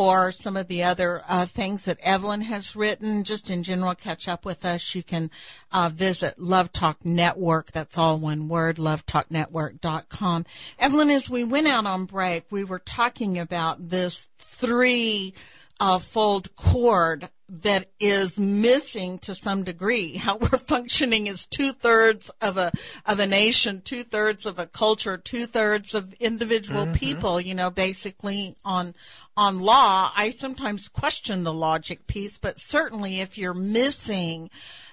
or 0.00 0.32
some 0.32 0.56
of 0.56 0.66
the 0.66 0.82
other 0.82 1.22
uh, 1.28 1.44
things 1.44 1.84
that 1.84 2.00
Evelyn 2.00 2.40
has 2.40 2.74
written, 2.74 3.22
just 3.22 3.50
in 3.50 3.62
general, 3.62 3.94
catch 3.94 4.28
up 4.28 4.46
with 4.46 4.64
us, 4.64 4.94
you 4.94 5.02
can 5.02 5.30
uh, 5.72 5.90
visit 5.92 6.38
Love 6.38 6.72
Talk 6.72 7.04
Network. 7.04 7.70
That's 7.72 7.98
all 7.98 8.16
one 8.16 8.48
word, 8.48 8.76
lovetalknetwork.com. 8.76 10.46
Evelyn, 10.78 11.10
as 11.10 11.28
we 11.28 11.44
went 11.44 11.66
out 11.66 11.84
on 11.84 12.06
break, 12.06 12.46
we 12.50 12.64
were 12.64 12.78
talking 12.78 13.38
about 13.38 13.90
this 13.90 14.26
three 14.38 15.34
uh, 15.80 15.98
fold 15.98 16.56
cord 16.56 17.28
that 17.50 17.90
is 17.98 18.38
missing 18.38 19.18
to 19.18 19.34
some 19.34 19.64
degree. 19.64 20.14
How 20.16 20.36
we're 20.36 20.58
functioning 20.58 21.28
as 21.28 21.46
two 21.46 21.72
thirds 21.72 22.30
of 22.40 22.56
a 22.56 22.72
of 23.06 23.18
a 23.18 23.26
nation, 23.26 23.82
two 23.82 24.04
thirds 24.04 24.46
of 24.46 24.58
a 24.58 24.66
culture, 24.66 25.16
two 25.16 25.46
thirds 25.46 25.94
of 25.94 26.14
individual 26.14 26.84
mm-hmm. 26.84 26.94
people. 26.94 27.40
You 27.40 27.54
know, 27.54 27.70
basically 27.70 28.56
on 28.64 28.94
on 29.36 29.60
law. 29.60 30.10
I 30.14 30.30
sometimes 30.30 30.88
question 30.88 31.44
the 31.44 31.52
logic 31.52 32.06
piece, 32.06 32.38
but 32.38 32.58
certainly 32.58 33.20
if 33.20 33.38
you're 33.38 33.54
missing 33.54 34.50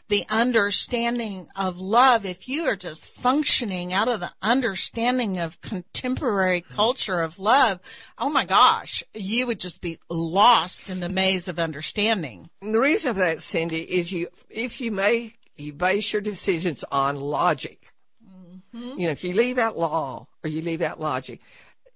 the 0.10 0.26
understanding 0.30 1.48
of 1.56 1.80
love, 1.80 2.26
if 2.26 2.48
you 2.48 2.64
are 2.64 2.76
just 2.76 3.12
functioning 3.12 3.94
out 3.94 4.08
of 4.08 4.20
the 4.20 4.32
understanding 4.42 5.38
of 5.38 5.60
contemporary 5.62 6.62
culture 6.62 7.22
of 7.22 7.40
love, 7.40 7.80
oh 8.18 8.30
my 8.30 8.46
gosh, 8.46 9.04
you 9.14 9.48
would 9.48 9.60
just 9.60 9.82
be 9.82 9.98
lost 10.10 10.90
in 10.90 11.00
the 11.00 11.10
maze 11.10 11.48
of 11.48 11.60
understanding. 11.60 12.50
And 12.62 12.74
The 12.74 12.80
reason 12.80 13.14
for 13.14 13.20
that, 13.20 13.42
Cindy, 13.42 13.82
is 13.82 14.12
you 14.12 14.28
if 14.50 14.80
you 14.80 14.92
make 14.92 15.38
you 15.58 15.74
base 15.74 16.14
your 16.14 16.22
decisions 16.22 16.84
on 16.92 17.16
logic. 17.16 17.94
Mm-hmm. 18.24 19.00
You 19.00 19.08
know, 19.08 19.12
if 19.12 19.24
you 19.24 19.34
leave 19.34 19.58
out 19.58 19.78
law 19.78 20.28
or 20.44 20.50
you 20.50 20.62
leave 20.62 20.82
out 20.82 21.00
logic, 21.00 21.42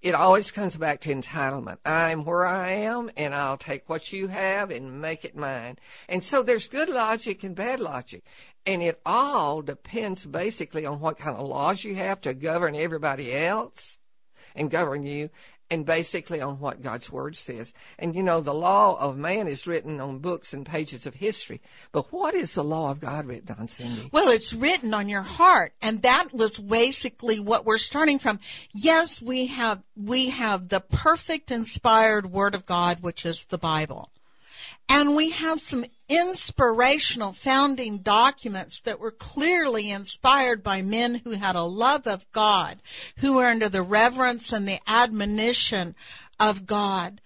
it 0.02 0.16
always 0.16 0.52
comes 0.52 0.78
back 0.78 0.99
to 1.02 1.14
entitlement. 1.14 1.78
I'm 1.86 2.26
where 2.26 2.45
I 2.45 2.72
am 2.72 3.12
and 3.16 3.36
I'll 3.36 3.58
take 3.58 3.88
what 3.88 4.12
you 4.12 4.28
have 4.28 4.72
and 4.72 4.99
make 5.02 5.24
it 5.26 5.36
mine. 5.36 5.78
And 6.10 6.24
so 6.24 6.41
there's 6.41 6.68
good 6.68 6.89
logic 6.89 7.43
and 7.43 7.56
bad 7.56 7.80
logic. 7.80 8.24
And 8.66 8.82
it 8.82 8.99
all 9.06 9.62
depends 9.62 10.26
basically 10.26 10.86
on 10.86 10.99
what 10.99 11.20
kind 11.20 11.38
of 11.38 11.47
laws 11.47 11.84
you 11.84 11.95
have 11.95 12.22
to 12.22 12.34
govern 12.34 12.76
everybody 12.76 13.36
else 13.36 13.99
and 14.56 14.72
govern 14.72 15.04
you 15.04 15.30
and 15.72 15.86
basically 15.86 16.42
on 16.42 16.60
what 16.60 16.84
God's 16.84 17.10
word 17.10 17.38
says. 17.38 17.74
And 17.98 18.14
you 18.14 18.22
know, 18.22 18.42
the 18.42 18.54
law 18.54 19.00
of 19.00 19.18
man 19.18 19.48
is 19.48 19.66
written 19.66 20.02
on 20.02 20.20
books 20.20 20.54
and 20.54 20.66
pages 20.66 21.08
of 21.08 21.16
history. 21.16 21.62
But 21.94 22.12
what 22.12 22.36
is 22.36 22.54
the 22.54 22.64
law 22.64 22.92
of 22.92 23.00
God 23.00 23.26
written 23.26 23.56
on, 23.58 23.68
Cindy? 23.68 24.10
Well, 24.12 24.28
it's 24.28 24.54
written 24.54 24.94
on 24.94 25.08
your 25.08 25.22
heart. 25.22 25.74
And 25.82 26.02
that 26.02 26.28
was 26.34 26.60
basically 26.60 27.40
what 27.40 27.66
we're 27.66 27.78
starting 27.78 28.20
from. 28.20 28.40
Yes, 28.74 29.22
we 29.22 29.48
have, 29.48 29.82
we 29.96 30.30
have 30.30 30.68
the 30.68 30.82
perfect 30.82 31.50
inspired 31.50 32.26
word 32.26 32.54
of 32.54 32.66
God, 32.66 33.00
which 33.00 33.26
is 33.26 33.46
the 33.46 33.58
Bible. 33.58 34.12
And 34.94 35.16
we 35.16 35.30
have 35.30 35.62
some 35.62 35.86
inspirational 36.10 37.32
founding 37.32 38.00
documents 38.00 38.82
that 38.82 39.00
were 39.00 39.10
clearly 39.10 39.89
inspired 39.89 40.62
by 40.62 40.82
men 40.82 41.22
who 41.24 41.32
had 41.32 41.56
a 41.56 41.64
love 41.64 42.06
of 42.06 42.30
God, 42.34 42.82
who 43.20 43.36
were 43.36 43.46
under 43.46 43.70
the 43.70 43.84
reverence 43.84 44.52
and 44.52 44.68
the 44.68 44.82
admonition 44.86 45.96
of 46.42 46.66
God. 46.66 47.22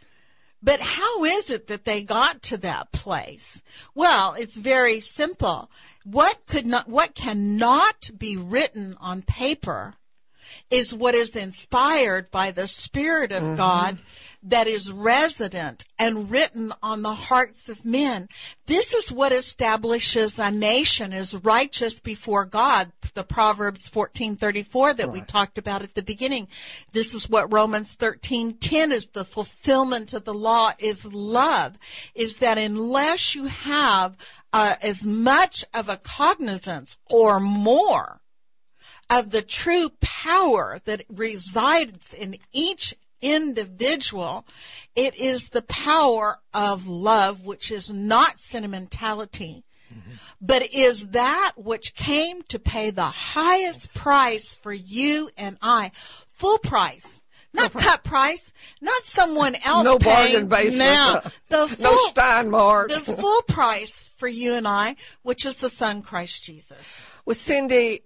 But 0.61 0.79
how 0.79 1.23
is 1.23 1.49
it 1.49 1.65
that 1.65 1.85
they 1.85 2.03
got 2.03 2.43
to 2.43 2.57
that 2.57 2.91
place? 2.91 3.63
Well, 3.95 4.35
it's 4.37 4.57
very 4.57 4.99
simple. 4.99 5.71
What 6.03 6.45
could 6.45 6.67
not, 6.67 6.87
what 6.87 7.15
cannot 7.15 8.11
be 8.15 8.37
written 8.37 8.95
on 9.01 9.23
paper 9.23 9.95
is 10.69 10.93
what 10.93 11.15
is 11.15 11.35
inspired 11.35 12.29
by 12.29 12.51
the 12.51 12.67
Spirit 12.67 13.31
of 13.31 13.41
mm-hmm. 13.41 13.55
God 13.55 13.97
that 14.45 14.67
is 14.67 14.91
resident 14.91 15.85
and 15.97 16.29
written 16.29 16.71
on 16.83 17.01
the 17.01 17.15
hearts 17.15 17.67
of 17.67 17.83
men. 17.83 18.27
This 18.67 18.93
is 18.93 19.11
what 19.11 19.31
establishes 19.31 20.37
a 20.37 20.51
nation 20.51 21.13
as 21.13 21.35
righteous 21.35 21.99
before 21.99 22.45
God. 22.45 22.91
The 23.15 23.23
Proverbs 23.23 23.89
14:34 23.89 24.97
that 24.97 25.07
right. 25.07 25.13
we 25.13 25.21
talked 25.21 25.57
about 25.57 25.81
at 25.81 25.95
the 25.95 26.03
beginning. 26.03 26.47
This 26.93 27.15
is 27.15 27.27
what 27.27 27.51
Romans 27.51 27.95
13:10 27.95 28.91
is 28.91 29.09
the 29.09 29.25
fulfillment 29.25 30.13
of 30.13 30.25
the 30.25 30.33
law 30.33 30.73
is 30.77 31.11
love 31.11 31.77
is 32.13 32.37
that 32.37 32.59
unless 32.59 33.33
you 33.33 33.45
have 33.45 34.15
uh, 34.53 34.75
as 34.83 35.07
much 35.07 35.65
of 35.73 35.89
a 35.89 35.97
cognizance 35.97 36.97
or 37.09 37.39
more 37.39 38.21
of 39.09 39.31
the 39.31 39.41
true 39.41 39.89
power 40.01 40.79
that 40.85 41.03
resides 41.09 42.13
in 42.13 42.37
each 42.51 42.95
individual. 43.25 44.45
It 44.95 45.15
is 45.15 45.49
the 45.49 45.63
power 45.63 46.39
of 46.53 46.87
love, 46.87 47.45
which 47.45 47.71
is 47.71 47.91
not 47.91 48.39
sentimentality, 48.39 49.65
mm-hmm. 49.91 50.11
but 50.39 50.61
is 50.73 51.07
that 51.09 51.53
which 51.57 51.95
came 51.95 52.43
to 52.43 52.59
pay 52.59 52.91
the 52.91 53.03
highest 53.03 53.95
price 53.95 54.53
for 54.53 54.71
you 54.71 55.29
and 55.37 55.57
I. 55.61 55.91
Full 55.95 56.59
price. 56.59 57.21
Not 57.51 57.71
cut 57.71 58.03
price, 58.03 58.51
not 58.81 59.05
someone 59.05 59.55
else. 59.65 59.85
No 59.85 59.97
bargain 59.97 60.47
basement. 60.47 60.77
Now, 60.77 61.21
the 61.47 61.67
full, 61.73 61.83
no 61.85 61.97
Stein 62.07 62.49
Mart. 62.49 62.89
the 62.89 62.99
full 62.99 63.41
price 63.43 64.09
for 64.17 64.27
you 64.27 64.55
and 64.55 64.67
I, 64.67 64.97
which 65.21 65.45
is 65.45 65.59
the 65.59 65.69
Son 65.69 66.01
Christ 66.01 66.43
Jesus. 66.43 67.01
Well, 67.23 67.33
Cindy, 67.33 68.01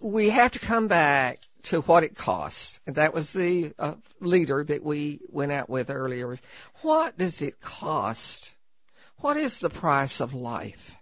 we 0.00 0.30
have 0.30 0.50
to 0.52 0.58
come 0.58 0.88
back 0.88 1.38
to 1.64 1.80
what 1.82 2.04
it 2.04 2.16
costs. 2.16 2.80
And 2.86 2.96
that 2.96 3.14
was 3.14 3.32
the 3.32 3.72
uh, 3.78 3.94
leader 4.20 4.64
that 4.64 4.82
we 4.82 5.20
went 5.28 5.52
out 5.52 5.70
with 5.70 5.90
earlier. 5.90 6.38
What 6.82 7.18
does 7.18 7.40
it 7.40 7.60
cost? 7.60 8.54
What 9.18 9.36
is 9.36 9.60
the 9.60 9.70
price 9.70 10.20
of 10.20 10.34
life? 10.34 10.96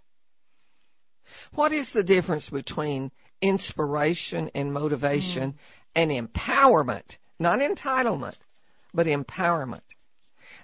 What 1.53 1.71
is 1.71 1.93
the 1.93 2.03
difference 2.03 2.49
between 2.49 3.11
inspiration 3.41 4.51
and 4.53 4.73
motivation 4.73 5.53
mm. 5.53 5.57
and 5.95 6.11
empowerment? 6.11 7.17
Not 7.39 7.59
entitlement, 7.59 8.37
but 8.93 9.07
empowerment. 9.07 9.81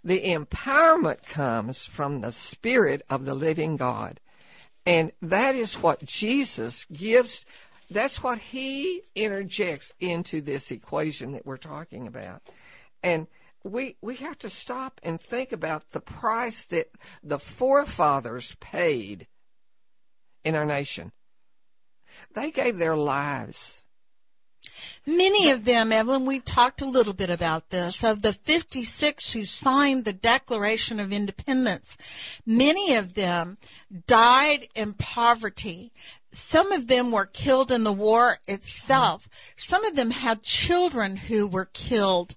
The 0.04 0.22
empowerment 0.22 1.26
comes 1.26 1.86
from 1.86 2.22
the 2.22 2.32
Spirit 2.32 3.02
of 3.10 3.26
the 3.26 3.34
living 3.34 3.78
God. 3.78 4.20
And 4.86 5.12
that 5.22 5.56
is 5.56 5.82
what 5.82 6.06
Jesus 6.06 6.86
gives 6.86 7.46
that's 7.90 8.22
what 8.22 8.40
he 8.40 9.04
interjects 9.16 9.94
into 10.00 10.42
this 10.42 10.72
equation 10.72 11.32
that 11.34 11.46
we're 11.46 11.58
talking 11.58 12.08
about. 12.08 12.42
And 13.04 13.28
we 13.64 13.98
we 14.02 14.16
have 14.18 14.38
to 14.40 14.50
stop 14.50 15.00
and 15.04 15.20
think 15.20 15.52
about 15.52 15.92
the 15.92 16.00
price 16.00 16.66
that 16.66 16.90
the 17.24 17.40
forefathers 17.40 18.56
paid 18.60 19.28
in 20.44 20.56
our 20.56 20.66
nation. 20.66 21.12
They 22.34 22.52
gave 22.52 22.78
their 22.78 22.96
lives. 22.96 23.84
Many 25.06 25.50
of 25.50 25.66
them, 25.66 25.92
Evelyn, 25.92 26.26
we 26.26 26.40
talked 26.40 26.82
a 26.82 26.90
little 26.90 27.14
bit 27.14 27.30
about 27.30 27.70
this, 27.70 28.04
of 28.04 28.22
the 28.22 28.34
56 28.34 29.34
who 29.34 29.46
signed 29.46 30.06
the 30.06 30.14
Declaration 30.14 31.00
of 31.00 31.12
Independence, 31.12 31.98
many 32.46 32.94
of 32.94 33.14
them 33.14 33.58
died 34.06 34.68
in 34.76 34.94
poverty 34.94 35.92
some 36.32 36.72
of 36.72 36.88
them 36.88 37.12
were 37.12 37.26
killed 37.26 37.72
in 37.72 37.84
the 37.84 37.94
war 37.94 38.40
itself. 38.48 39.30
Some 39.56 39.86
of 39.86 39.96
them 39.96 40.12
had 40.12 40.44
children 40.44 41.18
who 41.18 41.48
were 41.48 41.70
killed 41.74 42.36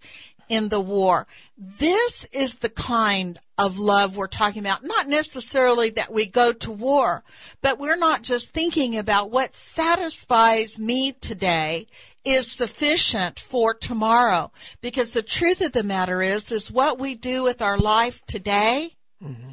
in 0.49 0.69
the 0.69 0.81
war. 0.81 1.27
This 1.57 2.25
is 2.33 2.59
the 2.59 2.69
kind 2.69 3.39
of 3.57 3.79
love 3.79 4.17
we're 4.17 4.27
talking 4.27 4.61
about. 4.61 4.85
Not 4.85 5.09
necessarily 5.09 5.91
that 5.91 6.13
we 6.13 6.27
go 6.27 6.53
to 6.53 6.73
war, 6.73 7.23
but 7.63 7.79
we're 7.79 7.97
not 7.97 8.23
just 8.23 8.51
thinking 8.51 8.97
about 8.97 9.31
what 9.31 9.55
satisfies 9.55 10.79
me 10.79 11.13
today 11.13 11.87
is 12.25 12.51
sufficient 12.51 13.39
for 13.39 13.75
tomorrow. 13.75 14.51
Because 14.81 15.13
the 15.13 15.23
truth 15.23 15.61
of 15.61 15.73
the 15.73 15.85
matter 15.85 16.21
is, 16.21 16.51
is 16.51 16.71
what 16.71 16.99
we 16.99 17.15
do 17.15 17.43
with 17.43 17.63
our 17.63 17.79
life 17.79 18.25
today 18.27 18.93
mm-hmm 19.23 19.51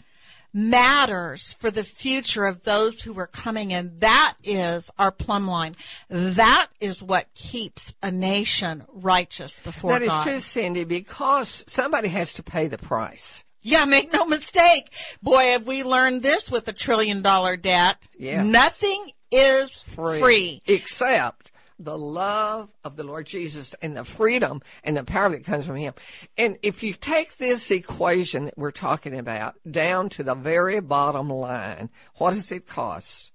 matters 0.57 1.53
for 1.59 1.69
the 1.69 1.83
future 1.83 2.45
of 2.45 2.63
those 2.63 3.03
who 3.03 3.17
are 3.19 3.27
coming 3.27 3.71
and 3.71 3.99
that 3.99 4.33
is 4.43 4.89
our 4.97 5.11
plumb 5.11 5.47
line 5.47 5.75
that 6.09 6.67
is 6.81 7.03
what 7.03 7.31
keeps 7.35 7.93
a 8.01 8.09
nation 8.09 8.83
righteous 8.91 9.59
before 9.59 9.91
That 9.91 10.07
God. 10.07 10.23
true 10.23 10.39
cindy 10.39 10.83
because 10.83 11.63
somebody 11.67 12.07
has 12.07 12.33
to 12.33 12.43
pay 12.43 12.67
the 12.67 12.79
price 12.79 13.43
yeah, 13.67 13.83
make 13.83 14.13
no 14.13 14.25
mistake. 14.25 14.93
Boy, 15.21 15.41
have 15.51 15.67
we 15.67 15.83
learned 15.83 16.23
this 16.23 16.49
with 16.49 16.69
a 16.69 16.73
trillion 16.73 17.21
dollar 17.21 17.57
debt. 17.57 18.07
Yes. 18.17 18.45
Nothing 18.45 19.07
is 19.29 19.81
free. 19.81 20.19
free. 20.21 20.61
Except 20.67 21.51
the 21.79 21.97
love 21.97 22.69
of 22.83 22.95
the 22.95 23.03
Lord 23.03 23.25
Jesus 23.25 23.75
and 23.81 23.95
the 23.95 24.03
freedom 24.03 24.61
and 24.83 24.97
the 24.97 25.03
power 25.03 25.29
that 25.29 25.45
comes 25.45 25.65
from 25.65 25.75
Him. 25.75 25.93
And 26.37 26.57
if 26.63 26.83
you 26.83 26.93
take 26.93 27.37
this 27.37 27.69
equation 27.71 28.45
that 28.45 28.57
we're 28.57 28.71
talking 28.71 29.17
about 29.17 29.55
down 29.69 30.09
to 30.09 30.23
the 30.23 30.35
very 30.35 30.79
bottom 30.79 31.29
line, 31.29 31.89
what 32.15 32.33
does 32.33 32.51
it 32.51 32.67
cost? 32.67 33.31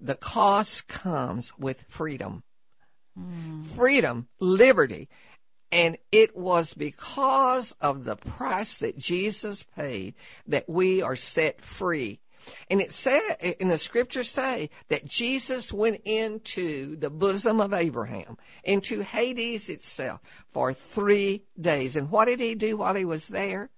The 0.00 0.14
cost 0.14 0.88
comes 0.88 1.56
with 1.58 1.84
freedom. 1.88 2.42
Mm. 3.18 3.66
Freedom, 3.66 4.28
liberty. 4.40 5.08
And 5.72 5.96
it 6.12 6.36
was 6.36 6.74
because 6.74 7.74
of 7.80 8.04
the 8.04 8.16
price 8.16 8.76
that 8.78 8.98
Jesus 8.98 9.64
paid 9.64 10.14
that 10.46 10.68
we 10.68 11.02
are 11.02 11.16
set 11.16 11.60
free 11.60 12.20
and 12.70 12.80
it 12.80 12.92
said, 12.92 13.20
in 13.60 13.68
the 13.68 13.78
scriptures 13.78 14.30
say 14.30 14.70
that 14.88 15.04
Jesus 15.04 15.72
went 15.72 16.02
into 16.04 16.96
the 16.96 17.10
bosom 17.10 17.60
of 17.60 17.72
Abraham, 17.72 18.36
into 18.64 19.02
Hades 19.02 19.68
itself 19.68 20.20
for 20.52 20.72
three 20.72 21.44
days. 21.60 21.96
And 21.96 22.10
what 22.10 22.26
did 22.26 22.40
he 22.40 22.54
do 22.54 22.76
while 22.76 22.94
he 22.94 23.04
was 23.04 23.28
there? 23.28 23.70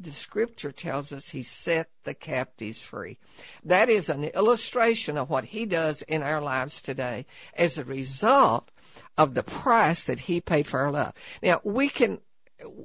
The 0.00 0.10
scripture 0.10 0.72
tells 0.72 1.12
us 1.12 1.30
he 1.30 1.44
set 1.44 1.90
the 2.02 2.14
captives 2.14 2.82
free. 2.82 3.18
That 3.64 3.88
is 3.88 4.08
an 4.08 4.24
illustration 4.24 5.16
of 5.16 5.30
what 5.30 5.44
he 5.44 5.64
does 5.64 6.02
in 6.02 6.22
our 6.22 6.40
lives 6.40 6.82
today 6.82 7.26
as 7.54 7.78
a 7.78 7.84
result 7.84 8.70
of 9.16 9.34
the 9.34 9.44
price 9.44 10.04
that 10.04 10.20
he 10.20 10.40
paid 10.40 10.66
for 10.66 10.80
our 10.80 10.90
love. 10.90 11.14
Now, 11.42 11.60
we 11.62 11.88
can 11.88 12.20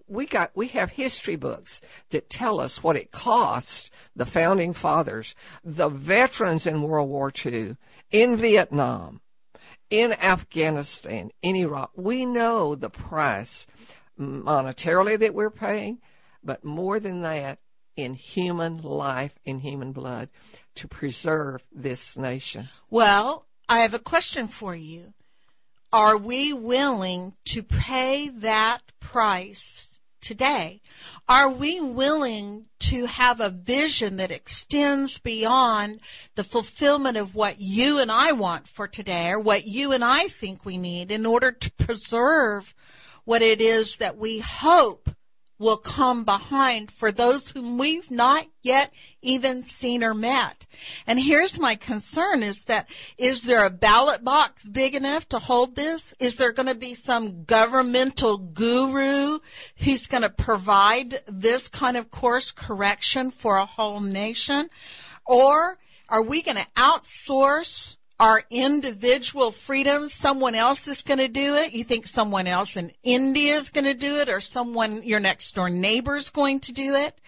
we 0.07 0.25
got 0.25 0.51
we 0.55 0.67
have 0.69 0.91
history 0.91 1.35
books 1.35 1.81
that 2.09 2.29
tell 2.29 2.59
us 2.59 2.83
what 2.83 2.95
it 2.95 3.11
cost 3.11 3.91
the 4.15 4.25
founding 4.25 4.73
fathers, 4.73 5.35
the 5.63 5.89
veterans 5.89 6.65
in 6.67 6.81
World 6.81 7.09
War 7.09 7.31
II, 7.45 7.77
in 8.11 8.35
Vietnam, 8.35 9.21
in 9.89 10.13
Afghanistan, 10.13 11.31
in 11.41 11.55
Iraq. 11.55 11.91
We 11.95 12.25
know 12.25 12.75
the 12.75 12.89
price 12.89 13.67
monetarily 14.19 15.17
that 15.19 15.33
we're 15.33 15.51
paying, 15.51 15.99
but 16.43 16.63
more 16.63 16.99
than 16.99 17.21
that, 17.21 17.59
in 17.95 18.13
human 18.13 18.77
life, 18.77 19.33
in 19.43 19.59
human 19.59 19.91
blood, 19.91 20.29
to 20.75 20.87
preserve 20.87 21.63
this 21.71 22.15
nation. 22.15 22.69
Well, 22.89 23.47
I 23.67 23.79
have 23.79 23.93
a 23.93 23.99
question 23.99 24.47
for 24.47 24.75
you. 24.75 25.13
Are 25.91 26.17
we 26.17 26.53
willing 26.53 27.33
to 27.45 27.63
pay 27.63 28.29
that 28.29 28.79
price 28.99 29.99
today? 30.21 30.81
Are 31.29 31.49
we 31.49 31.79
willing 31.79 32.65
to 32.79 33.05
have 33.05 33.39
a 33.39 33.49
vision 33.49 34.17
that 34.17 34.31
extends 34.31 35.19
beyond 35.19 35.99
the 36.35 36.43
fulfillment 36.43 37.17
of 37.17 37.35
what 37.35 37.55
you 37.59 37.99
and 37.99 38.11
I 38.11 38.33
want 38.33 38.67
for 38.67 38.87
today 38.87 39.29
or 39.29 39.39
what 39.39 39.65
you 39.65 39.91
and 39.91 40.03
I 40.03 40.23
think 40.25 40.65
we 40.65 40.77
need 40.77 41.11
in 41.11 41.25
order 41.25 41.51
to 41.51 41.71
preserve 41.73 42.75
what 43.23 43.41
it 43.41 43.59
is 43.59 43.97
that 43.97 44.17
we 44.17 44.39
hope 44.39 45.09
will 45.59 45.77
come 45.77 46.23
behind 46.23 46.91
for 46.91 47.11
those 47.11 47.49
whom 47.49 47.77
we've 47.77 48.11
not 48.11 48.45
yet 48.61 48.93
even 49.21 49.63
seen 49.63 50.03
or 50.03 50.13
met. 50.13 50.65
And 51.05 51.19
here's 51.19 51.59
my 51.59 51.75
concern 51.75 52.43
is 52.43 52.65
that 52.65 52.89
is 53.17 53.43
there 53.43 53.65
a 53.65 53.71
ballot 53.71 54.23
box 54.23 54.69
big 54.69 54.95
enough 54.95 55.27
to 55.29 55.39
hold 55.39 55.75
this? 55.75 56.13
Is 56.19 56.37
there 56.37 56.51
going 56.51 56.67
to 56.67 56.75
be 56.75 56.93
some 56.93 57.43
governmental 57.43 58.37
guru 58.37 59.39
who's 59.77 60.07
going 60.07 60.23
to 60.23 60.29
provide 60.29 61.21
this 61.27 61.67
kind 61.67 61.97
of 61.97 62.11
course 62.11 62.51
correction 62.51 63.31
for 63.31 63.57
a 63.57 63.65
whole 63.65 63.99
nation? 63.99 64.69
Or 65.25 65.77
are 66.09 66.23
we 66.23 66.41
going 66.41 66.57
to 66.57 66.67
outsource 66.75 67.96
our 68.19 68.43
individual 68.49 69.51
freedoms. 69.51 70.13
Someone 70.13 70.55
else 70.55 70.87
is 70.87 71.01
going 71.01 71.19
to 71.19 71.27
do 71.27 71.55
it. 71.55 71.73
You 71.73 71.83
think 71.83 72.07
someone 72.07 72.47
else 72.47 72.75
in 72.75 72.91
India 73.03 73.55
is 73.55 73.69
going 73.69 73.85
to 73.85 73.93
do 73.93 74.17
it 74.17 74.29
or 74.29 74.41
someone, 74.41 75.03
your 75.03 75.19
next 75.19 75.53
door 75.53 75.69
neighbor 75.69 76.15
is 76.15 76.29
going 76.29 76.59
to 76.61 76.71
do 76.71 76.95
it? 76.95 77.19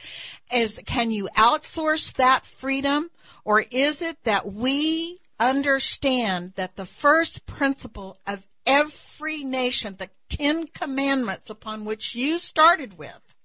Is, 0.51 0.79
can 0.85 1.11
you 1.11 1.29
outsource 1.35 2.13
that 2.13 2.45
freedom? 2.45 3.11
Or 3.45 3.65
is 3.71 4.01
it 4.01 4.17
that 4.23 4.51
we 4.51 5.19
understand 5.39 6.53
that 6.55 6.75
the 6.75 6.85
first 6.85 7.45
principle 7.45 8.17
of 8.27 8.45
every 8.65 9.43
nation, 9.43 9.95
the 9.97 10.09
Ten 10.27 10.67
Commandments 10.67 11.49
upon 11.49 11.85
which 11.85 12.15
you 12.15 12.39
started 12.39 12.97
with, 12.97 13.35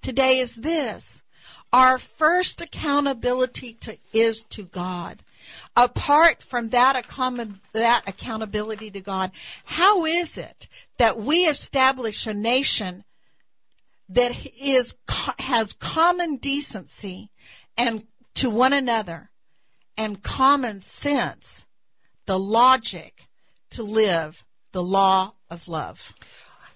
today 0.00 0.38
is 0.38 0.56
this. 0.56 1.22
Our 1.72 1.98
first 1.98 2.60
accountability 2.60 3.74
to, 3.80 3.96
is 4.12 4.44
to 4.44 4.64
God 4.64 5.22
apart 5.76 6.42
from 6.42 6.68
that, 6.70 6.94
that 7.72 8.02
accountability 8.06 8.90
to 8.90 9.00
God, 9.00 9.30
how 9.64 10.04
is 10.04 10.36
it 10.36 10.68
that 10.98 11.18
we 11.18 11.44
establish 11.44 12.26
a 12.26 12.34
nation 12.34 13.04
that 14.08 14.46
is 14.60 14.94
has 15.38 15.72
common 15.72 16.36
decency 16.36 17.30
and 17.76 18.04
to 18.34 18.50
one 18.50 18.72
another 18.72 19.30
and 19.96 20.22
common 20.22 20.82
sense, 20.82 21.66
the 22.26 22.38
logic 22.38 23.28
to 23.70 23.82
live 23.82 24.44
the 24.72 24.82
law 24.82 25.34
of 25.50 25.68
love? 25.68 26.14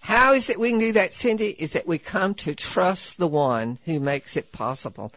How 0.01 0.35
is 0.35 0.49
it 0.49 0.61
we 0.61 0.71
can 0.71 0.79
do 0.79 0.93
that, 0.93 1.13
Cindy? 1.13 1.57
Is 1.59 1.73
that 1.73 1.89
we 1.89 1.99
come 1.99 2.35
to 2.35 2.55
trust 2.55 3.19
the 3.19 3.27
one 3.27 3.81
who 3.87 3.99
makes 3.99 4.37
it 4.37 4.53
possible. 4.53 5.13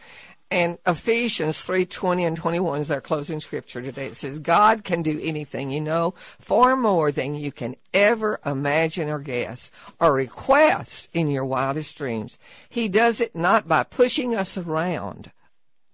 And 0.52 0.80
Ephesians 0.88 1.62
3:20 1.62 2.26
and 2.26 2.36
21 2.36 2.82
is 2.82 2.90
our 2.90 3.02
closing 3.02 3.40
scripture 3.40 3.84
today. 3.84 4.08
It 4.08 4.16
says 4.16 4.40
God 4.40 4.84
can 4.84 5.04
do 5.04 5.20
anything, 5.22 5.70
you 5.70 5.80
know, 5.80 6.16
far 6.18 6.76
more 6.76 7.12
than 7.12 7.36
you 7.36 7.52
can 7.52 7.76
ever 7.94 8.40
imagine 8.44 9.10
or 9.10 9.20
guess 9.20 9.70
or 10.00 10.14
request 10.14 11.08
in 11.14 11.28
your 11.28 11.46
wildest 11.46 11.96
dreams. 11.96 12.40
He 12.68 12.90
does 12.90 13.22
it 13.22 13.36
not 13.36 13.68
by 13.68 13.84
pushing 13.84 14.34
us 14.34 14.58
around, 14.58 15.32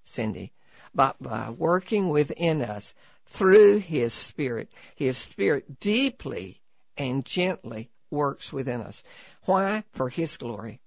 Cindy, 0.06 0.54
but 0.94 1.22
by 1.22 1.50
working 1.50 2.08
within 2.08 2.62
us 2.62 2.96
through 3.26 3.80
his 3.80 4.14
spirit. 4.14 4.72
His 4.96 5.18
spirit 5.18 5.82
deeply 5.82 6.62
and 6.98 7.26
gently 7.26 7.90
works 8.10 8.54
within 8.54 8.80
us. 8.80 9.04
Why? 9.44 9.84
For 9.92 10.08
his 10.08 10.38
glory. 10.38 10.80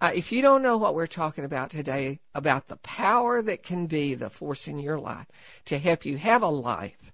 Uh, 0.00 0.12
if 0.14 0.30
you 0.30 0.42
don't 0.42 0.62
know 0.62 0.76
what 0.76 0.94
we're 0.94 1.06
talking 1.06 1.44
about 1.44 1.70
today, 1.70 2.20
about 2.34 2.66
the 2.66 2.76
power 2.78 3.40
that 3.40 3.62
can 3.62 3.86
be 3.86 4.14
the 4.14 4.28
force 4.28 4.68
in 4.68 4.78
your 4.78 4.98
life 4.98 5.26
to 5.64 5.78
help 5.78 6.04
you 6.04 6.18
have 6.18 6.42
a 6.42 6.48
life 6.48 7.12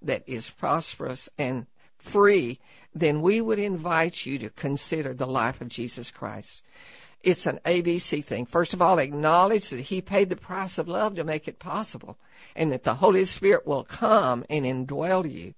that 0.00 0.22
is 0.28 0.50
prosperous 0.50 1.28
and 1.38 1.66
free, 1.98 2.60
then 2.94 3.20
we 3.20 3.40
would 3.40 3.58
invite 3.58 4.26
you 4.26 4.38
to 4.38 4.50
consider 4.50 5.12
the 5.12 5.26
life 5.26 5.60
of 5.60 5.68
Jesus 5.68 6.10
Christ. 6.10 6.62
It's 7.22 7.46
an 7.46 7.60
ABC 7.66 8.24
thing. 8.24 8.46
First 8.46 8.72
of 8.72 8.80
all, 8.80 8.98
acknowledge 8.98 9.68
that 9.70 9.80
He 9.80 10.00
paid 10.00 10.30
the 10.30 10.36
price 10.36 10.78
of 10.78 10.88
love 10.88 11.16
to 11.16 11.24
make 11.24 11.46
it 11.46 11.58
possible 11.58 12.18
and 12.56 12.72
that 12.72 12.84
the 12.84 12.94
Holy 12.94 13.26
Spirit 13.26 13.66
will 13.66 13.84
come 13.84 14.44
and 14.48 14.64
indwell 14.64 15.30
you. 15.30 15.54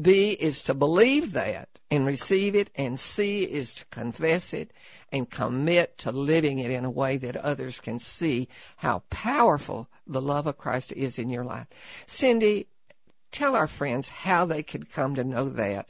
B 0.00 0.30
is 0.32 0.62
to 0.62 0.74
believe 0.74 1.32
that 1.32 1.80
and 1.90 2.06
receive 2.06 2.54
it, 2.54 2.70
and 2.76 2.98
C 2.98 3.42
is 3.42 3.74
to 3.74 3.84
confess 3.86 4.52
it 4.52 4.72
and 5.10 5.28
commit 5.28 5.98
to 5.98 6.12
living 6.12 6.60
it 6.60 6.70
in 6.70 6.84
a 6.84 6.90
way 6.90 7.16
that 7.16 7.36
others 7.36 7.80
can 7.80 7.98
see 7.98 8.48
how 8.76 9.02
powerful 9.10 9.88
the 10.06 10.22
love 10.22 10.46
of 10.46 10.58
Christ 10.58 10.92
is 10.92 11.18
in 11.18 11.30
your 11.30 11.44
life. 11.44 11.66
Cindy, 12.06 12.68
tell 13.32 13.56
our 13.56 13.68
friends 13.68 14.08
how 14.08 14.46
they 14.46 14.62
could 14.62 14.90
come 14.90 15.16
to 15.16 15.24
know 15.24 15.48
that, 15.48 15.88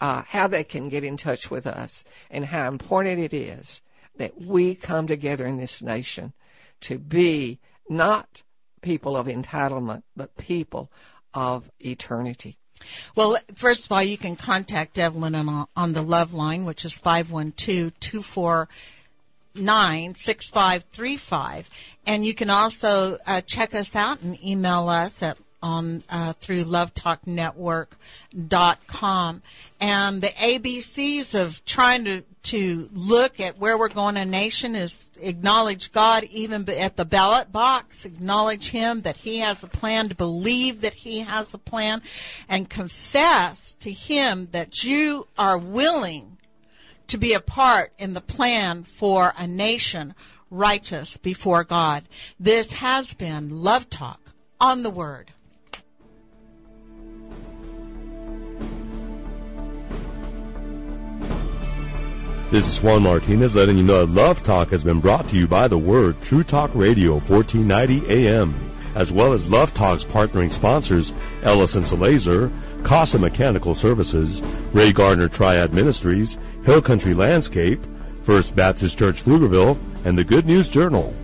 uh, 0.00 0.22
how 0.26 0.46
they 0.48 0.64
can 0.64 0.88
get 0.88 1.04
in 1.04 1.18
touch 1.18 1.50
with 1.50 1.66
us, 1.66 2.04
and 2.30 2.46
how 2.46 2.68
important 2.68 3.20
it 3.20 3.34
is 3.34 3.82
that 4.18 4.40
we 4.40 4.74
come 4.74 5.06
together 5.06 5.46
in 5.46 5.56
this 5.56 5.82
nation 5.82 6.32
to 6.80 6.98
be 6.98 7.58
not 7.88 8.42
people 8.82 9.16
of 9.16 9.26
entitlement, 9.26 10.02
but 10.14 10.36
people 10.36 10.90
of 11.34 11.70
eternity. 11.80 12.58
Well, 13.14 13.38
first 13.54 13.86
of 13.86 13.92
all, 13.92 14.02
you 14.02 14.18
can 14.18 14.36
contact 14.36 14.98
Evelyn 14.98 15.34
on, 15.34 15.66
on 15.74 15.92
the 15.94 16.02
Love 16.02 16.34
Line, 16.34 16.64
which 16.64 16.84
is 16.84 16.92
512 16.92 17.98
249 17.98 20.14
6535. 20.14 21.70
And 22.06 22.24
you 22.24 22.34
can 22.34 22.50
also 22.50 23.18
uh, 23.26 23.40
check 23.40 23.74
us 23.74 23.96
out 23.96 24.22
and 24.22 24.42
email 24.44 24.88
us 24.88 25.22
at 25.22 25.38
on 25.62 26.02
uh, 26.08 26.32
through 26.34 26.64
lovetalknetwork.com 26.64 29.42
and 29.80 30.22
the 30.22 30.28
abcs 30.28 31.34
of 31.38 31.64
trying 31.64 32.04
to 32.04 32.22
to 32.40 32.88
look 32.94 33.40
at 33.40 33.58
where 33.58 33.76
we're 33.76 33.88
going 33.88 34.16
a 34.16 34.24
nation 34.24 34.74
is 34.74 35.10
acknowledge 35.20 35.92
god 35.92 36.24
even 36.24 36.66
at 36.70 36.96
the 36.96 37.04
ballot 37.04 37.52
box. 37.52 38.06
Acknowledge 38.06 38.70
him 38.70 39.02
that 39.02 39.18
he 39.18 39.38
has 39.38 39.62
a 39.62 39.68
plan 39.68 40.08
to 40.08 40.14
believe 40.14 40.80
that 40.80 40.94
he 40.94 41.20
has 41.20 41.52
a 41.52 41.58
plan 41.58 42.00
and 42.48 42.70
confess 42.70 43.74
to 43.80 43.92
him 43.92 44.48
that 44.52 44.82
you 44.82 45.26
are 45.36 45.58
willing 45.58 46.38
to 47.08 47.18
be 47.18 47.32
a 47.32 47.40
part 47.40 47.92
in 47.98 48.14
the 48.14 48.20
plan 48.20 48.84
for 48.84 49.34
a 49.36 49.46
nation 49.46 50.14
righteous 50.50 51.16
before 51.16 51.64
god. 51.64 52.04
This 52.38 52.78
has 52.78 53.14
been 53.14 53.62
love 53.62 53.90
talk 53.90 54.32
on 54.60 54.82
the 54.82 54.90
word 54.90 55.32
This 62.50 62.66
is 62.66 62.82
Juan 62.82 63.02
Martinez 63.02 63.54
letting 63.54 63.76
you 63.76 63.84
know 63.84 64.06
that 64.06 64.18
Love 64.18 64.42
Talk 64.42 64.70
has 64.70 64.82
been 64.82 65.00
brought 65.00 65.28
to 65.28 65.36
you 65.36 65.46
by 65.46 65.68
The 65.68 65.76
Word, 65.76 66.16
True 66.22 66.42
Talk 66.42 66.74
Radio, 66.74 67.18
1490 67.18 68.10
AM, 68.10 68.54
as 68.94 69.12
well 69.12 69.34
as 69.34 69.50
Love 69.50 69.74
Talk's 69.74 70.02
partnering 70.02 70.50
sponsors, 70.50 71.12
Ellison 71.42 71.84
Salazar, 71.84 72.50
Casa 72.84 73.18
Mechanical 73.18 73.74
Services, 73.74 74.42
Ray 74.72 74.94
Gardner 74.94 75.28
Triad 75.28 75.74
Ministries, 75.74 76.38
Hill 76.64 76.80
Country 76.80 77.12
Landscape, 77.12 77.80
First 78.22 78.56
Baptist 78.56 78.98
Church 78.98 79.22
Pflugerville, 79.22 79.76
and 80.06 80.16
the 80.16 80.24
Good 80.24 80.46
News 80.46 80.70
Journal. 80.70 81.14